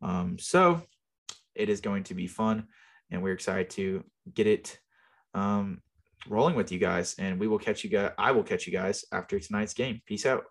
Um, 0.00 0.38
so 0.38 0.82
it 1.54 1.68
is 1.68 1.80
going 1.80 2.04
to 2.04 2.14
be 2.14 2.26
fun, 2.26 2.66
and 3.10 3.22
we're 3.22 3.34
excited 3.34 3.70
to 3.70 4.04
get 4.32 4.46
it 4.46 4.78
um, 5.34 5.82
rolling 6.28 6.54
with 6.54 6.72
you 6.72 6.78
guys. 6.78 7.14
And 7.18 7.38
we 7.38 7.48
will 7.48 7.58
catch 7.58 7.84
you 7.84 7.90
guys. 7.90 8.12
I 8.16 8.32
will 8.32 8.42
catch 8.42 8.66
you 8.66 8.72
guys 8.72 9.04
after 9.12 9.38
tonight's 9.38 9.74
game. 9.74 10.00
Peace 10.06 10.24
out. 10.24 10.44